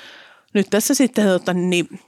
nyt 0.54 0.68
tässä 0.70 0.94
sitten 0.94 1.26
tota, 1.28 1.54
niin, 1.54 2.00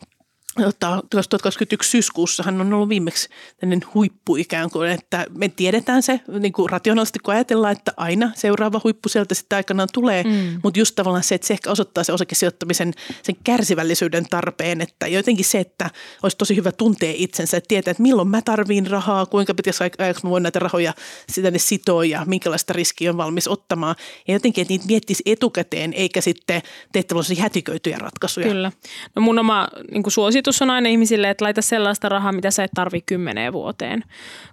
2021 0.64 1.90
syyskuussahan 1.90 2.62
on 2.62 2.74
ollut 2.74 2.90
viimeksi 2.90 3.30
tämmöinen 3.60 3.88
huippu 3.94 4.36
ikään 4.36 4.70
kuin, 4.70 4.90
että 4.90 5.26
me 5.38 5.50
tiedetään 5.50 6.04
se 6.04 6.20
niin 6.40 6.54
kuin 6.54 6.70
rationaalisesti, 6.70 7.20
kun 7.20 7.34
ajatellaan, 7.34 7.72
että 7.72 7.94
aina 7.98 8.32
seuraava 8.36 8.82
huippu 8.84 9.10
sieltä 9.10 9.36
sitten 9.36 9.56
aikanaan 9.56 9.90
tulee, 9.94 10.24
mm. 10.24 10.60
mutta 10.64 10.80
just 10.80 10.96
tavallaan 10.96 11.24
se, 11.24 11.36
että 11.36 11.48
se 11.48 11.54
ehkä 11.54 11.72
osoittaa 11.72 12.04
se 12.04 12.14
osakesijoittamisen 12.14 12.94
sen 13.24 13.36
kärsivällisyyden 13.44 14.26
tarpeen, 14.30 14.82
että 14.82 15.08
jotenkin 15.08 15.46
se, 15.46 15.60
että 15.60 15.90
olisi 16.24 16.38
tosi 16.38 16.56
hyvä 16.56 16.72
tuntea 16.72 17.14
itsensä, 17.16 17.58
että 17.58 17.68
tietää, 17.68 17.92
että 17.92 18.04
milloin 18.04 18.28
mä 18.28 18.42
tarviin 18.42 18.88
rahaa, 18.88 19.26
kuinka 19.26 19.54
pitäisi 19.54 19.84
ajaksi 19.98 20.24
mä 20.24 20.30
voin 20.30 20.44
näitä 20.44 20.60
rahoja 20.60 20.94
sitä 21.30 21.52
ne 21.52 21.60
sitoa 21.60 22.06
ja 22.06 22.24
minkälaista 22.26 22.74
riskiä 22.74 23.12
on 23.12 23.18
valmis 23.18 23.48
ottamaan. 23.48 23.96
Ja 24.28 24.34
jotenkin, 24.34 24.62
että 24.62 24.72
niitä 24.72 24.86
miettisi 24.88 25.24
etukäteen, 25.26 25.94
eikä 25.94 26.22
sitten 26.22 26.62
tällaisia 27.08 27.42
hätiköityjä 27.42 27.98
ratkaisuja. 27.98 28.48
Kyllä. 28.48 28.72
No 29.16 29.22
mun 29.22 29.40
oma 29.40 29.68
niin 29.92 30.12
suositus 30.12 30.49
suositus 30.52 30.62
on 30.62 30.70
aina 30.70 30.90
ihmisille, 30.90 31.30
että 31.30 31.46
laita 31.46 31.62
sellaista 31.62 32.10
rahaa, 32.10 32.32
mitä 32.32 32.52
sä 32.52 32.64
et 32.64 32.72
tarvi 32.76 33.02
kymmeneen 33.02 33.54
vuoteen. 33.54 34.04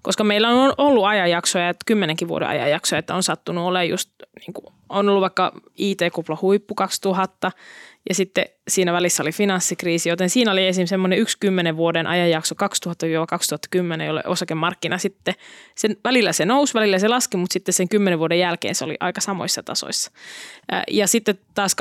Koska 0.02 0.24
meillä 0.24 0.48
on 0.48 0.74
ollut 0.78 1.04
ajanjaksoja, 1.04 1.68
että 1.68 1.84
kymmenenkin 1.86 2.28
vuoden 2.28 2.48
ajanjaksoja, 2.48 2.98
että 2.98 3.14
on 3.14 3.22
sattunut 3.22 3.64
olemaan 3.64 3.88
just, 3.88 4.10
niin 4.40 4.54
kuin, 4.54 4.74
on 4.88 5.08
ollut 5.08 5.20
vaikka 5.20 5.52
IT-kupla 5.76 6.38
huippu 6.42 6.74
2000 6.74 7.52
ja 8.08 8.14
sitten 8.14 8.44
siinä 8.68 8.92
välissä 8.92 9.22
oli 9.22 9.32
finanssikriisi, 9.32 10.08
joten 10.08 10.30
siinä 10.30 10.52
oli 10.52 10.66
esimerkiksi 10.66 10.90
semmoinen 10.90 11.18
yksi 11.18 11.36
kymmenen 11.40 11.76
vuoden 11.76 12.06
ajanjakso 12.06 12.54
2000-2010, 13.98 14.02
jolle 14.02 14.22
osakemarkkina 14.26 14.98
sitten, 14.98 15.34
sen, 15.74 15.96
välillä 16.04 16.32
se 16.32 16.44
nousi, 16.44 16.74
välillä 16.74 16.98
se 16.98 17.08
laski, 17.08 17.36
mutta 17.36 17.52
sitten 17.52 17.72
sen 17.72 17.88
kymmenen 17.88 18.18
vuoden 18.18 18.38
jälkeen 18.38 18.74
se 18.74 18.84
oli 18.84 18.96
aika 19.00 19.20
samoissa 19.20 19.62
tasoissa. 19.62 20.10
Ja 20.90 21.06
sitten 21.06 21.38
taas 21.54 21.76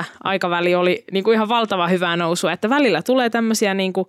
2010-2020 0.00 0.04
aikaväli 0.24 0.74
oli 0.74 1.04
niin 1.12 1.24
kuin 1.24 1.34
ihan 1.34 1.48
valtava 1.48 1.88
hyvää 1.88 2.16
nousua, 2.16 2.52
että 2.52 2.70
välillä 2.70 3.02
tulee 3.02 3.30
tämmöisiä 3.30 3.74
niin 3.74 3.92
kuin, 3.92 4.06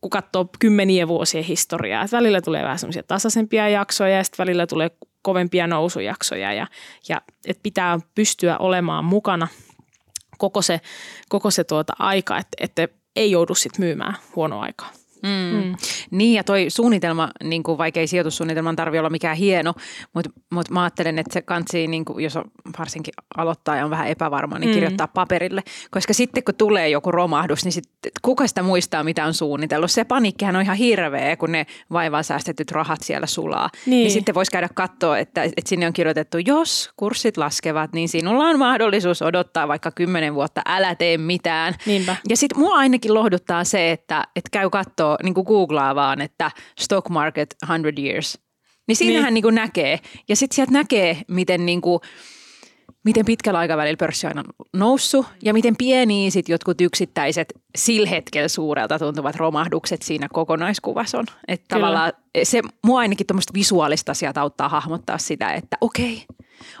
kun 0.00 0.10
katsoo 0.10 0.50
kymmenien 0.58 1.08
vuosien 1.08 1.44
historiaa, 1.44 2.04
että 2.04 2.16
välillä 2.16 2.40
tulee 2.40 2.62
vähän 2.62 2.78
semmoisia 2.78 3.02
tasaisempia 3.02 3.68
jaksoja 3.68 4.16
ja 4.16 4.24
sitten 4.24 4.44
välillä 4.44 4.66
tulee 4.66 4.90
kovempia 5.22 5.66
nousujaksoja 5.66 6.52
ja, 6.52 6.66
ja 7.08 7.22
että 7.46 7.62
pitää 7.62 7.98
pystyä 8.14 8.58
olemaan 8.58 9.04
mukana 9.04 9.48
koko 10.38 10.62
se, 10.62 10.80
koko 11.28 11.50
se 11.50 11.64
tuota 11.64 11.92
aika, 11.98 12.38
että, 12.38 12.56
että 12.60 12.88
ei 13.16 13.30
joudu 13.30 13.54
sitten 13.54 13.84
myymään 13.84 14.14
huonoa 14.36 14.62
aikaa. 14.62 14.92
Mm. 15.22 15.64
Mm. 15.64 15.76
Niin 16.10 16.34
ja 16.34 16.44
toi 16.44 16.66
suunnitelma, 16.68 17.30
niin 17.44 17.62
kuin 17.62 17.78
vaikka 17.78 18.00
ei 18.00 18.06
sijoitussuunnitelman 18.06 18.76
tarvitse 18.76 19.00
olla 19.00 19.10
mikään 19.10 19.36
hieno, 19.36 19.74
mutta, 20.14 20.30
mutta 20.50 20.72
mä 20.72 20.82
ajattelen, 20.82 21.18
että 21.18 21.32
se 21.32 21.42
kansi, 21.42 21.86
niin 21.86 22.04
kuin, 22.04 22.24
jos 22.24 22.36
on 22.36 22.44
varsinkin 22.78 23.14
aloittaa 23.36 23.76
ja 23.76 23.84
on 23.84 23.90
vähän 23.90 24.08
epävarma, 24.08 24.58
niin 24.58 24.70
mm. 24.70 24.74
kirjoittaa 24.74 25.08
paperille. 25.08 25.62
Koska 25.90 26.14
sitten 26.14 26.44
kun 26.44 26.54
tulee 26.54 26.88
joku 26.88 27.12
romahdus, 27.12 27.64
niin 27.64 27.72
sit, 27.72 27.84
kuka 28.22 28.46
sitä 28.46 28.62
muistaa, 28.62 29.04
mitä 29.04 29.24
on 29.24 29.34
suunnitellut? 29.34 29.90
Se 29.90 30.04
paniikkihan 30.04 30.56
on 30.56 30.62
ihan 30.62 30.76
hirveä, 30.76 31.36
kun 31.36 31.52
ne 31.52 31.66
vaivaa 31.92 32.22
säästetyt 32.22 32.70
rahat 32.70 33.02
siellä 33.02 33.26
sulaa. 33.26 33.70
Niin, 33.86 33.90
niin 33.90 34.10
sitten 34.10 34.34
voisi 34.34 34.50
käydä 34.50 34.68
katsoa, 34.74 35.18
että, 35.18 35.42
että 35.42 35.62
sinne 35.66 35.86
on 35.86 35.92
kirjoitettu, 35.92 36.38
jos 36.46 36.90
kurssit 36.96 37.36
laskevat, 37.36 37.92
niin 37.92 38.08
sinulla 38.08 38.44
on 38.44 38.58
mahdollisuus 38.58 39.22
odottaa 39.22 39.68
vaikka 39.68 39.90
kymmenen 39.90 40.34
vuotta, 40.34 40.62
älä 40.66 40.94
tee 40.94 41.18
mitään. 41.18 41.74
Niinpä. 41.86 42.16
Ja 42.28 42.36
sitten 42.36 42.58
mua 42.58 42.76
ainakin 42.76 43.14
lohduttaa 43.14 43.64
se, 43.64 43.92
että, 43.92 44.24
että 44.36 44.48
käy 44.52 44.70
katsoa 44.70 45.07
katsoo, 45.08 45.24
niin 45.24 45.34
kuin 45.34 45.46
googlaa 45.46 45.94
vaan, 45.94 46.20
että 46.20 46.50
stock 46.80 47.08
market 47.08 47.56
100 47.66 48.00
years, 48.00 48.38
niin 48.88 48.96
siinähän 48.96 49.24
niin. 49.24 49.34
Niin 49.34 49.42
kuin 49.42 49.54
näkee. 49.54 50.00
Ja 50.28 50.36
sitten 50.36 50.54
sieltä 50.56 50.72
näkee, 50.72 51.22
miten 51.28 51.66
niin 51.66 51.80
kuin, 51.80 52.00
miten 53.04 53.24
pitkällä 53.24 53.58
aikavälillä 53.58 53.96
pörssi 53.96 54.26
on 54.26 54.44
noussut 54.76 55.26
ja 55.42 55.52
miten 55.52 55.76
pieniä 55.76 56.30
sit 56.30 56.48
jotkut 56.48 56.80
yksittäiset 56.80 57.52
sillä 57.78 58.08
hetkellä 58.08 58.48
suurelta 58.48 58.98
tuntuvat 58.98 59.36
romahdukset 59.36 60.02
siinä 60.02 60.28
kokonaiskuvassa 60.32 61.18
on. 61.18 61.26
Että 61.48 61.66
tavallaan 61.68 62.12
se 62.42 62.62
mua 62.86 62.98
ainakin 62.98 63.26
tuommoista 63.26 63.54
visuaalista 63.54 64.12
asiaa 64.12 64.32
auttaa 64.36 64.68
hahmottaa 64.68 65.18
sitä, 65.18 65.52
että 65.52 65.76
okei, 65.80 66.24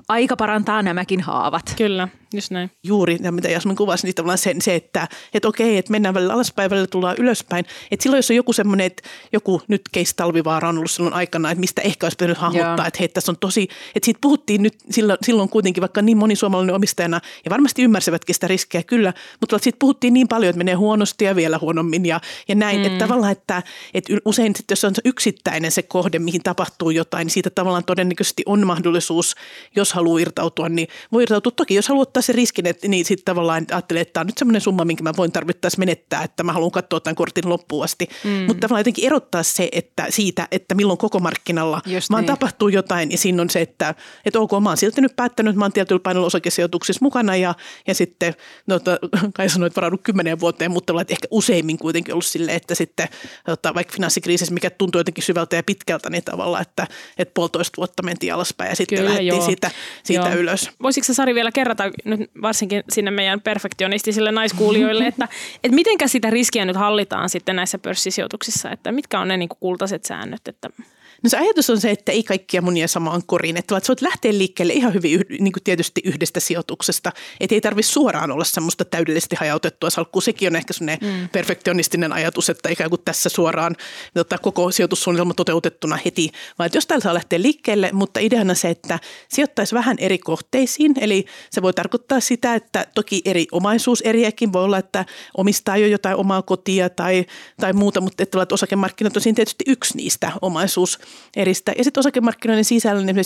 aika 0.08 0.36
parantaa 0.36 0.82
nämäkin 0.82 1.20
haavat. 1.20 1.74
Kyllä, 1.76 2.08
just 2.34 2.50
näin. 2.50 2.70
Juuri, 2.84 3.18
ja 3.22 3.32
mitä 3.32 3.48
Jasmin 3.48 3.76
kuvasi, 3.76 4.06
niin 4.06 4.14
tavallaan 4.14 4.38
se, 4.38 4.54
se 4.60 4.74
että, 4.74 5.08
että 5.34 5.48
okei, 5.48 5.78
että 5.78 5.92
mennään 5.92 6.14
välillä 6.14 6.34
alaspäin, 6.34 6.70
välillä 6.70 6.86
tullaan 6.86 7.16
ylöspäin. 7.18 7.64
Että 7.90 8.02
silloin, 8.02 8.18
jos 8.18 8.30
on 8.30 8.36
joku 8.36 8.52
semmoinen, 8.52 8.86
että 8.86 9.02
joku 9.32 9.62
nyt 9.68 9.82
Keis 9.92 10.14
Talvivaara 10.14 10.68
on 10.68 10.78
ollut 10.78 10.90
silloin 10.90 11.14
aikana, 11.14 11.50
että 11.50 11.60
mistä 11.60 11.82
ehkä 11.82 12.06
olisi 12.06 12.16
pitänyt 12.16 12.38
hahmottaa, 12.38 12.76
Joo. 12.76 12.86
että 12.86 12.98
hei, 12.98 13.08
tässä 13.08 13.32
on 13.32 13.38
tosi, 13.40 13.62
että 13.94 14.04
siitä 14.04 14.18
puhuttiin 14.20 14.62
nyt 14.62 14.74
silloin, 14.90 15.18
silloin 15.22 15.48
kuitenkin, 15.48 15.80
vaikka 15.80 16.02
niin 16.02 16.18
moni 16.18 16.36
suomalainen 16.36 16.74
omistajana, 16.74 17.20
ja 17.44 17.50
varmasti 17.50 17.82
ymmärsivätkin 17.82 18.34
sitä 18.34 18.48
riskiä 18.48 18.82
kyllä, 18.82 19.12
mutta 19.40 19.58
siitä 19.58 19.76
puhuttiin 19.78 20.14
niin 20.14 20.28
paljon, 20.28 20.50
että 20.50 20.58
menee 20.58 20.74
huonosti 20.74 21.24
ja 21.24 21.36
vielä 21.36 21.58
huonommin 21.58 22.06
ja, 22.06 22.20
ja 22.48 22.54
näin. 22.54 22.78
Mm. 22.78 22.84
Että 22.86 22.98
tavallaan, 22.98 23.32
että, 23.32 23.62
että 23.94 24.12
usein 24.24 24.56
sitten, 24.56 24.72
jos 24.72 24.84
on 24.84 24.94
yksittäinen 25.04 25.72
se 25.72 25.82
kohde, 25.82 26.18
mihin 26.18 26.42
tapahtuu 26.42 26.90
jotain, 26.90 27.26
niin 27.26 27.32
siitä 27.32 27.50
tavallaan 27.50 27.84
todennäköisesti 27.84 28.42
on 28.46 28.66
mahdollisuus 28.66 29.34
jos 29.76 29.92
haluaa 29.92 30.20
irtautua, 30.20 30.68
niin 30.68 30.88
voi 31.12 31.22
irtautua. 31.22 31.52
Toki 31.52 31.74
jos 31.74 31.88
haluaa 31.88 32.02
ottaa 32.02 32.22
se 32.22 32.32
riskin, 32.32 32.66
että 32.66 32.88
niin 32.88 33.04
sitten 33.04 33.24
tavallaan 33.24 33.66
ajattelee, 33.70 34.00
että 34.00 34.12
tämä 34.12 34.22
on 34.22 34.26
nyt 34.26 34.38
semmoinen 34.38 34.60
summa, 34.60 34.84
minkä 34.84 35.02
mä 35.02 35.12
voin 35.16 35.32
tarvittaessa 35.32 35.78
menettää, 35.78 36.22
että 36.22 36.42
mä 36.42 36.52
haluan 36.52 36.70
katsoa 36.70 37.00
tämän 37.00 37.16
kortin 37.16 37.48
loppuun 37.48 37.84
asti. 37.84 38.08
Mm. 38.24 38.30
Mutta 38.30 38.60
tavallaan 38.60 38.80
jotenkin 38.80 39.06
erottaa 39.06 39.42
se, 39.42 39.68
että 39.72 40.06
siitä, 40.10 40.48
että 40.50 40.74
milloin 40.74 40.98
koko 40.98 41.20
markkinalla 41.20 41.80
Just 41.86 42.10
vaan 42.10 42.22
niin. 42.22 42.26
tapahtuu 42.26 42.68
jotain 42.68 43.10
ja 43.10 43.18
siinä 43.18 43.42
on 43.42 43.50
se, 43.50 43.60
että, 43.60 43.94
että 44.24 44.40
ok, 44.40 44.50
mä 44.62 44.68
oon 44.68 44.76
silti 44.76 45.00
nyt 45.00 45.16
päättänyt, 45.16 45.50
että 45.50 45.58
mä 45.58 45.64
oon 45.64 45.72
tietyllä 45.72 46.00
painolla 46.00 46.26
osakesijoituksissa 46.26 47.04
mukana 47.04 47.36
ja, 47.36 47.54
ja 47.86 47.94
sitten, 47.94 48.34
no 48.66 48.80
kai 49.36 49.48
sanoit 49.48 49.76
varaudut 49.76 50.00
kymmenen 50.02 50.40
vuoteen, 50.40 50.70
mutta 50.70 51.00
että 51.00 51.14
ehkä 51.14 51.28
useimmin 51.30 51.78
kuitenkin 51.78 52.14
ollut 52.14 52.26
sille, 52.26 52.54
että 52.54 52.74
sitten 52.74 53.08
tota, 53.46 53.74
vaikka 53.74 53.92
finanssikriisissä, 53.92 54.54
mikä 54.54 54.70
tuntuu 54.70 54.98
jotenkin 55.00 55.24
syvältä 55.24 55.56
ja 55.56 55.62
pitkältä, 55.62 56.10
niin 56.10 56.24
tavallaan, 56.24 56.62
että, 56.62 56.86
että 57.18 57.34
puolitoista 57.34 57.76
vuotta 57.76 58.02
mentiin 58.02 58.34
alaspäin 58.34 58.68
ja 58.68 58.76
sitten 58.76 58.98
Kyllä, 58.98 59.10
lähdettiin 59.10 59.42
siitä 59.42 59.57
siitä, 59.66 59.76
siitä 60.04 60.34
ylös. 60.34 60.70
Voisitko 60.82 61.14
Sari 61.14 61.34
vielä 61.34 61.52
kerrata 61.52 61.84
nyt 62.04 62.30
varsinkin 62.42 62.82
sinne 62.88 63.10
meidän 63.10 63.40
perfektionistisille 63.40 64.32
naiskuulijoille, 64.32 65.06
että, 65.06 65.28
että 65.64 65.74
mitenkä 65.74 66.08
sitä 66.08 66.30
riskiä 66.30 66.64
nyt 66.64 66.76
hallitaan 66.76 67.28
sitten 67.28 67.56
näissä 67.56 67.78
pörssisijoituksissa, 67.78 68.70
että 68.70 68.92
mitkä 68.92 69.20
on 69.20 69.28
ne 69.28 69.36
niin 69.36 69.48
kuin 69.48 69.58
kultaiset 69.60 70.04
säännöt, 70.04 70.48
että– 70.48 70.68
No 71.22 71.30
se 71.30 71.36
ajatus 71.36 71.70
on 71.70 71.80
se, 71.80 71.90
että 71.90 72.12
ei 72.12 72.22
kaikkia 72.22 72.62
munia 72.62 72.88
samaan 72.88 73.22
koriin. 73.26 73.56
Että 73.56 73.80
sä 73.80 73.88
voit 73.88 74.02
lähteä 74.02 74.32
liikkeelle 74.32 74.72
ihan 74.72 74.94
hyvin 74.94 75.20
niin 75.40 75.52
kuin 75.52 75.62
tietysti 75.64 76.00
yhdestä 76.04 76.40
sijoituksesta. 76.40 77.12
Että 77.40 77.54
ei 77.54 77.60
tarvitse 77.60 77.92
suoraan 77.92 78.30
olla 78.30 78.44
semmoista 78.44 78.84
täydellisesti 78.84 79.36
hajautettua 79.36 79.90
salkkua. 79.90 80.22
Sekin 80.22 80.48
on 80.48 80.56
ehkä 80.56 80.72
semmoinen 80.72 80.98
mm. 81.02 81.28
perfektionistinen 81.28 82.12
ajatus, 82.12 82.50
että 82.50 82.68
ikään 82.68 82.90
kuin 82.90 83.02
tässä 83.04 83.28
suoraan 83.28 83.76
ottaa 84.16 84.38
koko 84.38 84.70
sijoitussuunnitelma 84.70 85.34
toteutettuna 85.34 85.98
heti. 86.04 86.30
Vaan 86.58 86.66
että 86.66 86.76
jostain 86.76 87.00
saa 87.00 87.14
lähteä 87.14 87.42
liikkeelle, 87.42 87.90
mutta 87.92 88.20
ideana 88.20 88.54
se, 88.54 88.70
että 88.70 88.98
sijoittaisi 89.28 89.74
vähän 89.74 89.96
eri 89.98 90.18
kohteisiin. 90.18 90.94
Eli 91.00 91.24
se 91.50 91.62
voi 91.62 91.72
tarkoittaa 91.72 92.20
sitä, 92.20 92.54
että 92.54 92.86
toki 92.94 93.22
eri 93.24 93.46
omaisuuseriäkin 93.52 94.52
voi 94.52 94.64
olla, 94.64 94.78
että 94.78 95.04
omistaa 95.36 95.76
jo 95.76 95.86
jotain 95.86 96.16
omaa 96.16 96.42
kotia 96.42 96.90
tai, 96.90 97.26
tai 97.60 97.72
muuta, 97.72 98.00
mutta 98.00 98.22
että 98.22 98.38
osakemarkkinat 98.52 99.16
on 99.16 99.22
siinä 99.22 99.36
tietysti 99.36 99.64
yksi 99.66 99.96
niistä 99.96 100.32
omaisuus 100.42 100.98
eristä. 101.36 101.72
Ja 101.78 101.84
sitten 101.84 102.00
osakemarkkinoiden 102.00 102.64
sisällä 102.64 103.02
niin 103.02 103.16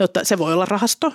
jotta 0.00 0.24
se 0.24 0.38
voi 0.38 0.52
olla 0.52 0.64
rahasto, 0.64 1.12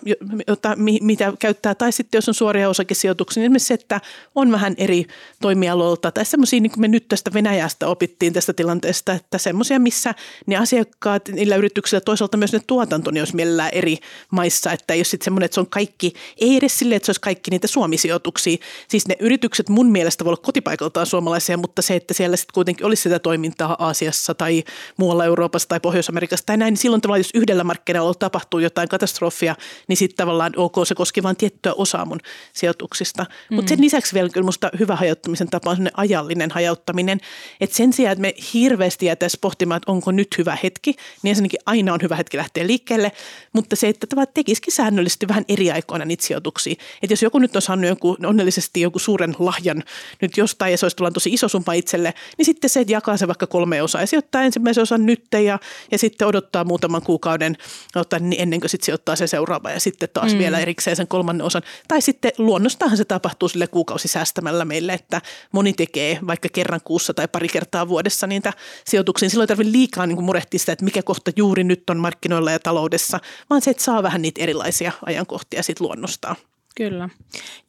jota, 0.47 0.75
mitä 1.01 1.33
käyttää, 1.39 1.75
tai 1.75 1.91
sitten 1.91 2.17
jos 2.17 2.27
on 2.27 2.33
suoria 2.33 2.69
osakesijoituksia, 2.69 3.41
niin 3.41 3.45
esimerkiksi 3.45 3.67
se, 3.67 3.73
että 3.73 4.01
on 4.35 4.51
vähän 4.51 4.75
eri 4.77 5.05
toimialoilta, 5.41 6.11
tai 6.11 6.25
semmoisia, 6.25 6.59
niin 6.59 6.71
kuin 6.71 6.81
me 6.81 6.87
nyt 6.87 7.07
tästä 7.07 7.33
Venäjästä 7.33 7.87
opittiin 7.87 8.33
tästä 8.33 8.53
tilanteesta, 8.53 9.13
että 9.13 9.37
semmoisia, 9.37 9.79
missä 9.79 10.13
ne 10.45 10.55
asiakkaat, 10.55 11.29
niillä 11.29 11.55
yrityksillä 11.55 12.01
toisaalta 12.01 12.37
myös 12.37 12.53
ne 12.53 12.59
tuotanto, 12.67 13.11
niin 13.11 13.21
olisi 13.21 13.35
mielellään 13.35 13.69
eri 13.73 13.97
maissa, 14.31 14.71
että 14.71 14.93
ole 14.93 15.03
sitten 15.03 15.25
semmoinen, 15.25 15.45
että 15.45 15.55
se 15.55 15.59
on 15.59 15.69
kaikki, 15.69 16.13
ei 16.37 16.57
edes 16.57 16.79
silleen, 16.79 16.97
että 16.97 17.05
se 17.05 17.09
olisi 17.09 17.21
kaikki 17.21 17.51
niitä 17.51 17.67
suomisijoituksia. 17.67 18.57
Siis 18.87 19.07
ne 19.07 19.15
yritykset 19.19 19.69
mun 19.69 19.91
mielestä 19.91 20.25
voi 20.25 20.29
olla 20.29 20.41
kotipaikaltaan 20.41 21.05
suomalaisia, 21.05 21.57
mutta 21.57 21.81
se, 21.81 21.95
että 21.95 22.13
siellä 22.13 22.37
sitten 22.37 22.53
kuitenkin 22.53 22.85
olisi 22.85 23.03
sitä 23.03 23.19
toimintaa 23.19 23.75
Aasiassa 23.79 24.33
tai 24.33 24.63
muualla 24.97 25.25
Euroopassa 25.25 25.69
tai 25.69 25.79
Pohjois 25.79 26.06
Pohjois-Amerikassa 26.07 26.45
tai 26.45 26.57
näin, 26.57 26.71
niin 26.71 26.77
silloin 26.77 27.01
tavallaan 27.01 27.19
jos 27.19 27.31
yhdellä 27.33 27.63
markkinoilla 27.63 28.13
tapahtuu 28.13 28.59
jotain 28.59 28.89
katastrofia, 28.89 29.55
niin 29.87 29.97
sitten 29.97 30.17
tavallaan 30.17 30.53
ok, 30.55 30.75
se 30.83 30.95
koski 30.95 31.23
vain 31.23 31.35
tiettyä 31.35 31.73
osaa 31.73 32.05
mun 32.05 32.19
sijoituksista. 32.53 33.25
Mm. 33.49 33.55
Mutta 33.55 33.69
sen 33.69 33.81
lisäksi 33.81 34.13
vielä 34.13 34.29
kyllä 34.29 34.45
musta 34.45 34.69
hyvä 34.79 34.95
hajauttamisen 34.95 35.49
tapa 35.49 35.69
on 35.69 35.87
ajallinen 35.93 36.51
hajauttaminen, 36.51 37.19
että 37.61 37.75
sen 37.75 37.93
sijaan, 37.93 38.11
että 38.11 38.21
me 38.21 38.33
hirveästi 38.53 39.05
jäätäisiin 39.05 39.41
pohtimaan, 39.41 39.77
että 39.77 39.91
onko 39.91 40.11
nyt 40.11 40.27
hyvä 40.37 40.57
hetki, 40.63 40.95
niin 41.23 41.29
ensinnäkin 41.29 41.59
aina 41.65 41.93
on 41.93 41.99
hyvä 42.01 42.15
hetki 42.15 42.37
lähteä 42.37 42.67
liikkeelle, 42.67 43.11
mutta 43.53 43.75
se, 43.75 43.87
että 43.87 44.07
tavallaan 44.07 44.33
tekisikin 44.33 44.73
säännöllisesti 44.73 45.27
vähän 45.27 45.45
eri 45.47 45.71
aikoina 45.71 46.05
niitä 46.05 46.25
sijoituksia. 46.25 46.75
Että 47.01 47.13
jos 47.13 47.23
joku 47.23 47.39
nyt 47.39 47.55
on 47.55 47.61
saanut 47.61 47.89
joku, 47.89 48.17
onnellisesti 48.25 48.81
joku 48.81 48.99
suuren 48.99 49.35
lahjan 49.39 49.83
nyt 50.21 50.37
jostain 50.37 50.71
ja 50.71 50.77
se 50.77 50.85
olisi 50.85 50.97
tosi 51.13 51.33
iso 51.33 51.47
summa 51.47 51.73
itselle, 51.73 52.13
niin 52.37 52.45
sitten 52.45 52.69
se, 52.69 52.79
että 52.79 52.93
jakaa 52.93 53.17
se 53.17 53.27
vaikka 53.27 53.47
kolme 53.47 53.81
osaa 53.81 54.01
ja 54.01 54.07
sijoittaa 54.07 54.43
ensimmäisen 54.43 54.81
osan 54.81 55.05
nyt 55.05 55.23
ja, 55.33 55.59
ja 55.91 55.96
sitten 55.97 56.27
odottaa 56.27 56.63
muutaman 56.63 57.01
kuukauden 57.01 57.57
ottaa, 57.95 58.19
niin 58.19 58.41
ennen 58.41 58.59
kuin 58.59 58.69
sitten 58.69 58.85
sijoittaa 58.85 59.15
se 59.15 59.27
seuraava 59.27 59.71
ja 59.71 59.79
sitten 59.79 60.09
taas 60.13 60.33
mm. 60.33 60.39
vielä 60.39 60.59
erikseen 60.59 60.95
sen 60.95 61.07
kolmannen 61.07 61.47
osan. 61.47 61.61
Tai 61.87 62.01
sitten 62.01 62.31
luonnostahan 62.37 62.97
se 62.97 63.05
tapahtuu 63.05 63.49
sille 63.49 63.67
kuukausi 63.67 64.07
säästämällä 64.07 64.65
meille, 64.65 64.93
että 64.93 65.21
moni 65.51 65.73
tekee 65.73 66.19
vaikka 66.27 66.49
kerran 66.53 66.81
kuussa 66.83 67.13
tai 67.13 67.27
pari 67.27 67.47
kertaa 67.47 67.87
vuodessa 67.87 68.27
niitä 68.27 68.53
sijoituksia. 68.85 69.29
Silloin 69.29 69.45
ei 69.45 69.47
tarvitse 69.47 69.71
liikaa 69.71 70.07
niin 70.07 70.23
murehtia 70.23 70.59
sitä, 70.59 70.71
että 70.71 70.85
mikä 70.85 71.03
kohta 71.03 71.31
juuri 71.35 71.63
nyt 71.63 71.89
on 71.89 71.97
markkinoilla 71.97 72.51
ja 72.51 72.59
taloudessa, 72.59 73.19
vaan 73.49 73.61
se, 73.61 73.71
että 73.71 73.83
saa 73.83 74.03
vähän 74.03 74.21
niitä 74.21 74.41
erilaisia 74.41 74.91
ajankohtia 75.05 75.63
sitten 75.63 75.87
luonnostaa. 75.87 76.35
Kyllä. 76.77 77.09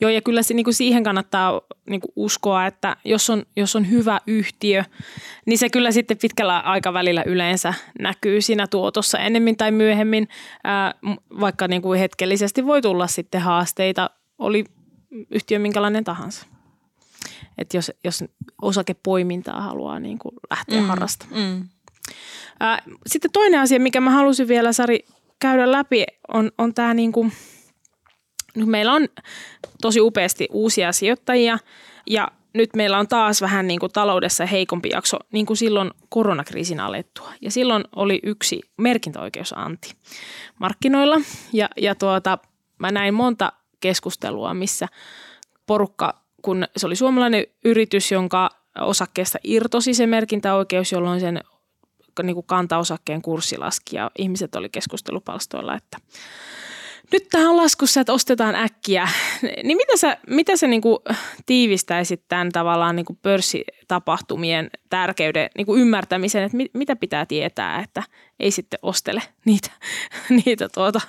Joo, 0.01 0.11
ja 0.11 0.23
kyllä 0.23 0.43
se, 0.43 0.55
niin 0.55 0.65
kuin 0.65 0.75
siihen 0.75 1.03
kannattaa 1.03 1.61
niin 1.91 2.01
kuin 2.01 2.13
uskoa, 2.17 2.67
että 2.67 2.97
jos 3.05 3.31
on, 3.31 3.43
jos 3.57 3.77
on 3.77 3.91
hyvä 3.91 4.21
yhtiö, 4.27 4.85
niin 5.47 5.59
se 5.59 5.71
kyllä 5.71 5.91
sitten 5.91 6.19
pitkällä 6.19 6.59
aikavälillä 6.59 7.23
yleensä 7.23 7.75
näkyy 8.01 8.41
siinä 8.41 8.67
tuotossa 8.67 9.19
ennemmin 9.19 9.57
tai 9.57 9.71
myöhemmin, 9.71 10.29
ää, 10.65 10.95
vaikka 11.41 11.69
niin 11.69 11.83
kuin 11.83 12.01
hetkellisesti 12.01 12.67
voi 12.67 12.83
tulla 12.83 13.07
sitten 13.07 13.41
haasteita, 13.41 14.11
oli 14.39 14.65
yhtiö 15.31 15.59
minkälainen 15.59 16.05
tahansa. 16.05 16.47
Että 17.59 17.77
jos, 17.77 17.93
jos 18.05 18.25
osakepoimintaa 18.63 19.61
haluaa 19.61 20.01
niin 20.01 20.19
kuin 20.19 20.35
lähteä 20.51 20.81
mm, 20.81 20.87
harrastamaan. 20.87 21.43
Mm. 21.43 21.69
Ää, 22.61 22.83
sitten 23.07 23.31
toinen 23.33 23.61
asia, 23.61 23.81
mikä 23.81 24.01
mä 24.01 24.11
halusin 24.11 24.49
vielä 24.49 24.73
Sari 24.73 25.05
käydä 25.41 25.73
läpi, 25.73 26.05
on, 26.35 26.53
on 26.59 26.75
tämä 26.75 26.95
niin 26.95 27.13
kuin– 27.13 27.33
nyt 28.55 28.69
meillä 28.69 28.93
on 28.93 29.09
tosi 29.83 30.01
upeasti 30.01 30.49
uusia 30.53 30.93
sijoittajia 30.93 31.59
ja 32.07 32.31
nyt 32.55 32.77
meillä 32.77 32.99
on 32.99 33.09
taas 33.09 33.43
vähän 33.43 33.67
niin 33.67 33.81
kuin 33.81 33.93
taloudessa 33.93 34.47
heikompi 34.47 34.89
jakso, 34.93 35.17
niin 35.33 35.47
kuin 35.47 35.57
silloin 35.57 35.91
koronakriisin 36.09 36.81
alettua. 36.81 37.33
Ja 37.41 37.51
silloin 37.51 37.85
oli 37.97 38.21
yksi 38.23 38.61
merkintäoikeusanti 38.77 39.95
markkinoilla. 40.59 41.17
Ja, 41.53 41.69
ja 41.77 41.95
tuota, 41.95 42.39
mä 42.79 42.91
näin 42.91 43.15
monta 43.15 43.53
keskustelua, 43.81 44.55
missä 44.55 44.89
porukka, 45.67 46.23
kun 46.43 46.67
se 46.77 46.87
oli 46.87 46.97
suomalainen 46.97 47.47
yritys, 47.65 48.13
jonka 48.13 48.51
osakkeesta 48.81 49.39
irtosi 49.45 49.95
se 49.95 50.07
merkintäoikeus, 50.07 50.93
jolloin 50.93 51.21
sen 51.21 51.41
niin 52.23 52.35
kuin 52.35 52.47
kantaosakkeen 52.47 53.23
kurssi 53.23 53.59
laski 53.59 53.97
ja 53.97 54.11
ihmiset 54.19 54.55
oli 54.55 54.69
keskustelupalstoilla, 54.69 55.75
että 55.75 55.99
nyt 57.13 57.29
tämä 57.31 57.51
on 57.51 57.57
laskussa, 57.57 58.01
että 58.01 58.13
ostetaan 58.13 58.55
äkkiä. 58.55 59.09
Niin 59.43 59.77
mitä 59.77 59.97
sä, 59.97 60.17
mitä 60.27 60.57
sä 60.57 60.67
niinku 60.67 61.03
tiivistäisit 61.47 62.23
tämän 62.29 62.53
tavallaan 62.53 62.97
niinku 62.97 63.19
pörssitapahtumien 63.23 64.71
tärkeyden 64.91 65.51
niinku 65.57 65.77
ymmärtämisen, 65.77 66.43
että 66.43 66.57
mit, 66.57 66.75
mitä 66.75 66.97
pitää 66.97 67.27
tietää, 67.27 67.81
että 67.81 68.03
ei 68.41 68.51
sitten 68.51 68.79
ostele 68.83 69.23
niitä, 69.45 69.71
niitä 70.45 70.69
tuota 70.69 71.01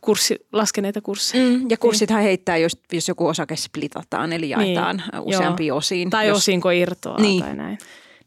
kurssi, 0.00 0.36
laskeneita 0.52 1.00
kursseja. 1.00 1.44
Mm, 1.44 1.70
ja 1.70 1.76
kurssithan 1.76 2.22
heittää, 2.22 2.56
jos, 2.56 2.72
jos 2.92 3.08
joku 3.08 3.26
osake 3.26 3.56
splitataan, 3.56 4.32
eli 4.32 4.50
jaetaan 4.50 4.96
niin, 4.96 5.22
useampiin 5.22 5.72
osiin. 5.72 6.10
Tai 6.10 6.28
jos, 6.28 6.38
osinko 6.38 6.70
irtoaa 6.70 7.20
niin. 7.20 7.42
tai 7.42 7.56
näin. 7.56 7.78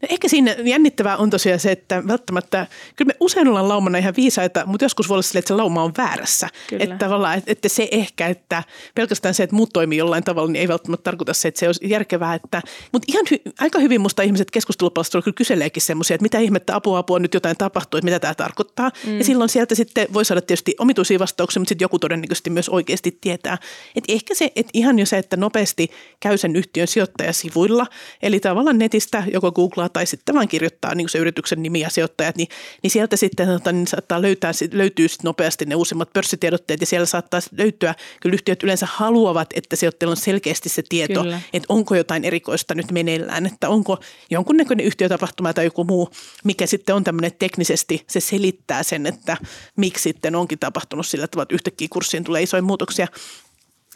No 0.02 0.08
ehkä 0.10 0.28
siinä 0.28 0.56
jännittävää 0.64 1.18
on 1.18 1.30
tosiaan 1.30 1.60
se, 1.60 1.72
että 1.72 2.04
välttämättä, 2.08 2.68
kyllä 2.95 3.10
me 3.10 3.16
usein 3.20 3.47
ollaan 3.47 3.70
laumana 3.70 3.97
ihan 3.97 4.14
viisaita, 4.18 4.66
mutta 4.66 4.86
joskus 4.86 5.10
voi 5.10 5.16
olla 5.16 5.22
sille, 5.22 5.39
että 5.39 5.47
se 5.47 5.54
lauma 5.54 5.84
on 5.84 5.91
väärässä. 5.97 6.47
Kyllä. 6.68 6.84
Että 6.84 6.97
tavallaan, 6.97 7.41
että 7.47 7.70
se 7.70 7.88
ehkä, 7.91 8.28
että 8.28 8.64
pelkästään 8.95 9.34
se, 9.34 9.43
että 9.43 9.56
muut 9.56 9.70
toimii 9.74 9.97
jollain 9.97 10.24
tavalla, 10.24 10.52
niin 10.52 10.62
ei 10.62 10.68
välttämättä 10.68 11.04
tarkoita 11.04 11.34
se, 11.34 11.47
että 11.47 11.60
se 11.60 11.68
olisi 11.68 11.89
järkevää. 11.89 12.34
Että, 12.34 12.62
mutta 12.91 13.06
ihan 13.08 13.26
hy, 13.32 13.38
aika 13.60 13.80
hyvin 13.80 14.02
musta 14.02 14.22
ihmiset 14.22 14.52
keskustelupalstoilla 14.52 15.24
kyllä 15.24 15.36
kyseleekin 15.36 15.84
semmoisia, 15.84 16.16
että 16.16 16.24
mitä 16.24 16.39
ihmettä 16.39 16.76
apua 16.76 16.97
apua 16.97 17.20
nyt 17.20 17.34
jotain 17.34 17.58
tapahtuu, 17.58 17.97
että 17.97 18.06
mitä 18.06 18.20
tämä 18.20 18.36
tarkoittaa. 18.36 18.91
Mm. 19.06 19.18
Ja 19.18 19.24
silloin 19.24 19.49
sieltä 19.49 19.76
sitten 19.76 20.08
voi 20.14 20.26
saada 20.26 20.41
tietysti 20.41 20.76
omituisia 20.80 21.20
vastauksia, 21.20 21.60
mutta 21.60 21.70
sitten 21.70 21.86
joku 21.86 21.99
todennäköisesti 21.99 22.49
myös 22.49 22.70
oikeasti 22.70 23.18
tietää. 23.22 23.58
Että 23.95 24.14
ehkä 24.14 24.36
se, 24.36 24.52
että 24.56 24.72
ihan 24.74 24.99
jo 24.99 25.06
se, 25.06 25.18
että 25.18 25.38
nopeasti 25.38 25.91
käy 26.20 26.38
sen 26.38 26.56
yhtiön 26.56 26.88
sijoittajasivuilla, 26.88 27.88
eli 28.22 28.39
tavallaan 28.39 28.78
netistä 28.78 29.24
joko 29.34 29.52
googlaa 29.52 29.89
tai 29.94 30.06
sitten 30.06 30.36
vaan 30.36 30.48
kirjoittaa 30.48 30.96
niin 30.96 31.10
se 31.10 31.18
yrityksen 31.18 31.64
nimi 31.64 31.80
ja 31.80 31.89
sijoittajat, 31.89 32.36
niin, 32.36 32.48
niin 32.84 32.92
sieltä 32.92 33.18
sitten 33.18 33.48
tota, 33.48 33.72
niin 33.72 33.88
saattaa 33.88 34.22
löytää, 34.22 34.52
löytyy 34.72 35.08
sitten 35.08 35.30
nopeasti 35.30 35.66
ne 35.66 35.76
uusimmat 35.76 36.14
pörssitiedotteet 36.14 36.82
ja 36.82 36.88
siellä 36.88 37.06
saattaa 37.06 37.39
löytyä, 37.58 37.96
kyllä 38.22 38.34
yhtiöt 38.34 38.64
yleensä 38.64 38.88
haluavat, 38.92 39.50
että 39.56 39.76
sijoittajilla 39.76 40.12
on 40.12 40.18
selkeästi 40.18 40.70
se 40.70 40.84
tieto, 40.89 41.22
kyllä. 41.22 41.42
että 41.54 41.66
onko 41.70 41.96
jotain 41.96 42.26
erikoista 42.26 42.76
nyt 42.76 42.92
meneillään, 42.92 43.46
että 43.46 43.70
onko 43.70 43.98
jonkunnäköinen 44.30 44.86
yhtiötapahtuma 44.86 45.54
tai 45.54 45.66
joku 45.66 45.84
muu, 45.84 46.10
mikä 46.44 46.66
sitten 46.66 46.96
on 46.96 47.04
tämmöinen 47.04 47.32
teknisesti, 47.39 48.04
se 48.08 48.20
selittää 48.20 48.84
sen, 48.84 49.06
että 49.06 49.38
miksi 49.78 50.04
sitten 50.04 50.36
onkin 50.36 50.60
tapahtunut 50.60 51.08
sillä 51.08 51.28
tavalla, 51.28 51.44
että 51.44 51.56
yhtäkkiä 51.56 51.88
kurssiin 51.92 52.24
tulee 52.24 52.42
isoja 52.44 52.62
muutoksia. 52.62 53.08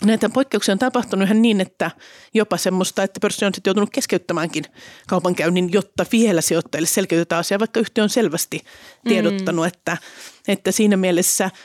Näitä 0.03 0.29
poikkeuksia 0.29 0.71
on 0.71 0.79
tapahtunut 0.79 1.25
ihan 1.25 1.41
niin, 1.41 1.61
että 1.61 1.91
jopa 2.33 2.57
semmoista, 2.57 3.03
että 3.03 3.19
pörssi 3.19 3.45
on 3.45 3.53
sitten 3.53 3.69
joutunut 3.69 3.89
keskeyttämäänkin 3.89 4.65
kaupankäynnin, 5.07 5.73
jotta 5.73 6.05
vielä 6.11 6.41
sijoittajille 6.41 6.87
selkeytetään 6.87 7.39
asia, 7.39 7.59
vaikka 7.59 7.79
yhtiö 7.79 8.03
on 8.03 8.09
selvästi 8.09 8.63
tiedottanut, 9.07 9.65
mm. 9.65 9.67
että, 9.67 9.97
että 10.47 10.71
siinä 10.71 10.97
mielessä– 10.97 11.49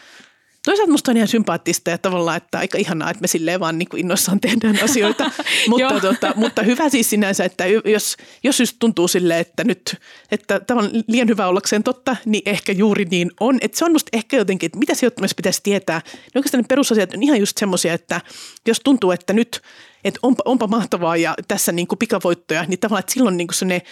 Toisaalta 0.64 0.92
musta 0.92 1.10
on 1.10 1.16
ihan 1.16 1.28
sympaattista 1.28 1.90
ja 1.90 1.98
tavallaan, 1.98 2.36
että 2.36 2.58
aika 2.58 2.78
ihanaa, 2.78 3.10
että 3.10 3.20
me 3.20 3.26
silleen 3.26 3.60
vaan 3.60 3.78
niin 3.78 3.88
kuin 3.88 4.00
innoissaan 4.00 4.40
tehdään 4.40 4.78
asioita. 4.84 5.30
mutta, 5.68 6.00
tota, 6.00 6.32
mutta 6.36 6.62
hyvä 6.62 6.88
siis 6.88 7.10
sinänsä, 7.10 7.44
että 7.44 7.64
jos, 7.66 8.16
jos 8.42 8.60
just 8.60 8.76
tuntuu 8.78 9.08
silleen, 9.08 9.40
että 9.40 9.64
nyt, 9.64 9.96
että 10.30 10.60
tämä 10.60 10.80
on 10.80 10.90
liian 11.08 11.28
hyvä 11.28 11.46
ollakseen 11.46 11.82
totta, 11.82 12.16
niin 12.24 12.42
ehkä 12.46 12.72
juuri 12.72 13.04
niin 13.04 13.30
on. 13.40 13.58
Että 13.60 13.78
se 13.78 13.84
on 13.84 13.92
musta 13.92 14.08
ehkä 14.12 14.36
jotenkin, 14.36 14.66
että 14.66 14.78
mitä 14.78 14.94
sijoittamista 14.94 15.36
pitäisi 15.36 15.60
tietää. 15.62 16.00
Niin 16.04 16.32
oikeastaan 16.34 16.62
ne 16.62 16.66
perusasiat 16.68 17.14
on 17.14 17.22
ihan 17.22 17.40
just 17.40 17.58
semmoisia, 17.58 17.94
että 17.94 18.20
jos 18.66 18.80
tuntuu, 18.84 19.10
että 19.10 19.32
nyt 19.32 19.62
että 20.04 20.20
onpa, 20.22 20.42
onpa 20.44 20.66
mahtavaa 20.66 21.16
ja 21.16 21.34
tässä 21.48 21.72
niin 21.72 21.86
kuin 21.86 21.98
pikavoittoja, 21.98 22.64
niin 22.68 22.78
tavallaan, 22.78 23.00
että 23.00 23.12
silloin 23.12 23.36
niin 23.36 23.46
kuin 23.46 23.68
ne, 23.68 23.82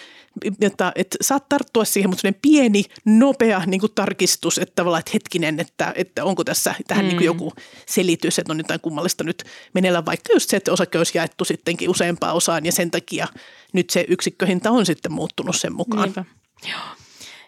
että, 0.60 0.92
että 0.94 1.16
saat 1.20 1.48
tarttua 1.48 1.84
siihen, 1.84 2.10
mutta 2.10 2.20
sellainen 2.20 2.40
pieni, 2.42 2.84
nopea 3.04 3.62
niin 3.66 3.80
kuin 3.80 3.92
tarkistus, 3.94 4.58
että 4.58 4.72
tavallaan, 4.74 5.00
että 5.00 5.10
hetkinen, 5.14 5.60
että, 5.60 5.92
että 5.96 6.24
onko 6.24 6.44
tässä 6.44 6.74
tähän 6.86 7.04
mm. 7.04 7.08
niin 7.08 7.16
kuin 7.16 7.26
joku 7.26 7.52
selitys, 7.86 8.38
että 8.38 8.52
on 8.52 8.58
jotain 8.58 8.80
kummallista 8.80 9.24
nyt 9.24 9.44
meneillään, 9.74 10.06
vaikka 10.06 10.32
just 10.32 10.50
se, 10.50 10.56
että 10.56 10.72
osake 10.72 10.98
olisi 10.98 11.18
jaettu 11.18 11.44
sittenkin 11.44 11.90
useampaan 11.90 12.34
osaan 12.34 12.66
ja 12.66 12.72
sen 12.72 12.90
takia 12.90 13.28
nyt 13.72 13.90
se 13.90 14.04
yksikköhinta 14.08 14.70
on 14.70 14.86
sitten 14.86 15.12
muuttunut 15.12 15.56
sen 15.56 15.72
mukaan. 15.72 16.02
Niinpä. 16.02 16.24
Joo. 16.70 16.80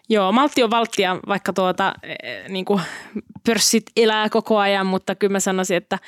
Joo, 0.09 0.31
maltti 0.31 0.63
on 0.63 0.71
valttia, 0.71 1.17
vaikka 1.27 1.53
tuota, 1.53 1.93
e, 2.03 2.49
niin 2.49 2.65
kuin 2.65 2.81
pörssit 3.45 3.83
elää 3.95 4.29
koko 4.29 4.57
ajan, 4.57 4.85
mutta 4.85 5.15
kyllä 5.15 5.31
mä 5.31 5.39
sanoisin, 5.39 5.77
että 5.77 5.99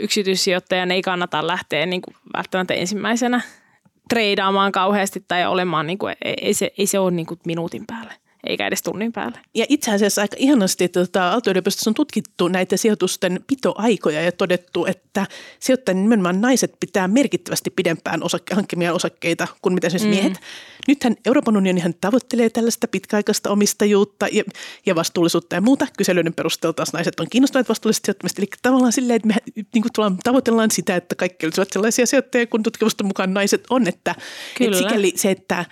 yksityissijoittajan 0.00 0.90
ei 0.90 1.02
kannata 1.02 1.46
lähteä 1.46 1.86
niin 1.86 2.02
kuin 2.02 2.16
välttämättä 2.36 2.74
ensimmäisenä 2.74 3.40
treidaamaan 4.08 4.72
kauheasti 4.72 5.24
tai 5.28 5.46
olemaan, 5.46 5.86
niin 5.86 5.98
kuin, 5.98 6.16
ei, 6.24 6.54
se, 6.54 6.70
ei 6.78 6.86
se 6.86 6.98
ole 6.98 7.10
niin 7.10 7.26
kuin 7.26 7.40
minuutin 7.46 7.84
päälle 7.86 8.14
eikä 8.46 8.66
edes 8.66 8.82
tunnin 8.82 9.12
päälle. 9.12 9.40
Ja 9.54 9.66
itse 9.68 9.90
asiassa 9.90 10.22
aika 10.22 10.36
ihanasti, 10.38 10.84
että 10.84 11.00
tota, 11.00 11.30
aalto 11.30 11.50
on 11.86 11.94
tutkittu 11.94 12.48
näitä 12.48 12.76
sijoitusten 12.76 13.40
pitoaikoja 13.46 14.22
ja 14.22 14.32
todettu, 14.32 14.86
että 14.86 15.26
sijoittajien 15.60 16.02
nimenomaan 16.02 16.40
naiset 16.40 16.74
pitää 16.80 17.08
merkittävästi 17.08 17.70
pidempään 17.70 18.20
osakke- 18.22 18.54
hankkimia 18.54 18.94
osakkeita 18.94 19.48
kuin 19.62 19.74
mitä 19.74 19.88
siis 19.88 20.02
mm. 20.02 20.08
miehet. 20.08 20.40
Nythän 20.88 21.16
Euroopan 21.26 21.56
unionihan 21.56 21.94
tavoittelee 22.00 22.50
tällaista 22.50 22.88
pitkäaikaista 22.88 23.50
omistajuutta 23.50 24.26
ja, 24.32 24.44
ja 24.86 24.94
vastuullisuutta 24.94 25.54
ja 25.54 25.60
muuta. 25.60 25.86
Kyselyiden 25.98 26.34
perusteella 26.34 26.72
taas 26.72 26.92
naiset 26.92 27.20
on 27.20 27.26
kiinnostuneet 27.30 27.68
vastuullisesta 27.68 28.06
sijoittamista. 28.06 28.42
Eli 28.42 28.48
tavallaan 28.62 28.92
silleen, 28.92 29.16
että 29.16 29.28
me 29.28 29.34
niin 29.56 29.84
kuin 29.96 30.18
tavoitellaan 30.24 30.70
sitä, 30.70 30.96
että 30.96 31.14
kaikki 31.14 31.46
olisivat 31.46 31.72
sellaisia 31.72 32.06
sijoittajia, 32.06 32.46
kun 32.46 32.62
tutkimusten 32.62 33.06
mukaan 33.06 33.34
naiset 33.34 33.64
on. 33.70 33.88
Että, 33.88 34.14
että 34.60 34.78
sikäli 34.78 35.12
se, 35.16 35.30
että 35.30 35.64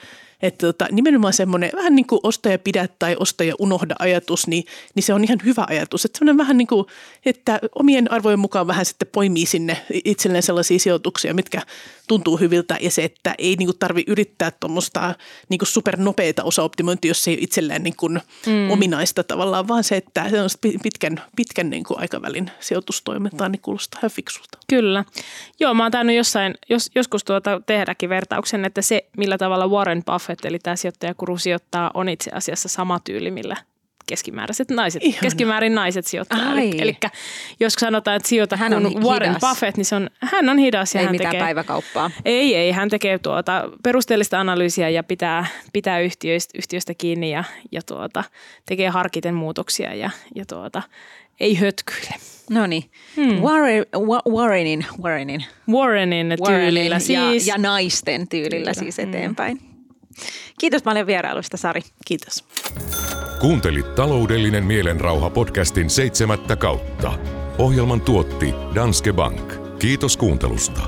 Että 0.42 0.66
tota, 0.66 0.86
nimenomaan 0.92 1.32
semmoinen 1.32 1.70
vähän 1.76 1.96
niin 1.96 2.06
kuin 2.06 2.20
ostaja 2.22 2.58
pidä 2.58 2.88
tai 2.98 3.16
ostaja 3.20 3.54
unohda 3.58 3.94
ajatus, 3.98 4.46
niin, 4.46 4.64
niin 4.94 5.02
se 5.02 5.14
on 5.14 5.24
ihan 5.24 5.38
hyvä 5.44 5.64
ajatus. 5.68 6.04
Että 6.04 6.18
semmoinen 6.18 6.38
vähän 6.38 6.58
niin 6.58 6.66
kuin, 6.66 6.86
että 7.26 7.60
omien 7.74 8.12
arvojen 8.12 8.38
mukaan 8.38 8.66
vähän 8.66 8.86
sitten 8.86 9.08
poimii 9.12 9.46
sinne 9.46 9.86
itselleen 10.04 10.42
sellaisia 10.42 10.78
sijoituksia, 10.78 11.34
mitkä 11.34 11.62
tuntuu 12.08 12.36
hyviltä 12.36 12.76
ja 12.80 12.90
se, 12.90 13.04
että 13.04 13.34
ei 13.38 13.56
niin 13.56 13.66
kuin 13.66 13.78
tarvi 13.78 14.04
yrittää 14.06 14.50
tuommoista 14.50 15.14
niin 15.48 15.58
kuin 15.58 15.68
supernopeita 15.68 16.44
osaoptimointia, 16.44 17.10
jos 17.10 17.24
se 17.24 17.30
ei 17.30 17.38
itselleen 17.40 17.82
niin 17.82 17.96
kuin 17.96 18.20
mm. 18.46 18.70
ominaista 18.70 19.24
tavallaan, 19.24 19.68
vaan 19.68 19.84
se, 19.84 19.96
että 19.96 20.30
se 20.30 20.42
on 20.42 20.48
pitkän, 20.82 21.22
pitkän 21.36 21.70
niin 21.70 21.84
kuin 21.84 22.00
aikavälin 22.00 22.50
sijoitustoimintaa, 22.60 23.48
niin 23.48 23.60
kuulostaa 23.60 23.98
ihan 24.00 24.10
fiksulta. 24.10 24.58
Kyllä. 24.68 25.04
Joo, 25.60 25.74
mä 25.74 25.82
oon 25.82 25.92
tainnut 25.92 26.16
jossain, 26.16 26.54
jos, 26.68 26.90
joskus 26.94 27.24
tuota 27.24 27.60
tehdäkin 27.66 28.08
vertauksen, 28.08 28.64
että 28.64 28.82
se, 28.82 29.06
millä 29.16 29.38
tavalla 29.38 29.66
Warren 29.66 30.04
Buffett, 30.04 30.27
eli 30.44 30.58
tämä 30.58 30.76
sijoittajakuru 30.76 31.38
sijoittaa, 31.38 31.90
on 31.94 32.08
itse 32.08 32.30
asiassa 32.34 32.68
sama 32.68 33.00
tyyli, 33.04 33.30
millä 33.30 33.56
keskimääräiset 34.08 34.70
naiset, 34.70 35.02
Ihana. 35.02 35.20
keskimäärin 35.20 35.74
naiset 35.74 36.06
sijoittaa. 36.06 36.52
Eli, 36.52 36.74
eli 36.78 36.96
jos 37.60 37.72
sanotaan, 37.72 38.16
että 38.16 38.28
sijoita 38.28 38.56
hän 38.56 38.74
on 38.74 39.04
Warren 39.04 39.30
hidas. 39.30 39.50
Buffett, 39.50 39.76
niin 39.76 39.84
se 39.84 39.96
on, 39.96 40.10
hän 40.20 40.48
on 40.48 40.58
hidas. 40.58 40.94
Ja 40.94 41.00
ei 41.00 41.06
hän 41.06 41.14
mitään 41.14 41.30
tekee, 41.30 41.44
päiväkauppaa. 41.44 42.10
Ei, 42.24 42.56
ei. 42.56 42.72
Hän 42.72 42.88
tekee 42.88 43.18
tuota 43.18 43.70
perusteellista 43.82 44.40
analyysiä 44.40 44.88
ja 44.88 45.02
pitää, 45.02 45.46
pitää 45.72 46.00
yhtiöistä, 46.00 46.58
yhtiöstä 46.58 46.94
kiinni 46.94 47.30
ja, 47.30 47.44
ja 47.72 47.80
tuota, 47.82 48.24
tekee 48.66 48.88
harkiten 48.88 49.34
muutoksia 49.34 49.94
ja, 49.94 50.10
ja 50.34 50.44
tuota, 50.46 50.82
ei 51.40 51.54
hötkyile. 51.54 52.14
No 52.50 52.66
niin. 52.66 52.84
Hmm. 53.16 53.40
Warren, 53.42 53.86
Warrenin, 54.28 54.86
Warrenin. 55.02 55.44
Warrenin 55.70 56.34
tyylillä 56.46 56.98
siis. 56.98 57.46
Ja, 57.46 57.54
ja 57.54 57.58
naisten 57.58 58.28
tyylillä 58.28 58.50
Kyllä. 58.50 58.74
siis 58.74 58.96
hmm. 58.96 59.08
eteenpäin. 59.08 59.58
Hmm. 59.58 59.67
Kiitos 60.60 60.82
paljon 60.82 61.06
vierailusta, 61.06 61.56
Sari. 61.56 61.80
Kiitos. 62.06 62.44
Kuuntelit 63.40 63.94
taloudellinen 63.94 64.64
mielenrauha 64.64 65.30
podcastin 65.30 65.90
seitsemättä 65.90 66.56
kautta. 66.56 67.18
Ohjelman 67.58 68.00
tuotti 68.00 68.54
Danske 68.74 69.12
Bank. 69.12 69.52
Kiitos 69.78 70.16
kuuntelusta. 70.16 70.80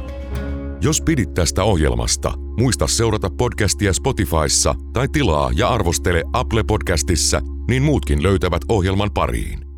Jos 0.83 1.01
pidit 1.01 1.35
tästä 1.35 1.65
ohjelmasta, 1.65 2.33
muista 2.37 2.87
seurata 2.87 3.31
podcastia 3.39 3.93
Spotifyssa 3.93 4.75
tai 4.93 5.09
tilaa 5.09 5.51
ja 5.55 5.69
arvostele 5.69 6.23
Apple 6.33 6.63
Podcastissa, 6.63 7.41
niin 7.69 7.83
muutkin 7.83 8.23
löytävät 8.23 8.63
ohjelman 8.69 9.11
pariin. 9.15 9.70